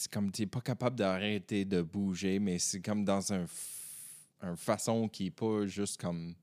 C'est 0.00 0.10
comme 0.10 0.32
tu 0.32 0.40
n'es 0.40 0.46
pas 0.46 0.62
capable 0.62 0.96
d'arrêter 0.96 1.66
de 1.66 1.82
bouger, 1.82 2.38
mais 2.38 2.58
c'est 2.58 2.80
comme 2.80 3.04
dans 3.04 3.34
un, 3.34 3.44
f- 3.44 3.48
un 4.40 4.56
façon 4.56 5.08
qui 5.08 5.24
n'est 5.24 5.30
pas 5.30 5.66
juste 5.66 6.00
comme. 6.00 6.34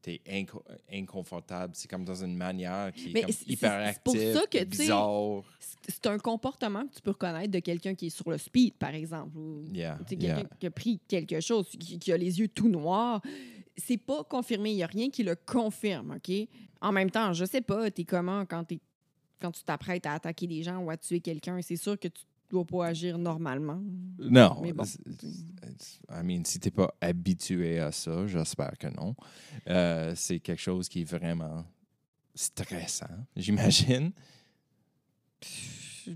Tu 0.00 0.10
es 0.26 0.46
inconfortable. 0.92 1.72
C'est 1.74 1.90
comme 1.90 2.04
dans 2.04 2.22
une 2.24 2.36
manière 2.36 2.92
qui 2.92 3.10
est 3.10 3.20
comme 3.22 3.30
hyperactive. 3.48 4.02
pour 4.04 4.14
ça 4.16 4.46
que, 4.46 4.62
bizarre. 4.64 5.42
c'est 5.88 6.06
un 6.06 6.18
comportement 6.18 6.86
que 6.86 6.94
tu 6.94 7.02
peux 7.02 7.10
reconnaître 7.10 7.50
de 7.50 7.58
quelqu'un 7.58 7.96
qui 7.96 8.06
est 8.06 8.10
sur 8.10 8.30
le 8.30 8.38
speed, 8.38 8.74
par 8.74 8.94
exemple, 8.94 9.36
ou 9.36 9.64
Yeah, 9.72 9.98
quelqu'un 10.08 10.44
qui 10.60 10.66
a 10.66 10.70
pris 10.70 11.00
quelque 11.08 11.40
chose, 11.40 11.68
qui, 11.70 11.98
qui 11.98 12.12
a 12.12 12.16
les 12.16 12.38
yeux 12.38 12.48
tout 12.48 12.68
noirs. 12.68 13.20
C'est 13.76 13.96
pas 13.98 14.22
confirmé, 14.22 14.70
il 14.70 14.76
n'y 14.76 14.82
a 14.84 14.86
rien 14.86 15.10
qui 15.10 15.24
le 15.24 15.34
confirme, 15.34 16.12
OK? 16.16 16.32
En 16.80 16.92
même 16.92 17.10
temps, 17.10 17.32
je 17.32 17.44
sais 17.44 17.60
pas, 17.62 17.90
t'es 17.90 18.04
comment 18.04 18.46
quand, 18.46 18.62
t'es- 18.62 18.78
quand 19.40 19.50
tu 19.50 19.64
t'apprêtes 19.64 20.06
à 20.06 20.12
attaquer 20.12 20.46
des 20.46 20.62
gens 20.62 20.78
ou 20.78 20.90
à 20.90 20.96
tuer 20.96 21.18
quelqu'un, 21.20 21.60
c'est 21.60 21.74
sûr 21.76 21.98
que 21.98 22.06
tu 22.06 22.22
dois 22.50 22.64
pas 22.64 22.86
agir 22.86 23.18
normalement. 23.18 23.82
Non. 24.18 24.60
Mais 24.62 24.72
bon, 24.72 24.84
I 24.84 26.22
mean, 26.22 26.44
si 26.44 26.60
tu 26.60 26.68
n'es 26.68 26.72
pas 26.72 26.94
habitué 27.00 27.78
à 27.78 27.92
ça, 27.92 28.26
j'espère 28.26 28.76
que 28.78 28.88
non. 28.88 29.14
Euh, 29.68 30.12
c'est 30.16 30.40
quelque 30.40 30.60
chose 30.60 30.88
qui 30.88 31.02
est 31.02 31.10
vraiment 31.10 31.64
stressant, 32.34 33.26
j'imagine. 33.36 34.12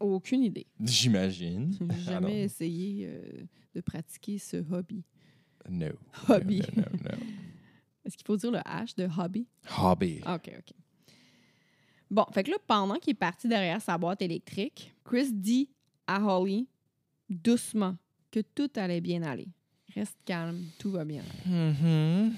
Aucune 0.00 0.44
idée. 0.44 0.66
J'imagine. 0.80 1.76
J'ai 1.90 2.00
jamais 2.12 2.42
essayé 2.42 3.06
euh, 3.08 3.44
de 3.74 3.80
pratiquer 3.80 4.38
ce 4.38 4.58
hobby. 4.70 5.02
No. 5.68 5.88
Hobby. 6.28 6.60
No, 6.60 6.82
no, 6.82 6.82
no, 6.82 7.10
no. 7.10 7.18
Est-ce 8.04 8.16
qu'il 8.16 8.26
faut 8.26 8.36
dire 8.36 8.52
le 8.52 8.58
H 8.60 8.96
de 8.96 9.08
hobby? 9.18 9.46
Hobby. 9.76 10.20
Ah, 10.24 10.36
OK, 10.36 10.50
OK. 10.56 10.72
Bon, 12.10 12.24
fait 12.32 12.42
que 12.44 12.50
là, 12.50 12.56
pendant 12.66 12.94
qu'il 12.96 13.10
est 13.10 13.14
parti 13.14 13.48
derrière 13.48 13.82
sa 13.82 13.98
boîte 13.98 14.22
électrique, 14.22 14.94
Chris 15.04 15.32
dit 15.32 15.68
à 16.06 16.22
Holly, 16.22 16.66
doucement, 17.28 17.96
que 18.30 18.40
tout 18.40 18.70
allait 18.76 19.00
bien 19.00 19.22
aller. 19.22 19.48
Reste 19.94 20.16
calme, 20.24 20.64
tout 20.78 20.90
va 20.90 21.04
bien. 21.04 21.22
Mhm. 21.46 22.34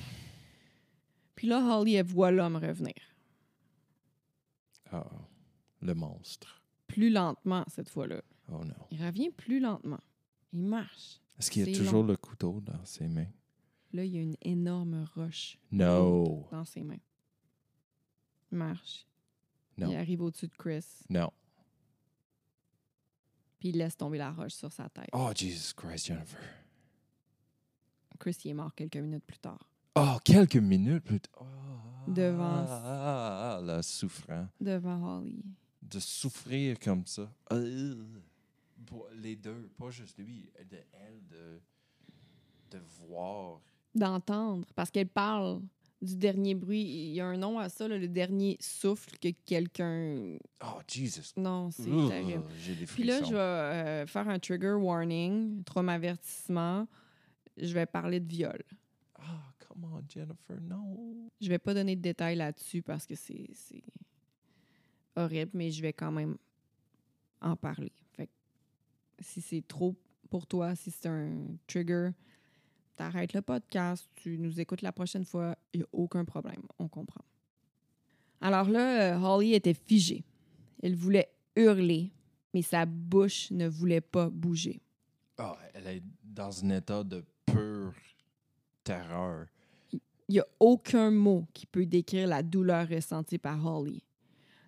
Puis 1.35 1.47
là, 1.49 1.61
Holly, 1.79 1.95
elle 1.95 2.07
voit 2.07 2.31
l'homme 2.31 2.57
revenir. 2.57 2.95
Oh, 4.93 4.99
le 5.83 5.95
monstre. 5.95 6.61
Plus 6.87 7.11
lentement, 7.11 7.65
cette 7.69 7.89
fois-là. 7.89 8.21
Oh 8.53 8.65
non. 8.65 8.75
Il 8.91 9.05
revient 9.05 9.31
plus 9.31 9.61
lentement. 9.61 10.01
Il 10.53 10.63
marche. 10.63 11.21
Est-ce 11.39 11.51
qu'il 11.51 11.69
y 11.69 11.73
a 11.73 11.79
toujours 11.79 12.03
le 12.03 12.17
couteau 12.17 12.61
dans 12.61 12.85
ses 12.85 13.07
mains? 13.07 13.29
Là, 13.93 14.05
il 14.05 14.13
y 14.15 14.19
a 14.19 14.23
une 14.23 14.37
énorme 14.43 15.05
roche 15.15 15.59
No. 15.71 16.47
dans 16.51 16.65
ses 16.65 16.83
mains. 16.83 16.99
Il 18.53 18.59
marche. 18.59 19.07
Non. 19.79 19.91
Il 19.91 19.97
arrive 19.97 20.21
au-dessus 20.23 20.49
de 20.49 20.55
Chris, 20.57 20.85
Non. 21.09 21.31
puis 23.59 23.71
il 23.71 23.79
laisse 23.79 23.97
tomber 23.97 24.19
la 24.19 24.31
roche 24.33 24.53
sur 24.55 24.73
sa 24.73 24.89
tête. 24.89 25.09
Oh, 25.13 25.31
Jesus 25.35 25.75
Christ, 25.75 26.07
Jennifer. 26.07 26.41
Chris, 28.19 28.37
il 28.45 28.51
est 28.51 28.55
mort 28.55 28.75
quelques 28.75 28.97
minutes 28.97 29.25
plus 29.25 29.39
tard. 29.39 29.71
Oh, 29.97 30.17
quelques 30.25 30.57
minutes 30.57 31.05
plus 31.05 31.21
tard. 31.21 31.43
Oh, 31.43 32.11
Devant- 32.11 32.65
Ah, 32.69 33.61
ah, 33.67 33.83
souffrant. 33.83 34.49
Devant 34.61 35.19
Holly. 35.21 35.43
De 35.83 35.99
souffrir 35.99 36.79
comme 36.79 37.07
ça. 37.07 37.31
Euh, 37.53 37.95
pour 38.87 39.09
les 39.15 39.37
deux, 39.37 39.71
pas 39.79 39.91
juste 39.91 40.19
lui, 40.19 40.51
de 40.71 40.79
elle, 40.93 41.27
de, 41.29 41.61
de 42.73 42.79
voir. 43.07 43.61
d'entendre 43.95 44.67
parce 44.75 44.91
qu'elle 44.91 45.09
parle 45.09 45.63
du 46.03 46.17
dernier 46.17 46.55
bruit. 46.55 46.83
Il 46.83 47.13
y 47.15 47.21
a 47.21 47.27
un 47.27 47.37
nom 47.37 47.59
à 47.59 47.69
ça, 47.69 47.87
là, 47.87 47.99
le 47.99 48.09
dernier 48.09 48.57
souffle 48.61 49.19
que 49.19 49.29
quelqu'un. 49.45 50.39
Oh, 50.65 50.81
Jesus. 50.89 51.33
Non, 51.37 51.71
c'est 51.71 51.91
terrible. 52.09 52.45
Puis 52.87 53.05
là, 53.05 53.23
je 53.23 53.33
vais 53.33 53.39
euh, 53.39 54.07
faire 54.07 54.29
un 54.29 54.39
trigger 54.39 54.75
warning, 54.75 55.63
trauma 55.65 55.95
avertissement. 55.95 56.89
Je 57.57 57.73
vais 57.75 57.87
parler 57.87 58.21
de 58.21 58.29
viol. 58.29 58.63
Ah, 59.17 59.53
come 59.59 59.85
on, 59.85 60.03
Jennifer, 60.09 60.61
non. 60.63 61.29
Je 61.41 61.49
vais 61.49 61.59
pas 61.59 61.75
donner 61.75 61.97
de 61.97 62.03
détails 62.03 62.37
là-dessus 62.37 62.83
parce 62.83 63.07
que 63.07 63.15
c'est 63.15 63.51
c'est 63.53 63.83
horrible, 65.17 65.51
mais 65.55 65.71
je 65.71 65.83
vais 65.83 65.93
quand 65.93 66.13
même 66.13 66.37
en 67.43 67.57
parler. 67.57 67.93
Fait 68.13 68.27
que 68.27 68.33
si 69.21 69.41
c'est 69.41 69.67
trop 69.67 69.95
pour 70.31 70.47
toi, 70.47 70.75
si 70.75 70.91
c'est 70.91 71.09
un 71.09 71.57
trigger, 71.67 72.11
t'arrêtes 73.01 73.33
le 73.33 73.41
podcast, 73.41 74.07
tu 74.15 74.37
nous 74.37 74.61
écoutes 74.61 74.83
la 74.83 74.93
prochaine 74.93 75.25
fois, 75.25 75.57
il 75.73 75.81
n'y 75.81 75.85
a 75.85 75.89
aucun 75.91 76.27
problème, 76.27 76.61
on 76.79 76.87
comprend. 76.87 77.25
Alors 78.43 78.69
là, 78.69 79.15
euh, 79.15 79.19
Holly 79.19 79.55
était 79.55 79.73
figée. 79.73 80.23
Elle 80.83 80.97
voulait 80.97 81.31
hurler, 81.57 82.13
mais 82.53 82.61
sa 82.61 82.85
bouche 82.85 83.51
ne 83.53 83.67
voulait 83.67 84.03
pas 84.03 84.29
bouger. 84.29 84.83
Ah, 85.39 85.57
elle 85.73 85.87
est 85.87 86.03
dans 86.23 86.63
un 86.63 86.77
état 86.77 87.03
de 87.03 87.25
pure 87.47 87.95
terreur. 88.85 89.47
Il 89.95 90.01
n'y 90.29 90.41
a 90.41 90.47
aucun 90.59 91.11
mot 91.11 91.49
qui 91.55 91.65
peut 91.65 91.87
décrire 91.87 92.29
la 92.29 92.43
douleur 92.43 92.87
ressentie 92.87 93.39
par 93.39 93.65
Holly. 93.65 94.05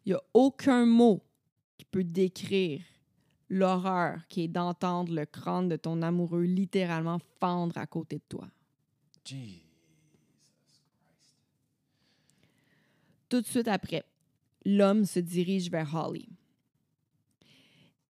Il 0.06 0.12
n'y 0.12 0.14
a 0.14 0.22
aucun 0.32 0.86
mot 0.86 1.22
qui 1.76 1.84
peut 1.84 2.02
décrire 2.02 2.80
l'horreur 3.52 4.26
qui 4.28 4.44
est 4.44 4.48
d'entendre 4.48 5.12
le 5.12 5.26
crâne 5.26 5.68
de 5.68 5.76
ton 5.76 6.00
amoureux 6.00 6.42
littéralement 6.42 7.18
fendre 7.38 7.76
à 7.76 7.86
côté 7.86 8.16
de 8.16 8.24
toi. 8.26 8.48
Jesus 9.26 9.60
Christ. 10.80 11.34
Tout 13.28 13.42
de 13.42 13.46
suite 13.46 13.68
après, 13.68 14.04
l'homme 14.64 15.04
se 15.04 15.20
dirige 15.20 15.70
vers 15.70 15.94
Holly. 15.94 16.30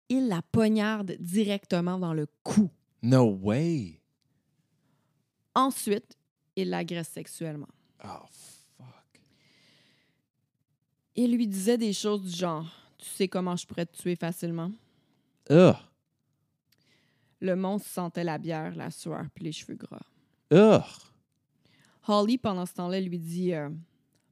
Il 0.09 0.29
la 0.29 0.43
poignarde 0.43 1.17
directement 1.19 1.99
dans 1.99 2.15
le 2.15 2.27
cou. 2.45 2.71
No 3.03 3.25
way. 3.25 4.01
Ensuite, 5.57 6.17
il 6.55 6.71
l'agresse 6.71 7.09
sexuellement. 7.09 7.69
Oh, 8.05 8.27
fuck. 8.79 9.21
Il 11.17 11.35
lui 11.35 11.49
disait 11.49 11.79
des 11.79 11.93
choses 11.93 12.23
du 12.23 12.31
genre 12.31 12.71
Tu 12.97 13.07
sais 13.07 13.27
comment 13.27 13.57
je 13.57 13.67
pourrais 13.67 13.87
te 13.87 13.97
tuer 13.97 14.15
facilement 14.15 14.71
Ugh. 15.51 15.75
Le 17.41 17.57
monstre 17.57 17.89
sentait 17.89 18.25
la 18.25 18.39
bière, 18.39 18.75
la 18.75 18.91
sueur 18.91 19.25
puis 19.35 19.45
les 19.45 19.53
cheveux 19.53 19.75
gras. 19.75 20.07
Ugh. 20.53 20.83
Holly, 22.07 22.39
pendant 22.39 22.67
ce 22.67 22.75
temps-là, 22.75 23.01
lui 23.01 23.19
dit 23.19 23.55
euh, 23.55 23.71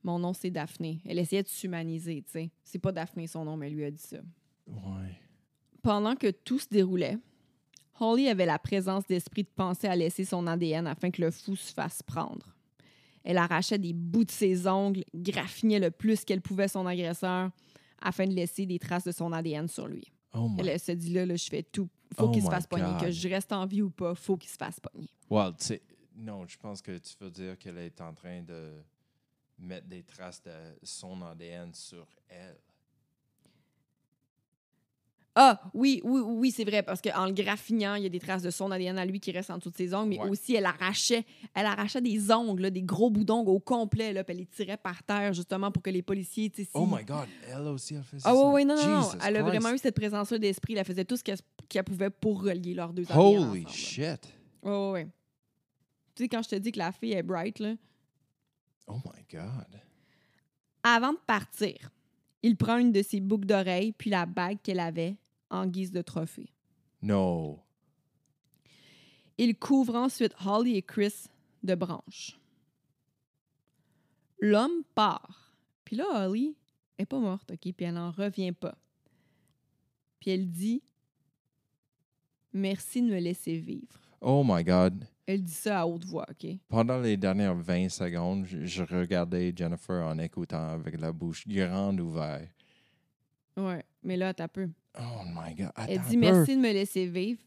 Mon 0.02 0.18
nom, 0.18 0.32
c'est 0.32 0.50
Daphné. 0.50 1.00
Elle 1.06 1.18
essayait 1.18 1.42
de 1.42 1.48
s'humaniser, 1.48 2.22
tu 2.22 2.32
sais. 2.32 2.50
C'est 2.64 2.78
pas 2.78 2.92
Daphné 2.92 3.26
son 3.26 3.44
nom, 3.44 3.56
mais 3.56 3.68
elle 3.68 3.74
lui 3.74 3.84
a 3.84 3.90
dit 3.90 4.02
ça. 4.02 4.18
Ouais. 4.66 5.18
Pendant 5.82 6.14
que 6.14 6.30
tout 6.30 6.58
se 6.58 6.68
déroulait, 6.68 7.18
Holly 7.98 8.28
avait 8.28 8.46
la 8.46 8.58
présence 8.58 9.06
d'esprit 9.06 9.42
de 9.42 9.50
penser 9.54 9.86
à 9.86 9.96
laisser 9.96 10.24
son 10.24 10.46
ADN 10.46 10.86
afin 10.86 11.10
que 11.10 11.20
le 11.20 11.30
fou 11.30 11.56
se 11.56 11.72
fasse 11.72 12.02
prendre. 12.02 12.54
Elle 13.24 13.36
arrachait 13.36 13.78
des 13.78 13.92
bouts 13.92 14.24
de 14.24 14.30
ses 14.30 14.66
ongles, 14.66 15.04
graffinait 15.14 15.78
le 15.78 15.90
plus 15.90 16.24
qu'elle 16.24 16.40
pouvait 16.40 16.68
son 16.68 16.86
agresseur 16.86 17.50
afin 18.00 18.26
de 18.26 18.32
laisser 18.32 18.64
des 18.64 18.78
traces 18.78 19.04
de 19.04 19.12
son 19.12 19.32
ADN 19.32 19.68
sur 19.68 19.86
lui. 19.86 20.10
Oh. 20.32 20.50
Elle, 20.58 20.68
elle 20.68 20.80
se 20.80 20.92
dit 20.92 21.12
là, 21.12 21.26
là 21.26 21.36
je 21.36 21.48
fais 21.48 21.62
tout. 21.62 21.88
Faut 22.16 22.24
Oh 22.24 22.30
qu'il 22.30 22.42
se 22.42 22.48
fasse 22.48 22.66
pogner. 22.66 22.98
Que 23.00 23.10
je 23.10 23.28
reste 23.28 23.52
en 23.52 23.66
vie 23.66 23.82
ou 23.82 23.90
pas, 23.90 24.14
faut 24.14 24.36
qu'il 24.36 24.50
se 24.50 24.56
fasse 24.56 24.80
pogner. 24.80 25.08
Well, 25.28 25.52
tu 25.58 25.64
sais, 25.66 25.82
non, 26.16 26.46
je 26.46 26.56
pense 26.58 26.82
que 26.82 26.98
tu 26.98 27.14
veux 27.20 27.30
dire 27.30 27.58
qu'elle 27.58 27.78
est 27.78 28.00
en 28.00 28.12
train 28.12 28.42
de 28.42 28.72
mettre 29.58 29.86
des 29.86 30.02
traces 30.02 30.42
de 30.42 30.50
son 30.82 31.20
ADN 31.22 31.72
sur 31.74 32.06
elle. 32.28 32.58
Ah, 35.42 35.58
oui, 35.72 36.02
oui, 36.04 36.20
oui, 36.20 36.50
c'est 36.50 36.64
vrai, 36.64 36.82
parce 36.82 37.00
qu'en 37.00 37.24
le 37.24 37.32
graffinant, 37.32 37.94
il 37.94 38.02
y 38.02 38.06
a 38.06 38.10
des 38.10 38.18
traces 38.18 38.42
de 38.42 38.50
son 38.50 38.70
ADN 38.70 38.98
à 38.98 39.06
lui 39.06 39.20
qui 39.20 39.30
restent 39.32 39.50
en 39.50 39.56
dessous 39.56 39.70
de 39.70 39.76
ses 39.76 39.94
ongles, 39.94 40.10
mais 40.10 40.18
Ouais. 40.20 40.28
aussi 40.28 40.54
elle 40.54 40.66
arrachait, 40.66 41.24
elle 41.54 41.64
arrachait 41.64 42.02
des 42.02 42.30
ongles, 42.30 42.60
là, 42.62 42.70
des 42.70 42.82
gros 42.82 43.08
bouts 43.08 43.24
d'ongles 43.24 43.48
au 43.48 43.58
complet, 43.58 44.12
là, 44.12 44.22
puis 44.22 44.32
elle 44.32 44.40
les 44.40 44.46
tirait 44.46 44.76
par 44.76 45.02
terre, 45.02 45.32
justement, 45.32 45.70
pour 45.72 45.82
que 45.82 45.88
les 45.88 46.02
policiers, 46.02 46.52
si- 46.54 46.68
Oh 46.74 46.84
my 46.86 47.04
God, 47.04 47.26
elle 47.48 47.62
aussi, 47.68 47.94
elle 47.94 48.02
faisait 48.02 48.22
Ah 48.26 48.34
ça. 48.34 48.34
oui, 48.34 48.52
oui, 48.56 48.64
non, 48.66 48.74
non. 48.76 49.02
Jesus 49.02 49.16
Elle 49.24 49.36
a 49.36 49.42
vraiment 49.42 49.70
eu 49.72 49.78
cette 49.78 49.94
présence-là 49.96 50.38
d'esprit. 50.38 50.74
Elle 50.76 50.84
faisait 50.84 51.06
tout 51.06 51.16
ce 51.16 51.22
qu'elle 51.24 51.84
pouvait 51.84 52.10
pour 52.10 52.42
relier 52.42 52.74
leurs 52.74 52.92
deux 52.92 53.04
ADN 53.10 53.18
Holy 53.18 53.60
ensemble. 53.62 53.68
shit. 53.70 54.28
Oui, 54.62 54.70
oui, 54.72 54.90
oui. 54.92 55.04
Tu 56.14 56.24
sais, 56.24 56.28
quand 56.28 56.42
je 56.42 56.50
te 56.50 56.56
dis 56.56 56.70
que 56.70 56.78
la 56.78 56.92
fille 56.92 57.12
est 57.14 57.22
bright, 57.22 57.60
là, 57.60 57.76
Oh 58.88 58.96
my 59.06 59.24
God. 59.32 59.80
avant 60.82 61.12
de 61.12 61.18
partir, 61.26 61.76
il 62.42 62.56
prend 62.56 62.76
une 62.76 62.92
de 62.92 63.00
ses 63.02 63.20
boucles 63.20 63.46
d'oreilles 63.46 63.92
puis 63.92 64.10
la 64.10 64.26
bague 64.26 64.58
qu'elle 64.62 64.80
avait 64.80 65.16
en 65.50 65.66
guise 65.66 65.92
de 65.92 66.02
trophée. 66.02 66.52
No. 67.02 67.60
Il 69.38 69.56
couvre 69.56 69.96
ensuite 69.96 70.34
Holly 70.44 70.76
et 70.76 70.82
Chris 70.82 71.26
de 71.62 71.74
branches. 71.74 72.38
L'homme 74.38 74.84
part. 74.94 75.54
Puis 75.84 75.96
là, 75.96 76.26
Holly 76.26 76.56
est 76.98 77.06
pas 77.06 77.18
morte, 77.18 77.50
OK? 77.50 77.60
Puis 77.60 77.86
elle 77.86 77.94
n'en 77.94 78.10
revient 78.10 78.52
pas. 78.52 78.76
Puis 80.20 80.30
elle 80.30 80.50
dit 80.50 80.82
Merci 82.52 83.02
de 83.02 83.08
me 83.08 83.18
laisser 83.18 83.58
vivre. 83.58 83.98
Oh 84.20 84.42
my 84.44 84.64
God. 84.64 85.06
Elle 85.26 85.42
dit 85.42 85.52
ça 85.52 85.80
à 85.80 85.86
haute 85.86 86.04
voix, 86.04 86.26
OK? 86.28 86.50
Pendant 86.68 86.98
les 87.00 87.16
dernières 87.16 87.54
20 87.54 87.88
secondes, 87.88 88.44
je, 88.44 88.64
je 88.64 88.82
regardais 88.82 89.52
Jennifer 89.56 90.04
en 90.04 90.18
écoutant 90.18 90.68
avec 90.70 91.00
la 91.00 91.12
bouche 91.12 91.46
grande 91.46 92.00
ouverte. 92.00 92.50
Ouais. 93.56 93.84
Mais 94.02 94.16
là, 94.16 94.34
t'as 94.34 94.48
peu. 94.48 94.68
Oh 94.98 95.22
my 95.24 95.54
God. 95.54 95.70
Elle 95.76 95.98
Attends 95.98 96.08
dit 96.08 96.16
un 96.16 96.20
peu. 96.20 96.36
merci 96.36 96.56
de 96.56 96.60
me 96.60 96.72
laisser 96.72 97.06
vivre. 97.06 97.40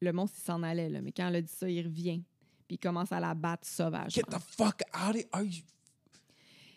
Le 0.00 0.12
monstre, 0.12 0.38
il 0.40 0.44
s'en 0.44 0.62
allait, 0.62 0.88
là. 0.88 1.00
Mais 1.00 1.12
quand 1.12 1.26
elle 1.28 1.36
a 1.36 1.42
dit 1.42 1.52
ça, 1.52 1.68
il 1.68 1.84
revient. 1.84 2.22
Puis 2.68 2.76
il 2.76 2.78
commence 2.78 3.10
à 3.12 3.18
la 3.18 3.34
battre 3.34 3.66
sauvage. 3.66 4.12
Get 4.12 4.22
the 4.22 4.38
fuck 4.38 4.82
out 4.94 5.16
of 5.16 5.24
are 5.32 5.42
you... 5.42 5.62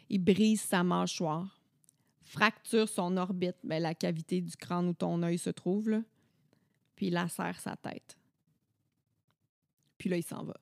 Il 0.09 0.19
brise 0.19 0.61
sa 0.61 0.83
mâchoire, 0.83 1.61
fracture 2.23 2.89
son 2.89 3.15
orbite, 3.15 3.55
ben, 3.63 3.81
la 3.81 3.93
cavité 3.93 4.41
du 4.41 4.55
crâne 4.57 4.89
où 4.89 4.93
ton 4.93 5.21
œil 5.23 5.37
se 5.37 5.49
trouve, 5.49 5.89
là, 5.89 6.01
puis 6.95 7.07
il 7.07 7.13
lacère 7.13 7.59
sa 7.59 7.77
tête. 7.77 8.17
Puis 9.97 10.09
là, 10.09 10.17
il 10.17 10.23
s'en 10.23 10.43
va. 10.43 10.57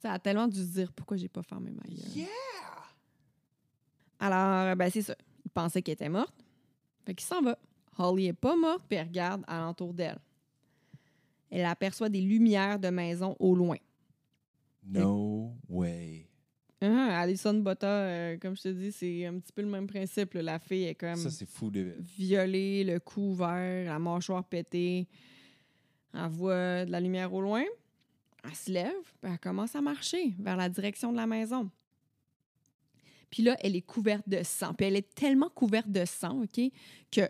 Ça 0.00 0.12
a 0.12 0.18
tellement 0.18 0.48
dû 0.48 0.60
se 0.60 0.72
dire 0.72 0.92
pourquoi 0.92 1.16
j'ai 1.16 1.28
pas 1.28 1.42
fermé 1.42 1.70
ma 1.72 1.82
gueule? 1.82 2.08
Yeah! 2.14 2.28
Alors, 4.18 4.76
ben 4.76 4.90
c'est 4.90 5.02
ça. 5.02 5.16
Il 5.50 5.52
pensait 5.52 5.82
qu'elle 5.82 5.94
était 5.94 6.08
morte. 6.08 6.34
Fait 7.04 7.14
qu'il 7.14 7.26
s'en 7.26 7.42
va. 7.42 7.58
Holly 7.98 8.26
est 8.28 8.32
pas 8.32 8.56
morte, 8.56 8.84
puis 8.88 8.96
elle 8.96 9.08
regarde 9.08 9.42
alentour 9.48 9.92
d'elle. 9.92 10.18
Elle 11.50 11.64
aperçoit 11.64 12.08
des 12.08 12.20
lumières 12.20 12.78
de 12.78 12.88
maison 12.88 13.34
au 13.40 13.56
loin. 13.56 13.76
No 14.84 15.52
way. 15.68 16.26
Uhum, 16.82 17.10
Alison 17.10 17.54
Botta, 17.54 17.86
euh, 17.86 18.38
comme 18.38 18.56
je 18.56 18.62
te 18.62 18.68
dis, 18.68 18.90
c'est 18.92 19.26
un 19.26 19.38
petit 19.38 19.52
peu 19.52 19.60
le 19.60 19.68
même 19.68 19.86
principe. 19.86 20.32
là. 20.34 20.42
La 20.42 20.58
fille 20.58 20.84
est 20.84 20.94
comme 20.94 21.16
Ça, 21.16 21.28
c'est 21.28 21.48
fou 21.48 21.70
de... 21.70 21.94
violée, 21.98 22.84
le 22.84 22.98
cou 23.00 23.32
ouvert, 23.32 23.84
la 23.84 23.98
mâchoire 23.98 24.44
pétée. 24.44 25.06
Elle 26.14 26.28
voit 26.28 26.86
de 26.86 26.90
la 26.90 27.00
lumière 27.00 27.34
au 27.34 27.42
loin. 27.42 27.64
Elle 28.44 28.54
se 28.54 28.70
lève, 28.70 28.94
puis 29.20 29.30
elle 29.30 29.38
commence 29.38 29.76
à 29.76 29.82
marcher 29.82 30.34
vers 30.38 30.56
la 30.56 30.70
direction 30.70 31.12
de 31.12 31.16
la 31.16 31.26
maison. 31.26 31.70
Puis 33.30 33.42
là, 33.42 33.56
elle 33.60 33.76
est 33.76 33.82
couverte 33.82 34.28
de 34.28 34.42
sang. 34.42 34.74
Puis 34.74 34.86
elle 34.86 34.96
est 34.96 35.14
tellement 35.14 35.48
couverte 35.50 35.88
de 35.90 36.04
sang, 36.04 36.42
OK, 36.42 36.60
que 37.10 37.20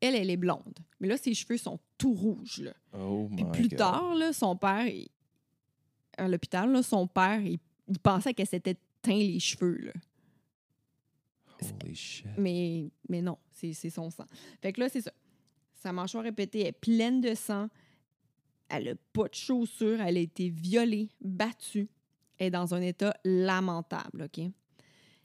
elle, 0.00 0.14
elle 0.14 0.30
est 0.30 0.36
blonde. 0.36 0.78
Mais 1.00 1.08
là, 1.08 1.16
ses 1.16 1.34
cheveux 1.34 1.56
sont 1.56 1.80
tout 1.98 2.14
rouges, 2.14 2.60
là. 2.62 2.72
Oh 2.96 3.28
Puis 3.34 3.44
plus 3.52 3.68
God. 3.68 3.78
tard, 3.78 4.14
là, 4.14 4.32
son 4.32 4.56
père, 4.56 4.86
il- 4.86 5.08
à 6.16 6.28
l'hôpital, 6.28 6.70
là, 6.72 6.82
son 6.82 7.06
père, 7.08 7.40
il, 7.40 7.58
il 7.88 7.98
pensait 7.98 8.32
qu'elle 8.34 8.46
s'était 8.46 8.76
teint 9.02 9.16
les 9.16 9.40
cheveux. 9.40 9.76
Là. 9.78 9.92
Holy 11.82 11.94
shit. 11.94 12.26
Mais, 12.36 12.90
mais 13.08 13.20
non, 13.20 13.36
c'est 13.50 13.72
c'est 13.72 13.90
son 13.90 14.10
sang. 14.10 14.26
Fait 14.62 14.72
que 14.72 14.80
là, 14.80 14.88
c'est 14.88 15.00
ça. 15.00 15.12
Sa 15.74 15.92
mâchoire 15.92 16.22
répétée 16.24 16.66
est 16.66 16.72
pleine 16.72 17.20
de 17.20 17.34
sang. 17.34 17.68
Elle 18.68 18.84
n'a 18.84 18.94
pas 19.12 19.28
de 19.28 19.34
chaussures. 19.34 20.00
Elle 20.00 20.16
a 20.16 20.20
été 20.20 20.48
violée, 20.50 21.08
battue. 21.20 21.88
Elle 22.36 22.48
est 22.48 22.50
dans 22.50 22.74
un 22.74 22.80
état 22.82 23.14
lamentable, 23.24 24.24
OK? 24.24 24.44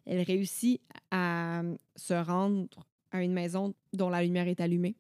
Elle 0.06 0.22
réussit 0.22 0.82
à 1.12 1.62
se 1.96 2.14
rendre 2.14 2.68
à 3.12 3.22
une 3.22 3.34
maison 3.34 3.74
dont 3.94 4.10
la 4.10 4.24
lumière 4.24 4.48
est 4.48 4.60
allumée. 4.60 4.96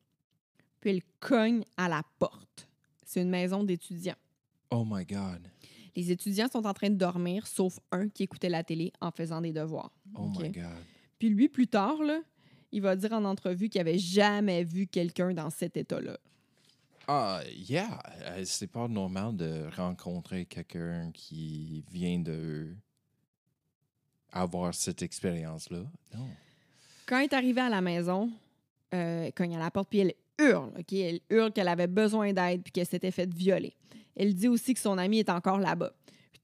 Puis 0.79 0.91
elle 0.91 1.01
cogne 1.19 1.63
à 1.77 1.89
la 1.89 2.03
porte. 2.19 2.67
C'est 3.05 3.21
une 3.21 3.29
maison 3.29 3.63
d'étudiants. 3.63 4.15
Oh 4.71 4.85
my 4.85 5.05
God. 5.05 5.47
Les 5.95 6.11
étudiants 6.11 6.47
sont 6.51 6.65
en 6.65 6.73
train 6.73 6.89
de 6.89 6.95
dormir, 6.95 7.45
sauf 7.45 7.79
un 7.91 8.09
qui 8.09 8.23
écoutait 8.23 8.49
la 8.49 8.63
télé 8.63 8.91
en 8.99 9.11
faisant 9.11 9.41
des 9.41 9.53
devoirs. 9.53 9.91
Oh 10.15 10.27
my 10.39 10.49
God. 10.49 10.65
Puis 11.19 11.29
lui, 11.29 11.47
plus 11.47 11.67
tard, 11.67 12.01
là, 12.01 12.21
il 12.71 12.81
va 12.81 12.95
dire 12.95 13.13
en 13.13 13.23
entrevue 13.23 13.69
qu'il 13.69 13.79
avait 13.81 13.99
jamais 13.99 14.63
vu 14.63 14.87
quelqu'un 14.87 15.33
dans 15.33 15.49
cet 15.49 15.77
état-là. 15.77 16.17
Ah, 17.07 17.41
yeah. 17.55 17.99
Euh, 18.21 18.43
C'est 18.45 18.67
pas 18.67 18.87
normal 18.87 19.35
de 19.35 19.69
rencontrer 19.75 20.45
quelqu'un 20.45 21.11
qui 21.13 21.83
vient 21.91 22.19
de 22.19 22.75
avoir 24.33 24.73
cette 24.73 25.01
expérience-là. 25.01 25.83
Non. 26.15 26.27
Quand 27.05 27.17
elle 27.19 27.25
est 27.25 27.33
arrivée 27.33 27.61
à 27.61 27.69
la 27.69 27.81
maison, 27.81 28.31
euh, 28.93 29.25
elle 29.25 29.33
cogne 29.33 29.55
à 29.55 29.59
la 29.59 29.71
porte, 29.71 29.89
puis 29.89 29.99
elle 29.99 30.13
hurle, 30.39 30.71
OK? 30.77 30.93
Elle 30.93 31.19
hurle 31.29 31.51
qu'elle 31.51 31.67
avait 31.67 31.87
besoin 31.87 32.33
d'aide 32.33 32.63
puis 32.63 32.71
qu'elle 32.71 32.85
s'était 32.87 33.11
faite 33.11 33.33
violer. 33.33 33.73
Elle 34.15 34.33
dit 34.33 34.47
aussi 34.47 34.73
que 34.73 34.79
son 34.79 34.97
ami 34.97 35.19
est 35.19 35.29
encore 35.29 35.59
là-bas. 35.59 35.93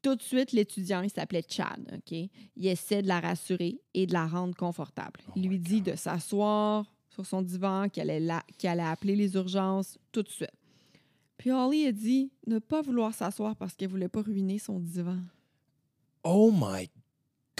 Tout 0.02 0.16
de 0.16 0.22
suite, 0.22 0.54
l'étudiant, 0.54 1.02
il 1.02 1.10
s'appelait 1.10 1.44
Chad, 1.48 1.80
OK? 1.94 2.12
Il 2.56 2.68
essaie 2.68 3.02
de 3.02 3.08
la 3.08 3.20
rassurer 3.20 3.80
et 3.94 4.08
de 4.08 4.14
la 4.14 4.28
rendre 4.28 4.56
confortable. 4.56 5.20
Oh 5.28 5.32
il 5.36 5.48
lui 5.50 5.60
dit 5.60 5.82
God. 5.82 5.92
de 5.94 5.98
s'asseoir 5.98 6.86
sur 7.10 7.26
son 7.26 7.42
divan, 7.42 7.90
qu'elle 7.90 8.10
allait, 8.10 8.20
la- 8.26 8.44
qu'elle 8.58 8.80
allait 8.80 8.90
appeler 8.90 9.16
les 9.16 9.34
urgences 9.36 9.98
tout 10.12 10.24
de 10.24 10.30
suite. 10.30 10.52
Puis 11.38 11.52
Holly 11.52 11.86
a 11.88 11.92
dit 11.92 12.32
ne 12.48 12.60
pas 12.60 12.82
vouloir 12.82 13.14
s'asseoir 13.14 13.56
parce 13.56 13.76
qu'elle 13.76 13.90
voulait 13.90 14.08
pas 14.10 14.22
ruiner 14.22 14.58
son 14.60 14.80
divan. 14.80 15.18
Oh 16.24 16.52
my 16.54 16.90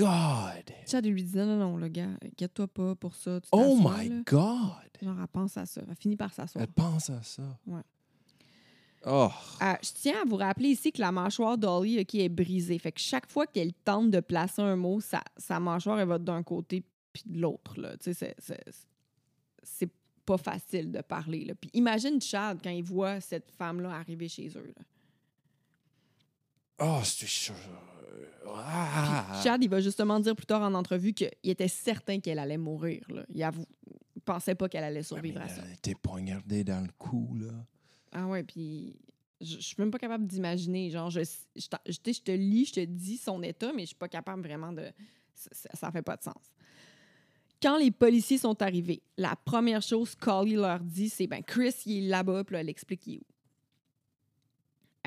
God! 0.04 0.74
Chad, 0.88 1.06
lui 1.06 1.24
dit 1.24 1.36
non, 1.38 1.46
non, 1.46 1.58
non, 1.58 1.78
le 1.78 1.88
gars, 1.90 2.10
inquiète-toi 2.24 2.68
pas 2.68 2.96
pour 2.96 3.16
ça. 3.16 3.40
tu 3.42 3.50
Oh 3.52 3.78
my 3.80 4.10
là. 4.10 4.22
God! 4.26 4.90
Genre, 5.02 5.18
elle 5.20 5.28
pense 5.28 5.58
à 5.58 5.66
ça. 5.66 5.82
Elle 5.88 5.96
finit 5.96 6.16
par 6.16 6.34
s'asseoir. 6.34 6.64
Elle 6.64 6.72
pense 6.72 7.10
à 7.10 7.22
ça. 7.24 7.44
Ouais. 7.68 7.82
Oh, 9.06 9.30
Euh, 9.62 9.74
je 9.82 9.90
tiens 9.94 10.22
à 10.22 10.26
vous 10.26 10.36
rappeler 10.36 10.70
ici 10.70 10.92
que 10.92 11.00
la 11.00 11.12
mâchoire 11.12 11.58
d'Ollie 11.58 12.06
qui 12.06 12.22
est 12.22 12.30
brisée. 12.30 12.78
Fait 12.80 12.92
que 12.92 13.00
chaque 13.00 13.30
fois 13.32 13.48
qu'elle 13.48 13.74
tente 13.74 14.12
de 14.12 14.20
placer 14.20 14.62
un 14.62 14.76
mot, 14.76 15.00
sa, 15.00 15.24
sa 15.38 15.60
mâchoire, 15.60 16.00
elle 16.00 16.08
va 16.08 16.18
d'un 16.20 16.44
côté 16.44 16.84
puis 17.14 17.24
de 17.26 17.40
l'autre. 17.40 17.76
Tu 18.02 18.14
sais, 18.14 18.14
c'est- 18.14 18.36
c'est- 18.40 18.86
c'est 19.64 19.90
pas 20.26 20.38
facile 20.38 20.92
de 20.92 21.02
parler. 21.02 21.46
Là. 21.46 21.56
Puis 21.56 21.70
imagine 21.74 22.22
Chad 22.22 22.60
quand 22.62 22.70
il 22.70 22.84
voit 22.84 23.20
cette 23.22 23.52
femme-là 23.52 23.92
arriver 23.92 24.28
chez 24.28 24.48
eux. 24.50 24.74
là. 24.78 24.84
oh, 26.82 27.00
c'est 27.04 27.26
Ah. 28.48 29.42
Chad, 29.44 29.64
il 29.64 29.70
va 29.70 29.80
justement 29.80 30.20
dire 30.20 30.36
plus 30.36 30.46
tard 30.46 30.62
en 30.62 30.74
entrevue 30.74 31.14
qu'il 31.14 31.30
était 31.44 31.68
certain 31.68 32.20
qu'elle 32.20 32.40
allait 32.40 32.58
mourir. 32.58 33.06
Là. 33.10 33.26
Il, 33.34 33.44
avoue, 33.44 33.66
il 34.16 34.22
pensait 34.22 34.56
pas 34.56 34.70
qu'elle 34.70 34.84
allait 34.84 35.04
survivre 35.04 35.42
à 35.42 35.48
ça. 35.48 35.62
Elle 35.66 35.74
était 35.74 35.96
poignardée 35.96 36.64
dans 36.64 36.82
le 36.82 36.90
cou, 36.98 37.36
là. 37.40 37.52
Ah 38.12 38.28
ouais, 38.28 38.44
puis 38.44 39.00
je, 39.42 39.56
je 39.56 39.62
suis 39.62 39.76
même 39.78 39.92
pas 39.92 40.00
capable 40.00 40.26
d'imaginer. 40.26 40.90
Genre, 40.90 41.10
je, 41.10 41.22
je, 41.56 41.68
je, 41.88 42.20
te 42.22 42.32
lis, 42.32 42.66
je 42.66 42.74
te 42.74 42.86
dis 42.86 43.18
son 43.18 43.42
état, 43.44 43.72
mais 43.74 43.84
je 43.84 43.88
suis 43.88 43.96
pas 43.96 44.10
capable 44.10 44.42
vraiment 44.42 44.74
de. 44.74 44.86
Ça, 45.34 45.92
fait 45.92 46.02
pas 46.02 46.18
de 46.18 46.24
sens. 46.24 46.52
Quand 47.62 47.78
les 47.78 47.92
policiers 47.92 48.38
sont 48.38 48.62
arrivés, 48.62 49.02
la 49.18 49.36
première 49.38 49.82
chose 49.82 50.16
qu'Holly 50.16 50.56
leur 50.56 50.82
dit, 50.82 51.10
c'est 51.10 51.28
ben 51.28 51.42
Chris, 51.44 51.76
il 51.86 52.06
est 52.06 52.10
là-bas, 52.10 52.44
puis 52.44 52.56
là, 52.56 52.62
elle 52.62 52.70
explique 52.70 53.08
il 53.08 53.16
est 53.16 53.20
où. 53.20 53.26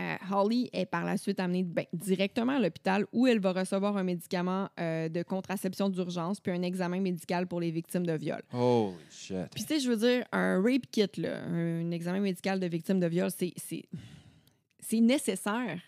Euh, 0.01 0.17
Holly 0.31 0.71
est 0.73 0.87
par 0.87 1.05
la 1.05 1.19
suite 1.19 1.39
amenée 1.39 1.65
ben, 1.65 1.85
directement 1.93 2.53
à 2.53 2.61
l'hôpital 2.61 3.05
où 3.13 3.27
elle 3.27 3.41
va 3.41 3.53
recevoir 3.53 3.97
un 3.99 4.05
médicament 4.05 4.71
euh, 4.81 5.11
de 5.11 5.23
contraception 5.23 5.91
d'urgence 5.91 6.41
puis 6.41 6.51
un 6.51 6.63
examen 6.63 6.99
médical 6.99 7.47
pour 7.47 7.61
les 7.61 7.71
victimes 7.71 8.07
de 8.07 8.15
viol. 8.15 8.43
Holy 8.55 8.95
shit. 9.11 9.51
Puis, 9.55 9.65
tu 9.65 9.75
sais, 9.75 9.81
je 9.81 9.91
veux 9.91 9.99
dire, 9.99 10.25
un 10.33 10.63
rape 10.63 10.87
kit, 10.91 11.09
là, 11.19 11.43
un, 11.45 11.91
examen 11.91 12.21
médical 12.21 12.59
de 12.59 12.67
victime 12.67 13.01
de 13.01 13.07
viol, 13.07 13.31
c'est 13.31 15.01
nécessaire. 15.01 15.79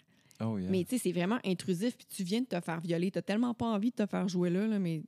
Oh, 0.40 0.58
yeah. 0.58 0.68
Mais, 0.70 0.84
tu 0.84 0.98
sais, 0.98 1.04
c'est 1.04 1.12
vraiment 1.12 1.38
intrusif. 1.44 1.96
Puis, 1.96 2.06
tu 2.06 2.24
viens 2.24 2.40
de 2.40 2.46
te 2.46 2.60
faire 2.60 2.80
violer. 2.80 3.10
Tu 3.10 3.22
tellement 3.22 3.54
pas 3.54 3.66
envie 3.66 3.90
de 3.90 3.96
te 3.96 4.06
faire 4.06 4.28
jouer 4.28 4.50
là, 4.50 4.66
là 4.66 4.78
mais 4.78 5.02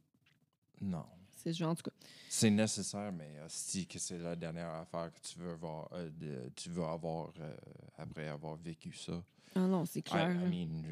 Non. 0.80 1.04
C'est 1.52 1.58
genre, 1.58 1.70
en 1.70 1.74
tout 1.74 1.82
cas. 1.84 1.96
C'est 2.28 2.50
nécessaire, 2.50 3.12
mais 3.12 3.30
si 3.48 3.86
que 3.86 3.98
c'est 3.98 4.18
la 4.18 4.34
dernière 4.36 4.70
affaire 4.70 5.12
que 5.12 5.20
tu 5.20 5.38
veux 5.38 5.50
avoir, 5.52 5.88
euh, 5.92 6.10
de- 6.10 6.50
tu 6.54 6.70
veux 6.70 6.84
avoir 6.84 7.32
euh, 7.40 7.54
après 7.98 8.28
avoir 8.28 8.56
vécu 8.56 8.92
ça. 8.92 9.22
Ah 9.54 9.60
non, 9.60 9.84
c'est 9.84 10.00
I, 10.00 10.02
clair. 10.02 10.30
I 10.30 10.48
mean, 10.48 10.82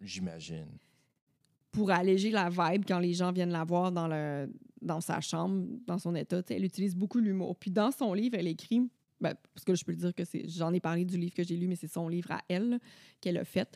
j'imagine. 0.00 0.66
Pour 1.70 1.90
alléger 1.90 2.30
la 2.30 2.48
vibe 2.50 2.84
quand 2.86 2.98
les 2.98 3.14
gens 3.14 3.32
viennent 3.32 3.50
la 3.50 3.64
voir 3.64 3.92
dans, 3.92 4.06
le, 4.08 4.52
dans 4.80 5.00
sa 5.00 5.20
chambre, 5.20 5.66
dans 5.86 5.98
son 5.98 6.14
état, 6.14 6.42
elle 6.50 6.64
utilise 6.64 6.94
beaucoup 6.94 7.18
l'humour. 7.18 7.56
Puis, 7.56 7.70
dans 7.70 7.90
son 7.90 8.12
livre, 8.12 8.36
elle 8.38 8.46
écrit. 8.48 8.88
ben, 9.20 9.34
parce 9.54 9.64
que 9.64 9.74
je 9.74 9.84
peux 9.84 9.92
le 9.92 9.98
dire 9.98 10.14
que 10.14 10.24
c'est. 10.24 10.48
J'en 10.48 10.72
ai 10.72 10.80
parlé 10.80 11.04
du 11.04 11.16
livre 11.16 11.34
que 11.34 11.42
j'ai 11.42 11.56
lu, 11.56 11.66
mais 11.68 11.76
c'est 11.76 11.90
son 11.92 12.08
livre 12.08 12.30
à 12.32 12.42
elle 12.48 12.78
qu'elle 13.20 13.38
a 13.38 13.44
fait. 13.44 13.74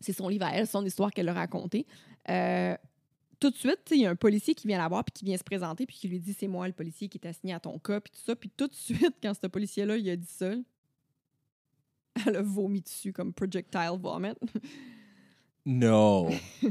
C'est 0.00 0.12
son 0.12 0.28
livre 0.28 0.44
à 0.44 0.52
elle, 0.54 0.66
son 0.68 0.84
histoire 0.84 1.10
qu'elle 1.10 1.28
a 1.28 1.32
racontée. 1.34 1.84
Euh, 2.28 2.76
tout 3.40 3.50
de 3.50 3.56
suite, 3.56 3.80
il 3.90 4.00
y 4.00 4.06
a 4.06 4.10
un 4.10 4.16
policier 4.16 4.54
qui 4.54 4.66
vient 4.66 4.78
la 4.78 4.88
voir 4.88 5.04
puis 5.04 5.12
qui 5.12 5.24
vient 5.24 5.36
se 5.36 5.44
présenter 5.44 5.86
puis 5.86 5.96
qui 5.96 6.08
lui 6.08 6.20
dit 6.20 6.34
c'est 6.38 6.48
moi 6.48 6.66
le 6.66 6.72
policier 6.72 7.08
qui 7.08 7.18
est 7.18 7.26
assigné 7.26 7.54
à 7.54 7.60
ton 7.60 7.78
cas 7.78 8.00
puis 8.00 8.12
tout 8.12 8.20
ça. 8.24 8.36
Puis 8.36 8.50
tout 8.50 8.66
de 8.66 8.74
suite, 8.74 9.14
quand 9.22 9.34
ce 9.34 9.46
policier-là, 9.46 9.96
il 9.96 10.08
a 10.10 10.16
dit 10.16 10.26
ça, 10.26 10.52
elle 12.26 12.36
a 12.36 12.42
vomi 12.42 12.80
dessus 12.80 13.12
comme 13.12 13.32
projectile 13.32 13.98
vomit. 14.00 14.34
No. 15.66 16.30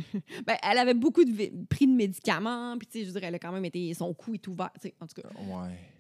ben, 0.46 0.58
elle 0.64 0.78
avait 0.78 0.94
beaucoup 0.94 1.24
de 1.24 1.32
de 1.32 1.96
médicaments 1.96 2.78
puis 2.78 2.88
tu 2.88 3.00
sais, 3.00 3.06
je 3.06 3.12
veux 3.12 3.20
dire, 3.20 3.28
elle 3.28 3.36
a 3.36 3.40
quand 3.40 3.52
même 3.52 3.66
été 3.66 3.94
son 3.94 4.14
cou 4.14 4.34
est 4.34 4.48
ouvert, 4.48 4.72
tu 4.82 4.88
sais, 4.88 4.96
en 5.00 5.08
tout 5.08 5.22
cas. 5.22 5.30
ouais. 5.40 5.97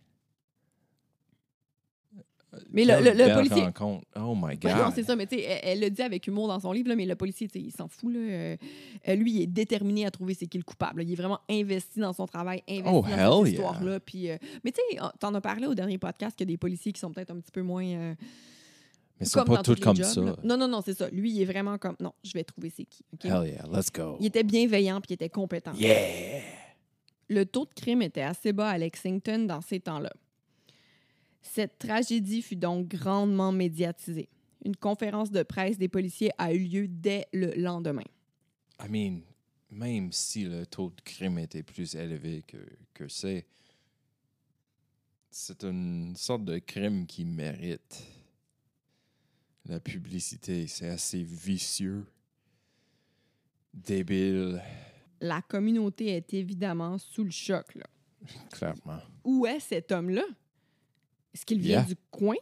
Mais 2.71 2.85
le- 2.85 3.33
policier- 3.35 3.61
rencontre. 3.63 4.05
Oh 4.15 4.35
my 4.35 4.57
God. 4.57 4.71
non, 4.71 4.91
c'est 4.93 5.03
ça, 5.03 5.15
mais 5.15 5.27
tu 5.27 5.35
sais, 5.37 5.41
elle, 5.43 5.59
elle 5.63 5.79
le 5.81 5.89
dit 5.89 6.01
avec 6.01 6.25
humour 6.27 6.47
dans 6.47 6.59
son 6.59 6.71
livre, 6.71 6.89
là, 6.89 6.95
mais 6.95 7.05
le 7.05 7.15
policier, 7.15 7.47
il 7.55 7.71
s'en 7.71 7.87
fout. 7.87 8.13
Là, 8.13 8.19
Euh, 8.19 8.57
lui, 9.15 9.31
il 9.33 9.41
est 9.43 9.47
déterminé 9.47 10.05
à 10.05 10.11
trouver 10.11 10.33
c'est 10.33 10.47
qui 10.47 10.57
le 10.57 10.63
coupable. 10.63 10.99
là. 11.01 11.03
Il 11.07 11.11
est 11.11 11.15
vraiment 11.15 11.39
investi 11.49 11.99
dans 11.99 12.13
son 12.13 12.25
travail, 12.27 12.63
investi 12.69 12.89
Oh, 12.93 13.01
dans 13.01 13.07
cette 13.07 13.17
yeah. 13.17 13.47
histoire-là. 13.51 13.99
Puis, 13.99 14.29
euh, 14.29 14.37
mais 14.63 14.71
tu 14.71 14.81
sais, 14.91 14.99
t'en 15.19 15.33
as 15.33 15.41
parlé 15.41 15.67
au 15.67 15.75
dernier 15.75 15.97
podcast 15.97 16.35
qu'il 16.37 16.47
y 16.47 16.49
a 16.49 16.53
des 16.53 16.57
policiers 16.57 16.91
qui 16.93 16.99
sont 16.99 17.11
peut-être 17.11 17.31
un 17.31 17.39
petit 17.39 17.51
peu 17.51 17.61
moins. 17.61 17.85
euh, 17.85 18.15
mais 19.19 19.25
ils 19.25 19.29
sont 19.29 19.43
pas 19.45 19.63
tous 19.63 19.75
comme 19.79 19.95
jobs, 19.95 20.05
ça. 20.05 20.21
là. 20.21 20.35
Non, 20.43 20.57
non, 20.57 20.67
non, 20.67 20.81
c'est 20.85 20.93
ça. 20.95 21.09
Lui, 21.09 21.31
il 21.31 21.41
est 21.41 21.45
vraiment 21.45 21.77
comme. 21.79 21.95
Non, 21.99 22.13
je 22.23 22.33
vais 22.33 22.43
trouver 22.43 22.69
c'est 22.75 22.85
qui. 22.85 23.03
Hell 23.23 23.47
yeah, 23.47 23.65
let's 23.71 23.91
go. 23.91 24.17
Il 24.19 24.27
était 24.27 24.43
bienveillant 24.43 25.01
puis 25.01 25.07
il 25.09 25.13
était 25.15 25.29
compétent. 25.29 25.73
Yeah. 25.73 26.41
Le 27.29 27.45
taux 27.45 27.65
de 27.65 27.73
crime 27.73 28.01
était 28.03 28.21
assez 28.21 28.53
bas 28.53 28.69
à 28.69 28.77
Lexington 28.77 29.39
dans 29.47 29.61
ces 29.61 29.79
temps-là. 29.79 30.13
Cette 31.51 31.79
tragédie 31.79 32.41
fut 32.41 32.55
donc 32.55 32.87
grandement 32.87 33.51
médiatisée. 33.51 34.29
Une 34.65 34.75
conférence 34.75 35.31
de 35.31 35.43
presse 35.43 35.77
des 35.77 35.87
policiers 35.87 36.31
a 36.37 36.53
eu 36.53 36.59
lieu 36.59 36.87
dès 36.87 37.25
le 37.31 37.53
lendemain. 37.55 38.03
I 38.83 38.89
mean, 38.89 39.21
même 39.71 40.11
si 40.11 40.45
le 40.45 40.65
taux 40.65 40.89
de 40.95 41.01
crime 41.01 41.39
était 41.39 41.63
plus 41.63 41.95
élevé 41.95 42.43
que, 42.45 42.57
que 42.93 43.07
c'est, 43.07 43.45
c'est 45.29 45.63
une 45.63 46.15
sorte 46.15 46.45
de 46.45 46.57
crime 46.59 47.05
qui 47.05 47.23
mérite 47.25 48.03
la 49.65 49.79
publicité. 49.79 50.67
C'est 50.67 50.89
assez 50.89 51.23
vicieux, 51.23 52.05
débile, 53.73 54.61
La 55.21 55.41
communauté 55.41 56.07
est 56.15 56.33
évidemment 56.33 56.97
sous 56.97 57.23
le 57.23 57.31
choc. 57.31 57.73
là. 57.75 57.85
clairement. 58.51 58.99
Où 59.23 59.45
est 59.45 59.59
cet 59.59 59.91
homme-là? 59.91 60.23
Est-ce 61.37 61.45
qu'il 61.45 61.59
vient 61.59 61.77
Yeah. 61.81 61.83
du 61.83 61.95
coin? 62.09 62.35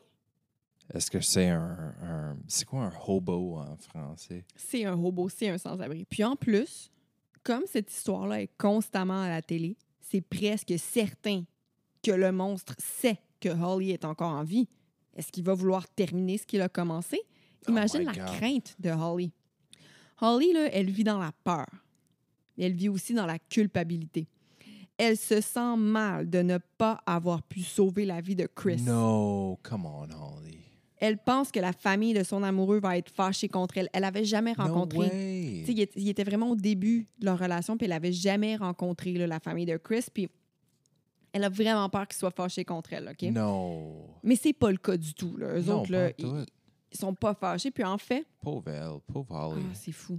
Est-ce 0.93 1.11
que 1.11 1.19
c'est 1.19 1.49
un, 1.49 1.93
un- 2.01 2.37
C'est 2.47 2.63
quoi 2.63 2.83
un 2.85 2.93
hobo 3.07 3.57
en 3.57 3.75
français? 3.75 4.45
C'est 4.55 4.85
un 4.85 4.93
robot, 4.93 5.27
c'est 5.27 5.49
un 5.49 5.57
sans-abri. 5.57 6.05
Puis 6.09 6.23
en 6.23 6.37
plus, 6.37 6.89
comme 7.43 7.63
cette 7.65 7.91
histoire-là 7.91 8.41
est 8.43 8.51
constamment 8.57 9.21
à 9.23 9.27
la 9.27 9.41
télé, 9.41 9.75
c'est 9.99 10.21
presque 10.21 10.73
certain 10.79 11.43
que 12.01 12.11
le 12.11 12.31
monstre 12.31 12.73
sait 12.79 13.19
que 13.41 13.49
Holly 13.49 13.91
est 13.91 14.05
encore 14.05 14.31
en 14.31 14.43
vie. 14.45 14.69
Est-ce 15.17 15.29
qu'il 15.29 15.43
va 15.43 15.53
vouloir 15.55 15.89
terminer 15.89 16.37
ce 16.37 16.45
qu'il 16.45 16.61
a 16.61 16.69
commencé? 16.69 17.19
Oh 17.67 17.71
Imagine 17.71 18.03
la 18.03 18.13
God. 18.13 18.25
crainte 18.37 18.75
de 18.79 18.91
Holly. 18.91 19.33
Holly, 20.21 20.53
là, 20.53 20.69
elle 20.71 20.89
vit 20.89 21.03
dans 21.03 21.19
la 21.19 21.33
peur. 21.43 21.65
Elle 22.57 22.73
vit 22.73 22.87
aussi 22.87 23.13
dans 23.13 23.25
la 23.25 23.39
culpabilité. 23.39 24.29
Elle 24.97 25.17
se 25.17 25.41
sent 25.41 25.75
mal 25.77 26.29
de 26.29 26.39
ne 26.41 26.57
pas 26.77 27.01
avoir 27.05 27.43
pu 27.43 27.61
sauver 27.61 28.05
la 28.05 28.21
vie 28.21 28.35
de 28.35 28.47
Chris. 28.47 28.81
No, 28.81 29.59
come 29.63 29.85
on, 29.85 30.03
Holly. 30.09 30.59
Elle 30.97 31.17
pense 31.17 31.51
que 31.51 31.59
la 31.59 31.73
famille 31.73 32.13
de 32.13 32.23
son 32.23 32.41
amoureux 32.41 32.79
va 32.79 32.97
être 32.97 33.11
fâchée 33.11 33.49
contre 33.49 33.77
elle. 33.77 33.89
Elle 33.91 34.03
n'avait 34.03 34.23
jamais 34.23 34.53
rencontré. 34.53 34.97
No 34.99 35.03
way. 35.13 35.63
Il 35.67 35.79
était- 35.81 35.99
il 35.99 36.07
était 36.07 36.23
vraiment 36.23 36.49
au 36.51 36.55
début 36.55 37.07
de 37.19 37.25
leur 37.25 37.37
relation, 37.37 37.75
puis 37.77 37.85
elle 37.85 37.91
n'avait 37.91 38.13
jamais 38.13 38.55
rencontré 38.55 39.11
là, 39.13 39.27
la 39.27 39.41
famille 39.41 39.65
de 39.65 39.75
Chris, 39.75 40.05
puis 40.13 40.29
elle 41.33 41.43
a 41.43 41.49
vraiment 41.49 41.89
peur 41.89 42.07
qu'il 42.07 42.17
soit 42.17 42.31
fâché 42.31 42.63
contre 42.63 42.93
elle, 42.93 43.09
OK? 43.09 43.29
No. 43.29 44.07
Mais 44.23 44.37
c'est 44.37 44.53
pas 44.53 44.71
le 44.71 44.77
cas 44.77 44.95
du 44.95 45.13
tout, 45.13 45.35
là. 45.35 45.47
Eux 45.57 45.63
Non, 45.63 45.81
autres, 45.81 45.91
là, 45.91 46.11
ils 46.17 46.97
sont 46.97 47.13
pas 47.13 47.33
fâchés, 47.33 47.71
puis 47.71 47.83
en 47.83 47.97
fait, 47.97 48.25
Pauvre 48.41 48.69
elle, 48.69 49.01
pauvre 49.13 49.35
Holly. 49.35 49.63
ah, 49.69 49.73
c'est 49.75 49.91
fou. 49.91 50.17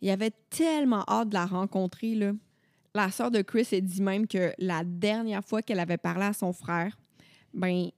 Il 0.00 0.08
avait 0.10 0.30
tellement 0.48 1.02
hâte 1.08 1.30
de 1.30 1.34
la 1.34 1.46
rencontrer, 1.46 2.14
là. 2.14 2.32
La 2.94 3.10
sœur 3.10 3.32
de 3.32 3.42
Chris 3.42 3.66
a 3.72 3.80
dit 3.80 4.02
même 4.02 4.28
que 4.28 4.52
la 4.58 4.84
dernière 4.84 5.44
fois 5.44 5.62
qu'elle 5.62 5.80
avait 5.80 5.98
parlé 5.98 6.26
à 6.26 6.32
son 6.32 6.52
frère, 6.52 6.96
ben, 7.52 7.90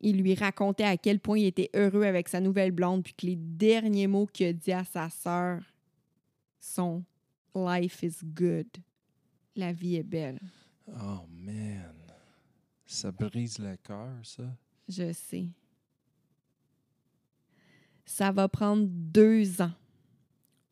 il 0.00 0.22
lui 0.22 0.34
racontait 0.34 0.84
à 0.84 0.96
quel 0.96 1.20
point 1.20 1.38
il 1.38 1.46
était 1.46 1.70
heureux 1.74 2.04
avec 2.04 2.28
sa 2.28 2.40
nouvelle 2.40 2.72
blonde, 2.72 3.04
puis 3.04 3.12
que 3.12 3.26
les 3.26 3.36
derniers 3.36 4.06
mots 4.06 4.26
qu'il 4.26 4.46
a 4.46 4.52
dit 4.54 4.72
à 4.72 4.84
sa 4.84 5.10
sœur 5.10 5.60
sont 6.58 7.04
Life 7.54 8.02
is 8.02 8.16
good. 8.22 8.68
La 9.54 9.72
vie 9.72 9.96
est 9.96 10.02
belle. 10.02 10.40
Oh 10.88 11.26
man. 11.30 11.94
Ça 12.86 13.10
brise 13.10 13.58
le 13.58 13.76
cœur, 13.76 14.14
ça. 14.22 14.44
Je 14.88 15.12
sais. 15.12 15.48
Ça 18.04 18.30
va 18.30 18.48
prendre 18.48 18.86
deux 18.86 19.60
ans 19.60 19.72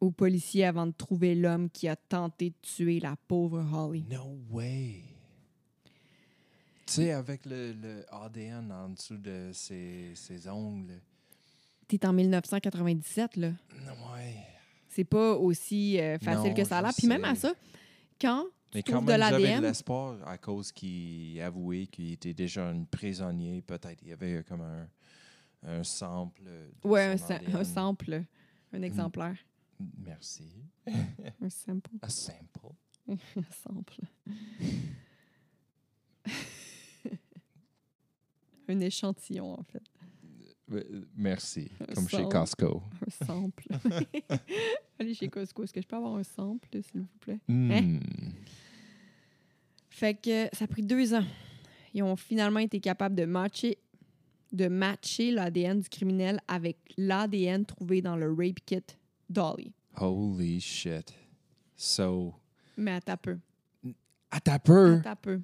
aux 0.05 0.11
policiers 0.11 0.65
avant 0.65 0.87
de 0.87 0.93
trouver 0.93 1.35
l'homme 1.35 1.71
qui 1.71 1.89
a 1.89 1.97
tenté 1.97 2.51
de 2.51 2.55
tuer 2.63 3.01
la 3.01 3.17
pauvre 3.29 3.65
Holly. 3.73 4.05
No 4.11 4.39
way. 4.51 5.03
Tu 6.87 6.93
sais, 6.93 7.13
avec 7.13 7.47
le, 7.47 7.73
le 7.73 8.05
ADN 8.13 8.71
en 8.71 8.91
dessous 8.91 9.17
de 9.17 9.51
ses, 9.53 10.13
ses 10.15 10.49
ongles. 10.49 11.01
T'es 11.89 12.05
en 12.07 12.13
1997, 12.13 13.37
là. 13.37 13.53
Ouais. 14.13 14.37
C'est 14.89 15.05
pas 15.05 15.35
aussi 15.35 15.99
euh, 15.99 16.19
facile 16.19 16.51
Non, 16.51 16.55
que 16.55 16.65
ça 16.65 16.79
a 16.79 16.83
l'air. 16.83 16.93
Puis 16.97 17.07
même 17.07 17.25
à 17.25 17.35
ça, 17.35 17.53
quand 18.21 18.45
Mais 18.75 18.83
tu 18.83 18.93
quand 18.93 18.99
trouves 18.99 19.07
de 19.13 19.19
même, 19.19 19.33
de 19.33 19.43
l'ADN, 19.45 19.63
l'espoir 19.63 20.17
à 20.27 20.39
cause 20.39 20.71
qu'il 20.73 21.41
avouait 21.41 21.87
qu'il 21.87 22.13
était 22.13 22.35
déjà 22.35 22.69
un 22.69 22.85
prisonnier. 22.85 23.63
Peut-être 23.63 24.03
il 24.03 24.09
y 24.11 24.13
avait 24.13 24.45
comme 24.47 24.61
un, 24.61 24.87
un 25.67 25.83
sample. 25.83 26.43
de 26.45 26.89
ouais, 26.89 27.17
un, 27.31 27.59
un 27.59 27.65
sample, 27.65 28.25
un 28.73 28.83
exemplaire. 28.83 29.37
Merci. 29.99 30.53
Un 31.41 31.51
sample. 31.51 31.91
A 32.03 32.09
sample. 32.09 32.75
Un 33.09 33.17
sample. 33.63 34.01
un 38.69 38.81
échantillon, 38.81 39.59
en 39.59 39.63
fait. 39.63 39.83
Euh, 40.73 41.05
Merci. 41.15 41.71
Un 41.81 41.95
Comme 41.95 42.09
chez. 42.09 42.27
Costco. 42.29 42.83
Un 43.07 43.27
sample. 43.27 43.67
Allez 44.99 45.15
chez 45.15 45.29
Costco, 45.29 45.65
est-ce 45.65 45.73
que 45.73 45.83
je 45.83 45.87
peux 45.87 45.97
avoir 45.97 46.17
un 46.17 46.23
sample, 46.23 46.69
s'il 46.83 47.03
vous 47.03 47.19
plaît? 47.21 47.41
Hmm. 47.49 47.99
Fait 49.91 50.15
que 50.15 50.49
ça 50.53 50.65
a 50.65 50.69
pris 50.69 50.83
deux 50.83 51.15
ans. 51.15 51.27
Ils 51.93 52.03
ont 52.03 52.17
finalement 52.17 52.61
été 52.61 52.81
capables 52.81 53.15
de 53.15 53.27
matcher, 53.27 53.79
de 54.53 54.67
matcher 54.67 55.31
l'ADN 55.31 55.81
du 55.81 55.89
criminel 55.89 56.41
avec 56.49 56.79
l'ADN 56.97 57.65
trouvé 57.65 58.03
dans 58.03 58.17
le 58.17 58.33
rape 58.33 58.61
kit 58.65 58.83
Dolly. 59.35 59.73
Holy 60.01 60.61
shit. 60.61 61.13
So. 61.77 62.35
Mais 62.77 62.93
à 62.93 63.01
ta 63.01 63.17
peu. 63.17 63.39
À 64.31 64.41
ta 64.41 64.59
peur. 64.59 64.99
À 65.01 65.03
ta 65.03 65.17
peu. 65.17 65.41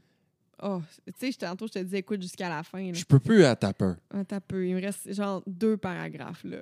Oh, 0.62 0.80
tu 1.06 1.12
sais, 1.18 1.32
je- 1.32 1.38
tantôt, 1.38 1.66
je 1.66 1.72
te 1.72 1.78
disais, 1.78 1.98
écoute 1.98 2.20
jusqu'à 2.22 2.48
la 2.48 2.62
fin. 2.62 2.82
là. 2.82 2.92
Je 2.92 3.04
peux 3.04 3.18
plus 3.18 3.44
à 3.44 3.56
ta 3.56 3.72
peur. 3.72 3.96
À 4.10 4.24
ta 4.24 4.40
peu. 4.40 4.66
Il 4.66 4.74
me 4.74 4.80
reste 4.80 5.12
genre 5.12 5.42
deux 5.46 5.76
paragraphes, 5.76 6.44
là. 6.44 6.58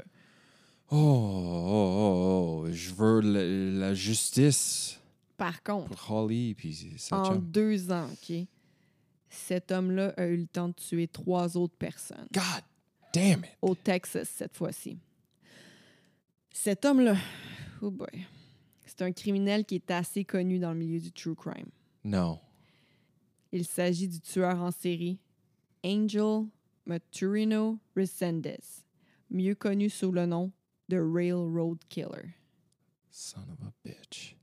Oh, 0.90 0.96
oh, 0.96 1.64
oh, 1.68 2.64
oh. 2.66 2.72
Je 2.72 2.94
veux 2.94 3.20
la, 3.20 3.88
la 3.88 3.94
justice 3.94 5.00
Par 5.36 5.62
contre, 5.62 5.88
pour 5.94 6.10
Holly 6.16 6.54
puis 6.54 6.96
en 7.10 7.24
chum. 7.24 7.40
deux 7.50 7.90
ans, 7.92 8.06
OK, 8.12 8.36
cet 9.28 9.70
homme-là 9.72 10.14
a 10.16 10.26
eu 10.26 10.36
le 10.36 10.46
temps 10.46 10.68
de 10.68 10.74
tuer 10.74 11.08
trois 11.08 11.56
autres 11.56 11.76
personnes. 11.76 12.26
God 12.32 12.62
damn 13.12 13.40
it. 13.44 13.50
au 13.60 13.74
Texas 13.74 14.28
cette 14.34 14.56
fois-ci. 14.56 14.98
Cet 16.60 16.84
homme-là, 16.84 17.14
oh 17.82 17.90
boy, 17.92 18.26
c'est 18.84 19.02
un 19.02 19.12
criminel 19.12 19.64
qui 19.64 19.76
est 19.76 19.92
assez 19.92 20.24
connu 20.24 20.58
dans 20.58 20.72
le 20.72 20.78
milieu 20.78 20.98
du 20.98 21.12
true 21.12 21.36
crime. 21.36 21.70
Non. 22.02 22.40
Il 23.52 23.64
s'agit 23.64 24.08
du 24.08 24.20
tueur 24.20 24.60
en 24.60 24.72
série 24.72 25.20
Angel 25.84 26.46
Maturino 26.84 27.78
Resendez, 27.96 28.58
mieux 29.30 29.54
connu 29.54 29.88
sous 29.88 30.10
le 30.10 30.26
nom 30.26 30.50
de 30.88 30.98
Railroad 30.98 31.78
Killer. 31.88 32.34
Son 33.08 33.38
of 33.38 33.62
a 33.62 33.72
bitch. 33.84 34.36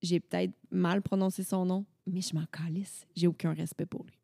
J'ai 0.00 0.20
peut-être 0.20 0.54
mal 0.70 1.02
prononcé 1.02 1.44
son 1.44 1.66
nom, 1.66 1.84
mais 2.06 2.22
je 2.22 2.34
m'en 2.34 2.46
calisse. 2.46 3.06
J'ai 3.14 3.26
aucun 3.26 3.52
respect 3.52 3.84
pour 3.84 4.04
lui. 4.04 4.15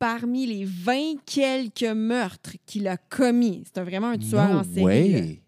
Parmi 0.00 0.46
les 0.46 0.64
20 0.64 1.20
quelques 1.26 1.84
meurtres 1.84 2.56
qu'il 2.64 2.88
a 2.88 2.96
commis, 2.96 3.62
c'est 3.72 3.82
vraiment 3.84 4.08
un 4.08 4.18
tueur 4.18 4.48
no 4.48 4.58
en 4.60 4.64
série. 4.64 4.82
way. 4.82 5.42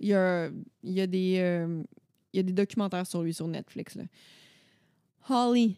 Il 0.00 0.08
y 0.08 0.14
a, 0.14 0.48
il 0.82 0.92
y 0.92 1.00
a 1.00 1.06
des, 1.06 1.36
euh, 1.38 1.80
il 2.32 2.36
y 2.38 2.40
a 2.40 2.42
des 2.42 2.52
documentaires 2.52 3.06
sur 3.06 3.22
lui 3.22 3.32
sur 3.32 3.46
Netflix. 3.46 3.94
Là. 3.94 4.02
Holly, 5.30 5.76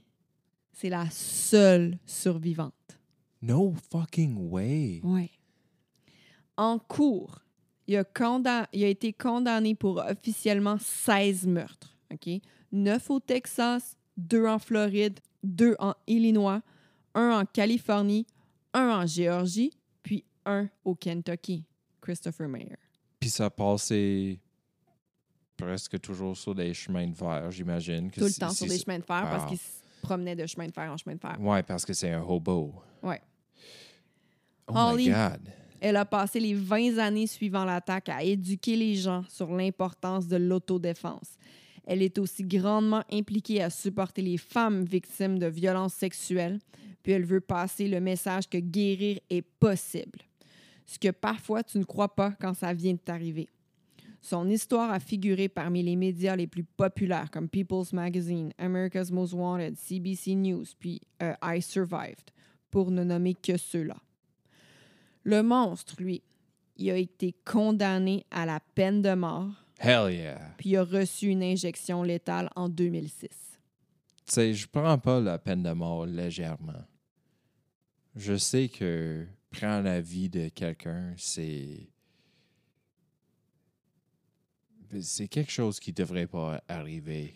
c'est 0.72 0.88
la 0.88 1.08
seule 1.10 1.98
survivante. 2.06 2.72
No 3.42 3.74
fucking 3.92 4.48
way. 4.50 5.00
Ouais. 5.04 5.30
En 6.56 6.78
cours, 6.78 7.42
il 7.86 7.96
a, 7.96 8.02
conda- 8.04 8.66
il 8.72 8.82
a 8.82 8.88
été 8.88 9.12
condamné 9.12 9.74
pour 9.74 9.98
officiellement 9.98 10.78
16 10.80 11.46
meurtres. 11.46 11.98
OK? 12.12 12.30
9 12.72 13.10
au 13.10 13.20
Texas, 13.20 13.94
2 14.16 14.46
en 14.46 14.58
Floride, 14.58 15.20
2 15.44 15.76
en 15.78 15.92
Illinois, 16.06 16.62
1 17.16 17.40
en 17.40 17.44
Californie, 17.46 18.26
1 18.74 18.88
en 19.02 19.06
Géorgie, 19.06 19.72
puis 20.02 20.24
1 20.44 20.68
au 20.84 20.94
Kentucky. 20.94 21.64
Christopher 22.00 22.46
Mayer. 22.48 22.76
Puis 23.18 23.30
ça 23.30 23.50
passait 23.50 24.38
presque 25.56 25.98
toujours 26.00 26.36
sur 26.36 26.54
des 26.54 26.72
chemins 26.74 27.06
de 27.08 27.14
fer, 27.16 27.50
j'imagine. 27.50 28.10
Tout 28.10 28.20
le 28.20 28.32
temps 28.32 28.50
sur 28.50 28.66
des 28.68 28.78
chemins 28.78 28.98
de 28.98 29.04
fer 29.04 29.22
parce 29.22 29.44
Ah. 29.44 29.48
qu'il 29.48 29.58
se 29.58 29.64
promenait 30.02 30.36
de 30.36 30.46
chemin 30.46 30.66
de 30.68 30.72
fer 30.72 30.92
en 30.92 30.96
chemin 30.96 31.16
de 31.16 31.20
fer. 31.20 31.36
Ouais, 31.40 31.62
parce 31.64 31.84
que 31.84 31.92
c'est 31.94 32.12
un 32.12 32.22
hobo. 32.22 32.74
Ouais. 33.02 33.20
Oh 34.68 34.72
Holly. 34.76 35.08
my 35.08 35.14
God. 35.14 35.48
Elle 35.80 35.96
a 35.96 36.04
passé 36.04 36.40
les 36.40 36.54
20 36.54 36.98
années 36.98 37.26
suivant 37.26 37.64
l'attaque 37.64 38.08
à 38.08 38.22
éduquer 38.22 38.76
les 38.76 38.94
gens 38.94 39.24
sur 39.28 39.50
l'importance 39.54 40.26
de 40.26 40.36
l'autodéfense. 40.36 41.36
Elle 41.86 42.02
est 42.02 42.18
aussi 42.18 42.42
grandement 42.44 43.04
impliquée 43.12 43.62
à 43.62 43.70
supporter 43.70 44.22
les 44.22 44.38
femmes 44.38 44.84
victimes 44.84 45.38
de 45.38 45.46
violences 45.46 45.94
sexuelles, 45.94 46.58
puis 47.06 47.12
elle 47.12 47.24
veut 47.24 47.40
passer 47.40 47.86
le 47.86 48.00
message 48.00 48.48
que 48.48 48.58
guérir 48.58 49.20
est 49.30 49.46
possible. 49.60 50.18
Ce 50.86 50.98
que 50.98 51.12
parfois 51.12 51.62
tu 51.62 51.78
ne 51.78 51.84
crois 51.84 52.12
pas 52.12 52.32
quand 52.32 52.52
ça 52.52 52.74
vient 52.74 52.94
de 52.94 52.98
t'arriver. 52.98 53.48
Son 54.20 54.48
histoire 54.48 54.90
a 54.90 54.98
figuré 54.98 55.48
parmi 55.48 55.84
les 55.84 55.94
médias 55.94 56.34
les 56.34 56.48
plus 56.48 56.64
populaires 56.64 57.30
comme 57.30 57.48
People's 57.48 57.92
Magazine, 57.92 58.52
America's 58.58 59.12
Most 59.12 59.34
Wanted, 59.34 59.76
CBC 59.76 60.34
News, 60.34 60.64
puis 60.80 61.00
euh, 61.22 61.32
I 61.44 61.62
Survived, 61.62 62.32
pour 62.72 62.90
ne 62.90 63.04
nommer 63.04 63.34
que 63.34 63.56
ceux-là. 63.56 63.98
Le 65.22 65.44
monstre, 65.44 65.94
lui, 66.02 66.24
il 66.76 66.90
a 66.90 66.96
été 66.96 67.36
condamné 67.44 68.26
à 68.32 68.46
la 68.46 68.58
peine 68.74 69.00
de 69.00 69.14
mort, 69.14 69.52
Hell 69.78 70.12
yeah. 70.12 70.40
puis 70.58 70.70
il 70.70 70.76
a 70.76 70.82
reçu 70.82 71.28
une 71.28 71.44
injection 71.44 72.02
létale 72.02 72.50
en 72.56 72.68
2006. 72.68 73.28
Tu 73.28 73.28
sais, 74.26 74.54
je 74.54 74.66
prends 74.66 74.98
pas 74.98 75.20
la 75.20 75.38
peine 75.38 75.62
de 75.62 75.70
mort 75.70 76.04
légèrement. 76.04 76.82
Je 78.16 78.34
sais 78.34 78.70
que 78.70 79.26
prendre 79.50 79.84
la 79.84 80.00
vie 80.00 80.30
de 80.30 80.48
quelqu'un, 80.48 81.14
c'est. 81.18 81.90
C'est 85.00 85.28
quelque 85.28 85.50
chose 85.50 85.78
qui 85.78 85.92
devrait 85.92 86.26
pas 86.26 86.62
arriver 86.68 87.34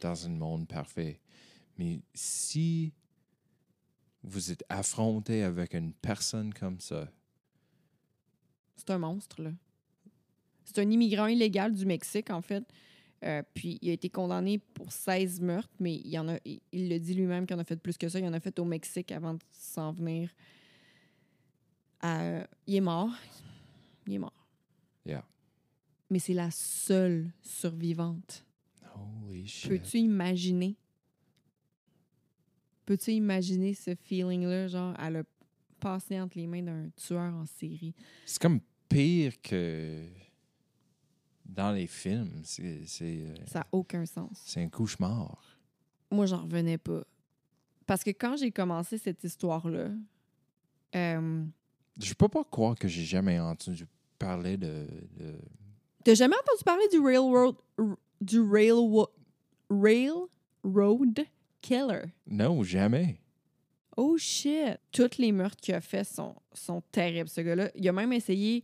dans 0.00 0.26
un 0.26 0.30
monde 0.30 0.66
parfait. 0.66 1.20
Mais 1.76 2.00
si 2.14 2.94
vous 4.22 4.50
êtes 4.50 4.64
affronté 4.68 5.42
avec 5.42 5.74
une 5.74 5.92
personne 5.92 6.54
comme 6.54 6.80
ça, 6.80 7.12
C'est 8.76 8.90
un 8.90 8.98
monstre, 8.98 9.42
là. 9.42 9.50
C'est 10.64 10.78
un 10.78 10.90
immigrant 10.90 11.26
illégal 11.26 11.74
du 11.74 11.86
Mexique, 11.86 12.30
en 12.30 12.42
fait. 12.42 12.64
Euh, 13.26 13.42
puis 13.54 13.78
il 13.82 13.90
a 13.90 13.92
été 13.92 14.08
condamné 14.08 14.58
pour 14.58 14.92
16 14.92 15.40
meurtres, 15.40 15.74
mais 15.80 15.96
il, 15.96 16.08
y 16.08 16.18
en 16.18 16.28
a, 16.28 16.38
il, 16.44 16.60
il 16.70 16.88
le 16.88 16.98
dit 17.00 17.12
lui-même 17.14 17.44
qu'il 17.44 17.56
en 17.56 17.58
a 17.58 17.64
fait 17.64 17.76
plus 17.76 17.98
que 17.98 18.08
ça. 18.08 18.20
Il 18.20 18.24
en 18.24 18.32
a 18.32 18.38
fait 18.40 18.56
au 18.60 18.64
Mexique 18.64 19.10
avant 19.10 19.34
de 19.34 19.40
s'en 19.50 19.92
venir. 19.92 20.30
à- 22.00 22.46
il 22.66 22.76
est 22.76 22.80
mort. 22.80 23.10
Il 24.06 24.14
est 24.14 24.18
mort. 24.18 24.46
Yeah. 25.04 25.24
Mais 26.08 26.20
c'est 26.20 26.34
la 26.34 26.50
seule 26.52 27.30
survivante. 27.42 28.44
holy 28.94 29.46
shit. 29.46 29.70
Peux-tu 29.70 29.98
imaginer? 29.98 30.76
Peux-tu 32.84 33.10
imaginer 33.12 33.74
ce 33.74 33.94
feeling-là, 33.96 34.68
genre, 34.68 34.94
à 34.98 35.10
le 35.10 35.24
passer 35.80 36.20
entre 36.20 36.38
les 36.38 36.46
mains 36.46 36.62
d'un 36.62 36.88
tueur 36.94 37.34
en 37.34 37.46
série? 37.46 37.94
C'est 38.24 38.40
comme 38.40 38.60
pire 38.88 39.32
que 39.42 40.06
dans 41.48 41.72
les 41.72 41.86
films. 41.86 42.40
C'est 42.44 42.86
c'est, 42.86 43.22
euh, 43.26 43.34
Ça 43.46 43.60
n'a 43.60 43.66
aucun 43.72 44.04
sens. 44.06 44.42
c'est 44.44 44.62
un 44.62 44.68
cauchemar. 44.68 45.38
Moi, 46.10 46.26
j'en 46.26 46.42
revenais 46.42 46.78
pas. 46.78 47.02
Parce 47.86 48.02
que 48.04 48.10
quand 48.10 48.36
j'ai 48.36 48.50
commencé 48.50 48.98
cette 48.98 49.22
histoire-là, 49.24 49.88
euh, 50.94 51.44
Je 52.00 52.14
peux 52.14 52.28
pas 52.28 52.44
croire 52.44 52.74
que 52.76 52.88
j'ai 52.88 53.04
jamais 53.04 53.38
entendu 53.40 53.86
parler 54.18 54.56
de. 54.56 54.86
de- 55.18 55.38
t'as 56.04 56.14
jamais 56.14 56.36
entendu 56.36 56.64
parler 56.64 56.88
du 56.90 56.98
Railroad, 57.00 57.56
du 58.20 58.40
Railwo- 58.40 59.10
Railroad 59.70 61.26
Killer? 61.60 62.04
Non, 62.26 62.62
jamais. 62.62 63.18
Oh 63.96 64.16
shit! 64.18 64.78
Toutes 64.92 65.16
les 65.18 65.32
meurtres 65.32 65.56
qu'il 65.56 65.74
a 65.74 65.80
fait 65.80 66.04
sont, 66.04 66.34
sont 66.52 66.82
terribles, 66.92 67.28
ce 67.30 67.40
gars-là. 67.40 67.70
Il 67.74 67.88
a 67.88 67.92
même 67.92 68.12
essayé 68.12 68.62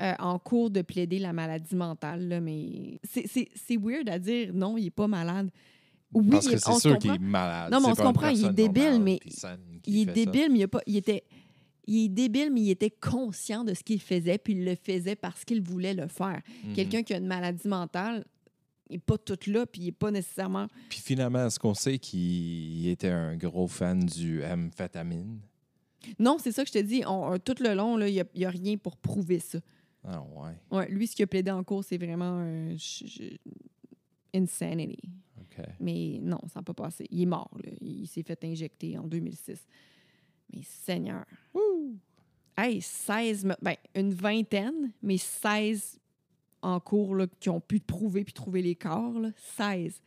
euh, 0.00 0.12
en 0.18 0.38
cours 0.38 0.70
de 0.70 0.82
plaider 0.82 1.18
la 1.18 1.32
maladie 1.32 1.74
mentale, 1.74 2.28
là, 2.28 2.40
mais 2.40 3.00
c'est- 3.04 3.76
weird 3.76 4.08
à 4.08 4.18
dire 4.18 4.52
non, 4.52 4.76
il 4.76 4.86
est 4.86 4.90
pas 4.90 5.06
malade. 5.08 5.50
Oui, 6.12 6.28
Parce 6.30 6.46
que 6.48 6.56
c'est 6.56 6.78
sûr 6.80 6.98
qu'il 6.98 7.10
est 7.14 7.18
malade. 7.18 7.72
Non, 7.72 7.80
mais 7.80 7.88
on 7.88 7.94
se 7.94 8.02
comprend, 8.02 8.28
il 8.28 8.44
est 8.46 8.52
débile, 8.52 9.00
mais 9.00 9.18
Il 9.86 10.08
est 10.08 10.12
débile, 10.12 10.48
mais 10.50 10.58
il, 10.60 10.62
a 10.64 10.68
pas, 10.68 10.80
il 10.86 10.96
était. 10.96 11.24
Il 11.88 12.04
est 12.06 12.08
débile, 12.08 12.50
mais 12.52 12.62
il 12.62 12.70
était 12.70 12.90
conscient 12.90 13.62
de 13.64 13.72
ce 13.72 13.82
qu'il 13.84 14.00
faisait, 14.00 14.38
puis 14.38 14.54
il 14.54 14.64
le 14.64 14.74
faisait 14.74 15.14
parce 15.14 15.44
qu'il 15.44 15.62
voulait 15.62 15.94
le 15.94 16.08
faire. 16.08 16.40
Mhm. 16.64 16.74
Quelqu'un 16.74 17.02
qui 17.04 17.14
a 17.14 17.18
une 17.18 17.26
maladie 17.26 17.68
mentale, 17.68 18.24
il 18.90 18.94
n'est 18.94 18.98
pas 18.98 19.16
tout 19.18 19.38
là, 19.50 19.66
puis 19.66 19.82
il 19.82 19.84
n'est 19.86 19.92
pas 19.92 20.10
nécessairement. 20.10 20.66
Puis 20.88 21.00
finalement, 21.00 21.46
est-ce 21.46 21.58
qu'on 21.60 21.74
sait 21.74 21.98
qu'il 21.98 22.88
était 22.88 23.08
un 23.10 23.36
gros 23.36 23.68
fan 23.68 24.04
du 24.04 24.42
amphétamine? 24.44 25.38
Non, 26.18 26.38
c'est 26.40 26.52
ça 26.52 26.62
que 26.64 26.68
je 26.68 26.72
te 26.74 26.82
dis. 26.84 27.02
On- 27.06 27.32
on- 27.32 27.38
tout 27.38 27.54
le 27.60 27.74
long, 27.74 28.00
il 28.00 28.24
n'y 28.34 28.44
a, 28.44 28.50
rien 28.50 28.76
pour 28.76 28.96
prouver 28.96 29.38
ça. 29.40 29.58
Ah 30.08 30.22
ouais. 30.22 30.52
Ouais, 30.70 30.88
lui, 30.88 31.06
ce 31.06 31.16
qu'il 31.16 31.24
a 31.24 31.26
plaidé 31.26 31.50
en 31.50 31.64
cours, 31.64 31.82
c'est 31.84 31.98
vraiment 31.98 32.44
je- 32.76 33.36
insanity. 34.32 34.98
OK. 35.40 35.64
Mais 35.80 36.18
non, 36.22 36.38
ça 36.48 36.60
n'a 36.60 36.62
pas 36.62 36.74
passé. 36.74 37.06
Il 37.10 37.22
est 37.22 37.26
mort. 37.26 37.50
là. 37.64 37.70
Il 37.80 38.06
s'est 38.06 38.22
fait 38.22 38.42
injecter 38.44 38.96
en 38.98 39.06
2006. 39.06 39.66
Mais 40.52 40.62
Seigneur. 40.62 41.24
Hey, 42.56 42.80
16, 42.80 43.44
me- 43.44 43.56
ben, 43.60 43.74
une 43.94 44.12
vingtaine, 44.14 44.92
mais 45.02 45.18
16 45.18 45.98
en 46.62 46.80
cours 46.80 47.14
là, 47.14 47.26
qui 47.40 47.50
ont 47.50 47.60
pu 47.60 47.80
prouver 47.80 48.24
puis 48.24 48.32
trouver 48.32 48.62
les 48.62 48.74
corps. 48.76 49.18
Là. 49.18 49.30
16. 49.56 50.00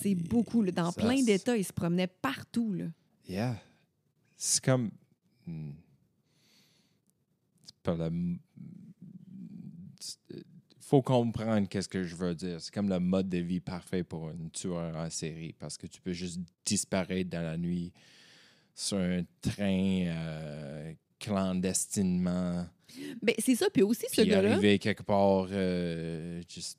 C'est 0.00 0.14
beaucoup. 0.14 0.62
là. 0.62 0.72
Dans 0.72 0.92
plein 0.92 1.22
d'États, 1.22 1.56
ils 1.56 1.64
se 1.64 1.72
promenaient 1.72 2.06
partout. 2.08 2.72
Là. 2.74 2.86
Yeah. 3.28 3.56
C'est 4.36 4.62
comme. 4.64 4.90
hmm. 5.46 5.70
C'est 7.64 7.76
pas 7.82 7.96
la. 7.96 8.10
C'est- 10.06 10.44
Faut 10.80 11.02
comprendre 11.02 11.68
qu'est-ce 11.68 11.88
que 11.88 12.04
je 12.04 12.14
veux 12.14 12.34
dire. 12.34 12.60
C'est 12.60 12.72
comme 12.72 12.88
le 12.88 13.00
mode 13.00 13.28
de 13.28 13.38
vie 13.38 13.58
parfait 13.60 14.04
pour 14.04 14.28
un 14.28 14.48
tueur 14.52 14.94
en 14.96 15.10
série 15.10 15.52
parce 15.58 15.76
que 15.76 15.86
tu 15.88 16.00
peux 16.00 16.12
juste 16.12 16.38
disparaître 16.64 17.28
dans 17.30 17.42
la 17.42 17.56
nuit 17.56 17.92
sur 18.74 18.98
un 18.98 19.22
train 19.40 20.04
euh, 20.06 20.92
clandestinement. 21.18 22.66
Ben, 23.22 23.34
c'est 23.38 23.54
ça. 23.56 23.66
Puis 23.72 23.82
aussi, 23.82 24.06
ce 24.12 24.22
gars-là, 24.22 24.52
arriver 24.52 24.78
quelque 24.78 25.02
part, 25.02 25.48
euh, 25.50 26.40
juste 26.48 26.78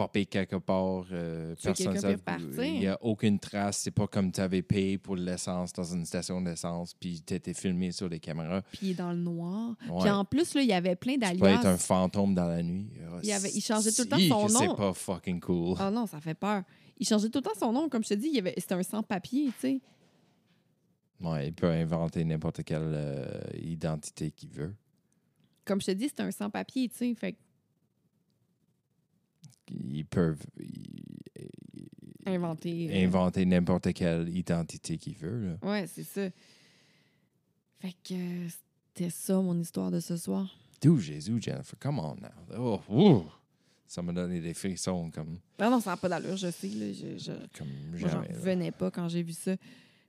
popper 0.00 0.24
quelque 0.24 0.56
part, 0.56 1.04
euh, 1.12 1.54
personne. 1.62 1.94
Il 2.58 2.78
n'y 2.80 2.86
a 2.86 2.98
aucune 3.02 3.38
trace. 3.38 3.78
C'est 3.78 3.90
pas 3.90 4.06
comme 4.06 4.32
tu 4.32 4.40
avais 4.40 4.62
payé 4.62 4.96
pour 4.96 5.14
l'essence 5.14 5.72
dans 5.74 5.84
une 5.84 6.06
station 6.06 6.40
d'essence, 6.40 6.94
puis 6.94 7.20
tu 7.20 7.34
étais 7.34 7.52
filmé 7.52 7.92
sur 7.92 8.08
les 8.08 8.18
caméras. 8.18 8.62
puis 8.62 8.78
il 8.82 8.90
est 8.92 8.94
dans 8.94 9.12
le 9.12 9.18
noir. 9.18 9.76
Ouais. 9.90 10.00
Puis 10.00 10.10
en 10.10 10.24
plus, 10.24 10.54
là, 10.54 10.62
il 10.62 10.68
y 10.68 10.72
avait 10.72 10.96
plein 10.96 11.18
Tu 11.18 11.36
peux 11.38 11.46
être 11.46 11.66
un 11.66 11.76
fantôme 11.76 12.34
dans 12.34 12.46
la 12.46 12.62
nuit. 12.62 12.88
Ah, 13.06 13.18
Il 13.22 13.28
y 13.28 13.32
avait- 13.32 13.50
il 13.50 13.60
changeait 13.60 13.92
tout 13.92 14.02
le 14.02 14.08
temps 14.08 14.18
son 14.18 14.48
nom. 14.48 14.70
C'est 14.70 14.76
pas 14.76 14.92
fucking 14.94 15.40
cool. 15.40 15.76
Ah 15.78 15.90
non, 15.90 16.06
ça 16.06 16.18
fait 16.20 16.34
peur. 16.34 16.62
Il 16.96 17.06
changeait 17.06 17.28
tout 17.28 17.38
le 17.40 17.44
temps 17.44 17.58
son 17.58 17.72
nom. 17.72 17.88
Comme 17.90 18.02
je 18.02 18.08
te 18.10 18.14
dis, 18.14 18.28
il 18.32 18.38
avait... 18.38 18.54
c'était 18.56 18.74
un 18.74 18.82
sans-papier, 18.82 19.46
tu 19.48 19.52
sais. 19.60 19.80
Ouais, 21.20 21.48
il 21.48 21.52
peut 21.52 21.68
inventer 21.68 22.24
n'importe 22.24 22.62
quelle 22.64 22.92
euh, 22.94 23.40
identité 23.62 24.30
qu'il 24.30 24.48
veut. 24.50 24.74
Comme 25.66 25.80
je 25.82 25.86
te 25.86 25.90
dis, 25.92 26.08
c'était 26.08 26.22
un 26.22 26.30
sans-papier, 26.30 26.88
tu 26.88 26.96
sais. 26.96 27.14
Fait 27.14 27.36
Ils 29.70 30.04
peuvent 30.04 30.42
ils- 30.58 31.88
inventer. 32.26 32.88
euh, 32.90 33.04
inventer 33.06 33.44
n'importe 33.46 33.92
quelle 33.92 34.28
identité 34.36 34.98
qu'il 34.98 35.16
veut. 35.16 35.46
là. 35.62 35.68
Ouais, 35.70 35.86
c'est 35.86 36.02
ça. 36.04 36.28
Fait 37.80 37.94
que 38.04 38.14
euh, 38.14 38.48
c'était 38.94 39.10
ça, 39.10 39.40
mon 39.40 39.58
histoire 39.58 39.90
de 39.90 40.00
ce 40.00 40.16
soir. 40.16 40.54
D'où 40.82 40.98
Jésus, 40.98 41.40
Jennifer? 41.40 41.78
Come 41.78 41.98
on 41.98 42.16
now. 42.16 42.80
Oh. 42.88 43.24
Ça 43.86 44.02
m'a 44.02 44.12
donné 44.12 44.40
des 44.40 44.54
frissons 44.54 45.10
comme, 45.10 45.38
Non, 45.58 45.70
non, 45.70 45.80
ça 45.80 45.90
n'a 45.90 45.96
pas 45.96 46.08
d'allure, 46.08 46.36
je 46.36 46.50
sais. 46.50 46.68
Là, 46.68 46.92
je, 46.92 47.18
je- 47.18 47.58
comme 47.58 47.68
Moi, 47.90 47.98
j'en 48.08 48.20
revenais 48.22 48.70
pas 48.70 48.90
quand 48.90 49.08
j'ai 49.08 49.22
vu 49.22 49.32
ça. 49.32 49.56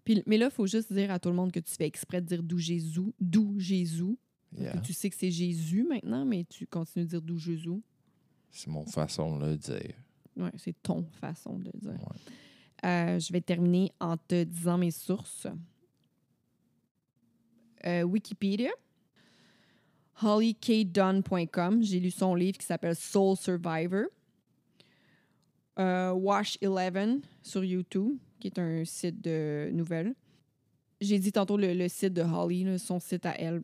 Puis, 0.06 0.22
mais 0.28 0.38
là, 0.38 0.48
il 0.48 0.52
faut 0.52 0.68
juste 0.68 0.92
dire 0.94 1.12
à 1.12 1.20
tout 1.20 1.30
le 1.30 1.36
monde 1.36 1.52
que 1.52 1.60
tu 1.60 1.72
fais 1.76 1.86
exprès 1.88 2.22
de 2.22 2.28
dire 2.28 2.44
d'où 2.44 2.58
Jésus. 2.58 3.14
D'où 3.20 3.60
Jésus. 3.60 4.18
Yeah. 4.58 4.78
Tu 4.82 4.94
sais 4.94 5.10
que 5.10 5.16
c'est 5.16 5.32
Jésus 5.32 5.84
maintenant, 5.88 6.26
mais 6.26 6.44
tu 6.44 6.68
continues 6.68 7.06
de 7.06 7.10
dire 7.12 7.22
d'où 7.22 7.38
Jésus. 7.38 7.82
C'est 8.52 8.68
mon 8.70 8.86
façon 8.86 9.38
de 9.38 9.46
le 9.48 9.58
dire. 9.58 9.96
Ouais, 10.38 10.52
c'est 10.58 10.76
ton 10.82 11.04
façon 11.20 11.58
de 11.58 11.66
le 11.66 11.80
dire. 11.80 11.92
Ouais. 11.92 12.86
Euh, 12.86 13.20
je 13.20 13.32
vais 13.32 13.42
terminer 13.42 13.92
en 14.00 14.18
te 14.18 14.44
disant 14.44 14.78
mes 14.78 14.92
sources. 14.92 15.48
Euh, 17.86 18.04
Wikipédia. 18.04 18.72
hollykdunn.com. 20.22 21.84
J'ai 21.84 22.00
lu 22.00 22.12
son 22.12 22.36
livre 22.36 22.58
qui 22.58 22.66
s'appelle 22.66 22.96
Soul 22.96 23.38
Survivor. 23.38 24.06
Euh, 25.80 26.12
Wash 26.12 26.58
11 26.62 27.22
sur 27.42 27.64
YouTube, 27.64 28.18
qui 28.40 28.48
est 28.48 28.60
un 28.60 28.84
site 28.86 29.22
de 29.22 29.70
nouvelles. 29.72 30.14
J'ai 31.00 31.18
dit 31.18 31.32
tantôt 31.32 31.58
le, 31.58 31.74
le 31.74 31.88
site 31.88 32.14
de 32.14 32.22
Holly, 32.22 32.64
là, 32.64 32.78
son 32.78 33.00
site 33.00 33.26
à 33.26 33.36
elle. 33.40 33.64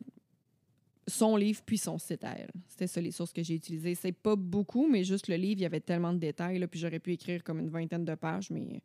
Son 1.08 1.36
livre, 1.36 1.60
puis 1.64 1.78
son 1.78 1.98
site 1.98 2.22
à 2.22 2.36
elle. 2.38 2.50
C'était 2.68 2.86
ça 2.86 3.00
les 3.00 3.10
sources 3.10 3.32
que 3.32 3.42
j'ai 3.42 3.54
utilisées. 3.54 3.94
C'est 3.94 4.12
pas 4.12 4.36
beaucoup, 4.36 4.86
mais 4.88 5.02
juste 5.04 5.26
le 5.28 5.34
livre, 5.36 5.60
il 5.60 5.62
y 5.62 5.66
avait 5.66 5.80
tellement 5.80 6.12
de 6.12 6.18
détails, 6.18 6.58
là, 6.58 6.68
puis 6.68 6.78
j'aurais 6.78 7.00
pu 7.00 7.12
écrire 7.12 7.42
comme 7.42 7.58
une 7.58 7.70
vingtaine 7.70 8.04
de 8.04 8.14
pages, 8.14 8.50
mais 8.50 8.82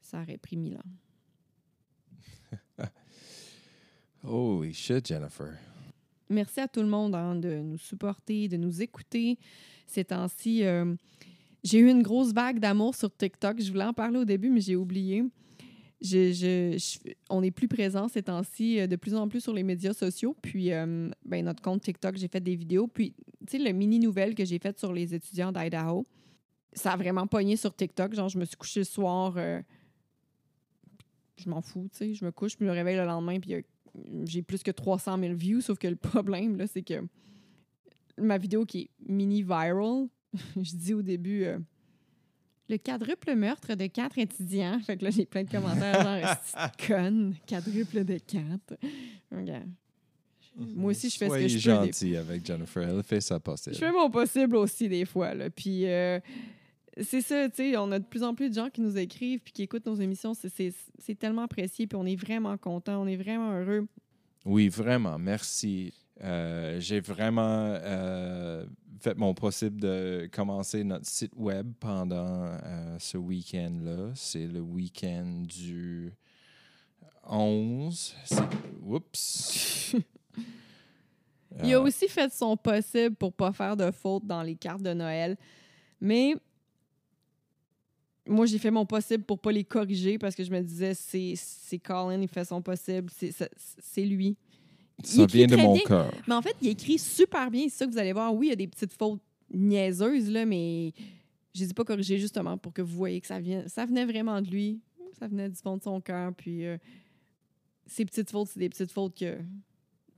ça 0.00 0.22
aurait 0.22 0.38
pris 0.38 0.56
mille 0.56 0.78
ans. 0.78 0.82
Holy 4.24 4.72
shit, 4.72 5.06
Jennifer. 5.06 5.56
Merci 6.28 6.60
à 6.60 6.68
tout 6.68 6.80
le 6.80 6.88
monde 6.88 7.14
hein, 7.14 7.34
de 7.34 7.56
nous 7.56 7.78
supporter, 7.78 8.48
de 8.48 8.56
nous 8.56 8.82
écouter. 8.82 9.38
Ces 9.86 10.04
temps-ci, 10.04 10.64
euh, 10.64 10.94
j'ai 11.64 11.78
eu 11.78 11.90
une 11.90 12.02
grosse 12.02 12.32
vague 12.32 12.60
d'amour 12.60 12.94
sur 12.94 13.14
TikTok. 13.14 13.60
Je 13.60 13.70
voulais 13.70 13.84
en 13.84 13.92
parler 13.92 14.18
au 14.18 14.24
début, 14.24 14.50
mais 14.50 14.60
j'ai 14.60 14.76
oublié. 14.76 15.24
Je- 16.02 16.32
je- 16.32 17.12
on 17.28 17.42
est 17.42 17.50
plus 17.50 17.68
présent 17.68 18.08
ces 18.08 18.22
temps-ci, 18.22 18.80
euh, 18.80 18.86
de 18.86 18.96
plus 18.96 19.14
en 19.14 19.28
plus 19.28 19.40
sur 19.42 19.52
les 19.52 19.62
médias 19.62 19.92
sociaux. 19.92 20.34
Puis, 20.40 20.72
euh, 20.72 21.10
ben, 21.26 21.44
notre 21.44 21.60
compte 21.62 21.82
TikTok, 21.82 22.16
j'ai 22.16 22.28
fait 22.28 22.40
des 22.40 22.56
vidéos. 22.56 22.86
Puis, 22.86 23.14
tu 23.46 23.58
sais, 23.58 23.58
le 23.58 23.72
mini-nouvelle 23.72 24.34
que 24.34 24.44
j'ai 24.44 24.58
faite 24.58 24.78
sur 24.78 24.92
les 24.94 25.14
étudiants 25.14 25.52
d'Idaho, 25.52 26.06
ça 26.72 26.92
a 26.92 26.96
vraiment 26.96 27.26
pogné 27.26 27.56
sur 27.56 27.74
TikTok. 27.74 28.14
Genre, 28.14 28.28
je 28.30 28.38
me 28.38 28.44
suis 28.46 28.56
couchée 28.56 28.80
le 28.80 28.84
soir, 28.84 29.34
euh, 29.36 29.60
je 31.36 31.48
m'en 31.50 31.60
fous, 31.60 31.88
tu 31.92 31.98
sais. 31.98 32.14
Je 32.14 32.24
me 32.24 32.30
couche, 32.32 32.56
puis 32.56 32.64
je 32.64 32.70
me 32.70 32.74
réveille 32.74 32.96
le 32.96 33.04
lendemain, 33.04 33.38
puis 33.38 33.54
j'ai 34.24 34.42
plus 34.42 34.62
que 34.62 34.70
300 34.70 35.18
000 35.18 35.34
views, 35.34 35.60
sauf 35.60 35.78
que 35.78 35.88
le 35.88 35.96
problème, 36.44 36.56
là, 36.56 36.66
c'est 36.66 36.82
que 36.82 37.04
ma 38.18 38.38
vidéo 38.38 38.64
qui 38.64 38.82
est 38.82 38.90
mini-viral, 39.06 40.08
je 40.56 40.76
dis 40.76 40.94
au 40.94 41.02
début 41.02 41.44
le 42.70 42.78
quadruple 42.78 43.34
meurtre 43.34 43.74
de 43.74 43.86
quatre 43.86 44.18
étudiants. 44.18 44.78
Fait 44.80 44.96
que 44.96 45.04
là, 45.04 45.10
j'ai 45.10 45.26
plein 45.26 45.44
de 45.44 45.50
commentaires 45.50 46.02
genre 46.02 46.70
conne, 46.86 47.34
quadruple 47.46 48.04
de 48.04 48.18
quatre. 48.18 48.78
Regarde. 49.30 49.68
Moi 50.56 50.90
aussi, 50.90 51.08
je 51.10 51.16
fais 51.16 51.26
Soyez 51.28 51.48
ce 51.48 51.54
que 51.54 51.60
je 51.60 51.70
peux. 51.70 51.76
des- 51.78 51.86
gentil 51.86 52.16
avec 52.16 52.44
Jennifer. 52.46 52.82
Elle 52.82 53.02
fait 53.02 53.20
ça 53.20 53.36
Je 53.36 53.40
possible. 53.40 53.76
fais 53.76 53.92
mon 53.92 54.10
possible 54.10 54.56
aussi 54.56 54.88
des 54.88 55.04
fois. 55.04 55.32
Là. 55.34 55.48
Puis 55.50 55.86
euh, 55.86 56.18
c'est 57.00 57.20
ça, 57.22 57.48
tu 57.48 57.56
sais, 57.56 57.76
on 57.76 57.90
a 57.92 57.98
de 57.98 58.04
plus 58.04 58.22
en 58.22 58.34
plus 58.34 58.50
de 58.50 58.54
gens 58.54 58.68
qui 58.68 58.80
nous 58.80 58.98
écrivent 58.98 59.40
puis 59.40 59.52
qui 59.52 59.62
écoutent 59.62 59.86
nos 59.86 59.94
émissions. 59.94 60.34
C'est- 60.34 60.48
C'est 60.54 60.72
c'est 60.98 61.18
tellement 61.18 61.42
apprécié 61.42 61.86
puis 61.86 61.96
on 61.96 62.04
est 62.04 62.16
vraiment 62.16 62.56
content, 62.58 63.00
on 63.00 63.06
est 63.06 63.16
vraiment 63.16 63.52
heureux. 63.52 63.86
Oui, 64.44 64.68
vraiment. 64.68 65.18
Merci. 65.18 65.94
Euh, 66.22 66.78
J'ai 66.80 67.00
vraiment 67.00 67.74
euh, 67.82 68.66
fait 69.00 69.16
mon 69.16 69.34
possible 69.34 69.80
de 69.80 70.28
commencer 70.32 70.84
notre 70.84 71.06
site 71.06 71.32
web 71.36 71.72
pendant 71.80 72.44
euh, 72.44 72.96
ce 72.98 73.16
week-end-là. 73.16 74.12
C'est 74.14 74.46
le 74.46 74.60
week-end 74.60 75.42
du 75.46 76.12
11. 77.26 78.14
C'est- 78.24 78.40
Oups. 78.82 79.96
Il 81.64 81.74
a 81.74 81.80
aussi 81.80 82.08
fait 82.08 82.32
son 82.32 82.56
possible 82.56 83.16
pour 83.16 83.32
pas 83.32 83.52
faire 83.52 83.76
de 83.76 83.90
fautes 83.90 84.24
dans 84.26 84.42
les 84.42 84.54
cartes 84.54 84.82
de 84.82 84.92
Noël. 84.94 85.36
Mais 86.00 86.34
moi, 88.26 88.46
j'ai 88.46 88.58
fait 88.58 88.70
mon 88.70 88.86
possible 88.86 89.24
pour 89.24 89.38
pas 89.40 89.50
les 89.50 89.64
corriger 89.64 90.16
parce 90.18 90.34
que 90.36 90.44
je 90.44 90.50
me 90.50 90.60
disais, 90.60 90.94
c'est 90.94 91.78
Colin, 91.78 92.20
il 92.22 92.28
fait 92.28 92.44
son 92.44 92.62
possible, 92.62 93.10
c'est 93.10 94.04
lui. 94.04 94.36
Ça 95.02 95.26
vient 95.26 95.46
de 95.46 95.56
mon 95.56 95.76
cœur. 95.78 96.12
Mais 96.26 96.34
en 96.34 96.42
fait, 96.42 96.56
il 96.60 96.68
écrit 96.68 96.98
super 96.98 97.50
bien. 97.50 97.64
C'est 97.68 97.78
ça 97.78 97.86
que 97.86 97.92
vous 97.92 97.98
allez 97.98 98.12
voir. 98.12 98.34
Oui, 98.34 98.46
il 98.46 98.50
y 98.50 98.52
a 98.52 98.56
des 98.56 98.68
petites 98.68 98.92
fautes 98.92 99.20
niaiseuses, 99.52 100.30
là, 100.30 100.46
mais 100.46 100.92
je 101.54 101.60
les 101.60 101.70
ai 101.70 101.74
pas 101.74 101.84
corrigées 101.84 102.18
justement 102.18 102.56
pour 102.58 102.72
que 102.72 102.82
vous 102.82 102.96
voyez 102.96 103.20
que 103.20 103.26
ça, 103.26 103.40
vient, 103.40 103.66
ça 103.66 103.84
venait 103.84 104.04
vraiment 104.04 104.40
de 104.40 104.48
lui. 104.50 104.80
Ça 105.18 105.26
venait 105.28 105.48
du 105.48 105.56
fond 105.56 105.76
de 105.76 105.82
son 105.82 106.00
cœur. 106.00 106.32
Puis 106.34 106.64
euh, 106.64 106.78
ces 107.86 108.04
petites 108.04 108.30
fautes, 108.30 108.48
c'est 108.48 108.60
des 108.60 108.68
petites 108.68 108.92
fautes 108.92 109.16
que 109.16 109.38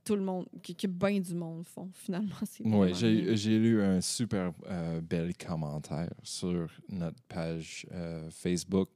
tout 0.05 0.15
le 0.15 0.21
monde, 0.21 0.45
que, 0.61 0.73
que 0.73 0.87
bien 0.87 1.19
du 1.19 1.33
monde 1.33 1.65
font. 1.67 1.89
Finalement, 1.93 2.35
Oui, 2.63 2.93
j'ai 2.93 3.59
lu 3.59 3.81
un 3.81 4.01
super 4.01 4.53
euh, 4.67 5.01
bel 5.01 5.35
commentaire 5.35 6.13
sur 6.21 6.69
notre 6.89 7.21
page 7.23 7.87
euh, 7.91 8.29
Facebook. 8.29 8.89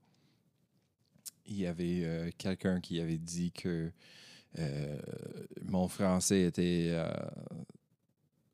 Il 1.46 1.60
y 1.60 1.66
avait 1.66 2.34
quelqu'un 2.38 2.82
qui 2.82 3.00
avait 3.00 3.18
dit 3.18 3.54
que 3.54 3.90
mon 5.66 5.88
français 5.88 6.44
était 6.44 6.88
euh, 6.90 7.08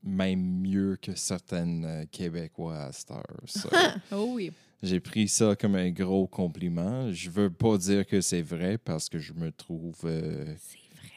même 0.04 0.42
mieux 0.62 0.98
que 1.02 1.16
certaines 1.16 1.86
euh, 1.86 2.06
Québécois 2.12 2.78
à 2.78 2.92
cette 2.92 3.12
heure. 3.12 3.24
So, 3.46 3.70
Oh 4.12 4.32
oui. 4.34 4.52
j'ai 4.82 5.00
pris 5.00 5.28
ça 5.28 5.56
comme 5.56 5.76
un 5.76 5.92
gros 5.92 6.28
compliment. 6.28 7.12
Je 7.12 7.30
veux 7.30 7.50
pas 7.50 7.78
dire 7.78 8.06
que 8.06 8.20
c'est 8.22 8.42
vrai 8.42 8.78
parce 8.78 9.08
que 9.10 9.18
je 9.20 9.34
me 9.34 9.52
trouve 9.52 9.96
euh, 10.06 10.44
vrai. 10.46 11.10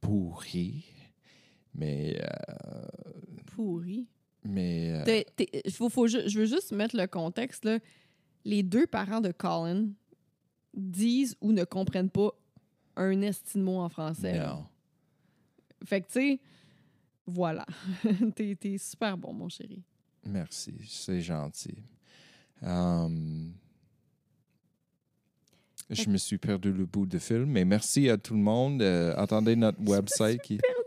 pourri. 0.00 0.84
Mais, 1.76 2.20
euh, 2.22 2.86
Pourri. 3.46 4.06
mais 4.44 5.02
euh, 5.08 5.22
faut, 5.72 5.88
faut 5.88 6.06
je 6.06 6.38
veux 6.38 6.46
juste 6.46 6.70
mettre 6.70 6.96
le 6.96 7.06
contexte. 7.08 7.64
Là. 7.64 7.78
Les 8.44 8.62
deux 8.62 8.86
parents 8.86 9.20
de 9.20 9.32
Colin 9.32 9.88
disent 10.72 11.36
ou 11.40 11.50
ne 11.52 11.64
comprennent 11.64 12.10
pas 12.10 12.30
un 12.96 13.22
esti 13.22 13.58
de 13.58 13.62
mot 13.62 13.78
en 13.80 13.88
français. 13.88 14.38
non. 14.38 14.66
Fait 15.84 16.00
que, 16.00 16.06
tu 16.06 16.12
sais, 16.12 16.40
voilà. 17.26 17.66
t'es, 18.34 18.56
super 18.78 19.16
bon, 19.16 19.32
mon 19.32 19.48
chéri. 19.48 19.82
Merci, 20.26 20.74
c'est 20.86 21.20
gentil. 21.20 21.76
Um, 22.62 23.52
je 25.90 26.08
me 26.08 26.16
suis 26.16 26.38
perdu 26.38 26.72
le 26.72 26.86
bout 26.86 27.04
de 27.04 27.18
film, 27.18 27.46
mais 27.46 27.64
merci 27.64 28.08
à 28.08 28.16
tout 28.16 28.34
le 28.34 28.40
monde. 28.40 28.80
Euh, 28.80 29.14
attendez 29.16 29.56
notre 29.56 29.80
website 29.82 30.40
qui. 30.40 30.58
Perdu 30.58 30.84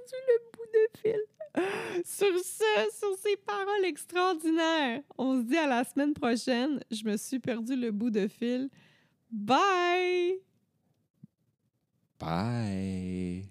Sur 2.06 2.40
ce, 2.40 2.98
sur 3.00 3.18
ces 3.18 3.36
paroles 3.38 3.86
extraordinaires, 3.86 5.02
on 5.18 5.42
se 5.42 5.48
dit 5.48 5.58
à 5.58 5.68
la 5.68 5.84
semaine 5.84 6.14
prochaine. 6.14 6.80
Je 6.92 7.04
me 7.04 7.18
suis 7.18 7.40
perdu 7.40 7.76
le 7.76 7.92
bout 7.92 8.12
de 8.12 8.28
fil. 8.28 8.70
Bye! 9.32 10.40
Bye. 12.20 13.50